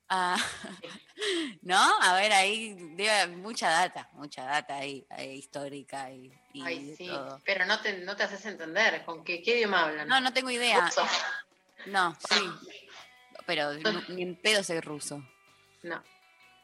[1.61, 2.01] ¿No?
[2.01, 7.07] A ver, ahí debe mucha data, mucha data ahí, ahí histórica y, y Ay, sí.
[7.07, 7.41] todo.
[7.45, 9.03] Pero no te, no te haces entender.
[9.03, 10.07] ¿Con qué, qué idioma hablan?
[10.07, 10.85] No, no tengo idea.
[10.85, 11.05] Ruso.
[11.87, 12.49] No, sí.
[13.45, 13.73] Pero
[14.09, 15.23] ni en pedo soy ruso.
[15.83, 16.01] No.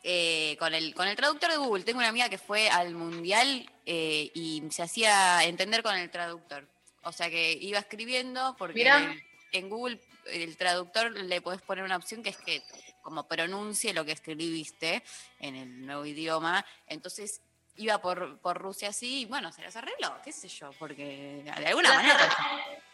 [0.04, 1.84] Eh, con, el, con el traductor de Google.
[1.84, 6.68] Tengo una amiga que fue al mundial eh, y se hacía entender con el traductor.
[7.04, 9.16] O sea que iba escribiendo porque Mirá.
[9.52, 12.64] en Google el traductor le podés poner una opción que es que
[13.02, 15.04] como pronuncie lo que escribiste
[15.40, 16.66] en el nuevo idioma.
[16.88, 17.42] Entonces
[17.76, 21.68] iba por, por Rusia así y bueno, se las arregló, qué sé yo, porque de
[21.68, 22.34] alguna manera...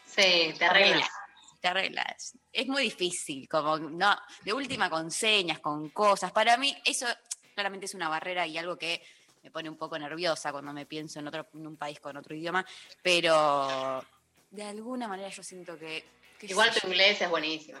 [0.04, 1.10] Sí, te arreglas.
[1.60, 2.34] Te arreglas.
[2.52, 6.32] Es muy difícil, como, no, de última con señas, con cosas.
[6.32, 7.06] Para mí, eso
[7.54, 9.02] claramente es una barrera y algo que
[9.42, 12.34] me pone un poco nerviosa cuando me pienso en otro, en un país con otro
[12.34, 12.64] idioma,
[13.02, 14.02] pero
[14.50, 16.04] de alguna manera yo siento que.
[16.42, 17.78] Igual tu inglés es buenísimo.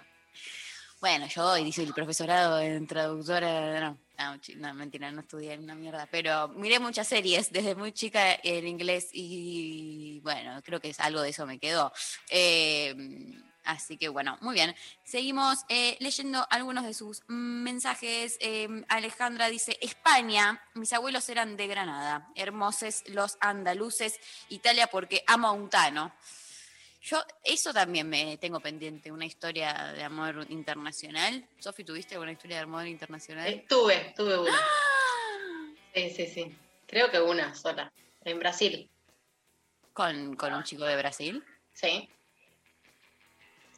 [1.00, 5.74] Bueno, yo hoy dice el profesorado en traductora, no, no, no, mentira, no estudié una
[5.74, 11.00] mierda, pero miré muchas series desde muy chica en inglés y bueno, creo que es
[11.00, 11.90] algo de eso me quedó.
[12.28, 12.94] Eh,
[13.64, 14.76] así que bueno, muy bien.
[15.02, 18.36] Seguimos eh, leyendo algunos de sus mensajes.
[18.38, 24.20] Eh, Alejandra dice, España, mis abuelos eran de Granada, hermosos los andaluces,
[24.50, 26.12] Italia porque amo a un tano.
[27.02, 31.46] Yo, eso también me tengo pendiente, una historia de amor internacional.
[31.58, 33.46] Sofi, ¿tuviste alguna historia de amor internacional?
[33.48, 34.58] Eh, tuve, tuve una.
[35.94, 36.56] Sí, sí, sí.
[36.86, 37.90] Creo que una sola.
[38.22, 38.88] En Brasil.
[39.94, 41.42] ¿Con, con un chico de Brasil?
[41.72, 42.08] Sí.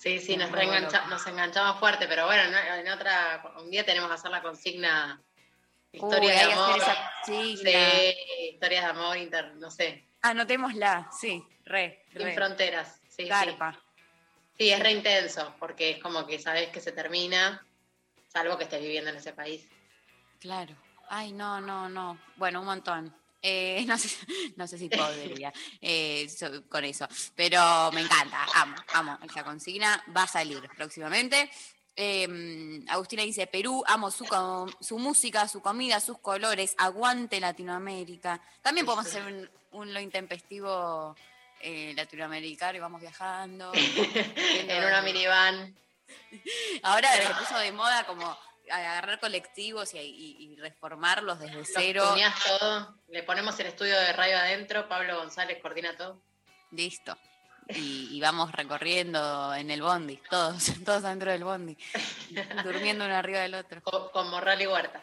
[0.03, 0.66] Sí, sí, nos, loco.
[1.09, 5.23] nos enganchamos fuerte, pero bueno, en, otra, un día tenemos que hacer la consigna
[5.93, 6.81] historia de amor.
[7.24, 12.35] Sí, historias de amor, inter, no sé, Anotémosla, sí, re, sin re.
[12.35, 13.01] fronteras.
[13.14, 13.28] Sí, sí.
[13.28, 13.78] Garpa.
[14.59, 17.64] Sí, es re intenso, porque es como que sabes que se termina,
[18.28, 19.66] salvo que estés viviendo en ese país.
[20.40, 20.74] Claro.
[21.09, 22.18] Ay, no, no, no.
[22.36, 23.14] Bueno, un montón.
[23.43, 24.09] Eh, no, sé,
[24.56, 29.18] no sé si podría eh, so- con eso, pero me encanta, amo, amo.
[29.24, 31.51] Esa consigna va a salir próximamente.
[31.94, 34.24] Eh, Agustina dice, Perú, amo su,
[34.80, 38.40] su música, su comida, sus colores, aguante Latinoamérica.
[38.62, 41.14] También podemos hacer un, un lo intempestivo
[41.62, 43.72] eh, latinoamericano y vamos viajando.
[44.68, 45.74] En una minivan.
[46.82, 48.36] Ahora se puso de moda como
[48.70, 52.02] agarrar colectivos y, y- y reformarlos desde cero.
[52.05, 56.22] Los tuneás todo, le ponemos el estudio de radio adentro, Pablo González coordina todo.
[56.70, 57.16] Listo.
[57.68, 61.76] Y, y vamos recorriendo en el bondi, todos, todos dentro del bondi,
[62.64, 63.82] durmiendo uno arriba del otro.
[63.82, 65.02] Con, con morral y huerta.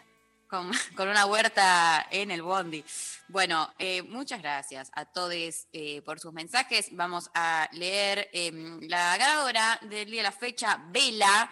[0.50, 2.84] Con, con una huerta en el bondi.
[3.28, 6.90] Bueno, eh, muchas gracias a todos eh, por sus mensajes.
[6.92, 8.52] Vamos a leer eh,
[8.82, 11.50] la ganadora del día de la fecha, Vela,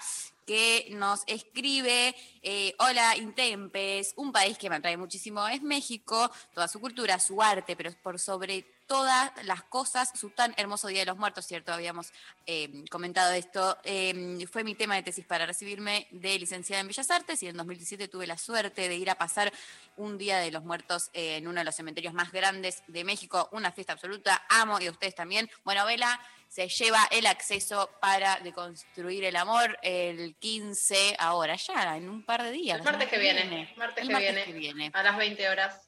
[0.48, 6.70] que nos escribe, eh, hola Intempes, un país que me atrae muchísimo es México, toda
[6.70, 11.06] su cultura, su arte, pero por sobre todas las cosas, su tan hermoso Día de
[11.06, 11.74] los Muertos, ¿cierto?
[11.74, 12.12] Habíamos
[12.46, 13.78] eh, comentado esto.
[13.84, 17.58] eh, fue mi tema de tesis para recibirme de licenciada en Bellas Artes y en
[17.58, 19.52] 2017 tuve la suerte de ir a pasar
[19.98, 23.50] un Día de los Muertos eh, en uno de los cementerios más grandes de México,
[23.52, 25.50] una fiesta absoluta, amo y a ustedes también.
[25.64, 32.10] Bueno, Vela se lleva el acceso para deconstruir el amor el 15, ahora ya, en
[32.10, 32.78] un par de días.
[32.78, 33.74] El martes que semana viene.
[33.76, 34.92] Martes, El que, martes viene, que viene.
[34.94, 35.87] A las 20 horas.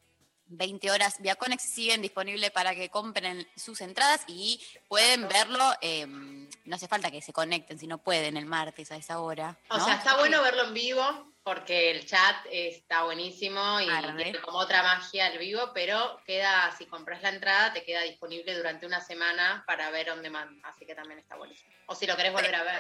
[0.49, 1.15] 20 horas.
[1.19, 5.63] Viaconex siguen disponibles para que compren sus entradas y pueden verlo.
[5.81, 9.57] eh, no hace falta que se conecten si no pueden el martes a esa hora.
[9.69, 14.59] O sea, está bueno verlo en vivo porque el chat está buenísimo y tiene como
[14.59, 19.01] otra magia el vivo, pero queda, si compras la entrada, te queda disponible durante una
[19.01, 21.71] semana para ver on demand, así que también está buenísimo.
[21.87, 22.79] O si lo querés volver a ver.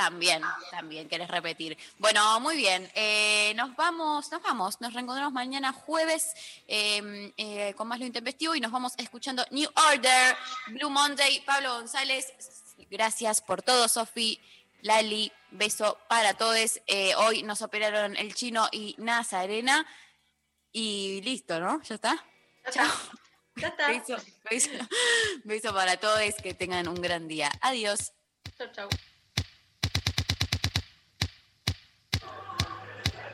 [0.00, 1.76] También, también querés repetir.
[1.98, 2.90] Bueno, muy bien.
[2.94, 4.80] eh, nos vamos, nos vamos.
[4.80, 6.32] Nos reencontramos mañana jueves
[6.66, 10.36] eh, eh, con más lo intempestivo y nos vamos escuchando New Order,
[10.68, 12.32] Blue Monday, Pablo González.
[12.90, 14.40] Gracias por todo, Sofi.
[14.80, 16.80] Lali, beso para todos.
[16.86, 19.86] Eh, hoy nos operaron el chino y Nazarena.
[20.72, 21.82] Y listo, ¿no?
[21.82, 22.24] ¿Ya está?
[22.70, 22.88] Chao.
[23.56, 23.88] Ya está.
[23.88, 24.16] Beso,
[24.50, 24.70] beso,
[25.44, 26.34] beso para todos.
[26.42, 27.50] Que tengan un gran día.
[27.60, 28.14] Adiós.
[28.56, 28.88] Chau, chau.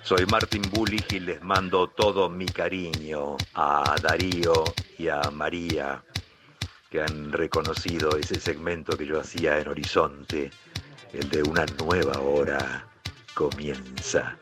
[0.06, 4.62] Soy Martin Bullich y les mando todo mi cariño a Darío
[4.98, 6.00] y a María,
[6.88, 10.52] que han reconocido ese segmento que yo hacía en Horizonte,
[11.12, 12.86] el de una nueva hora
[13.34, 14.38] comienza.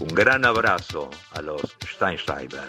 [0.00, 2.68] Un gran abrazo a los Steinschreiber.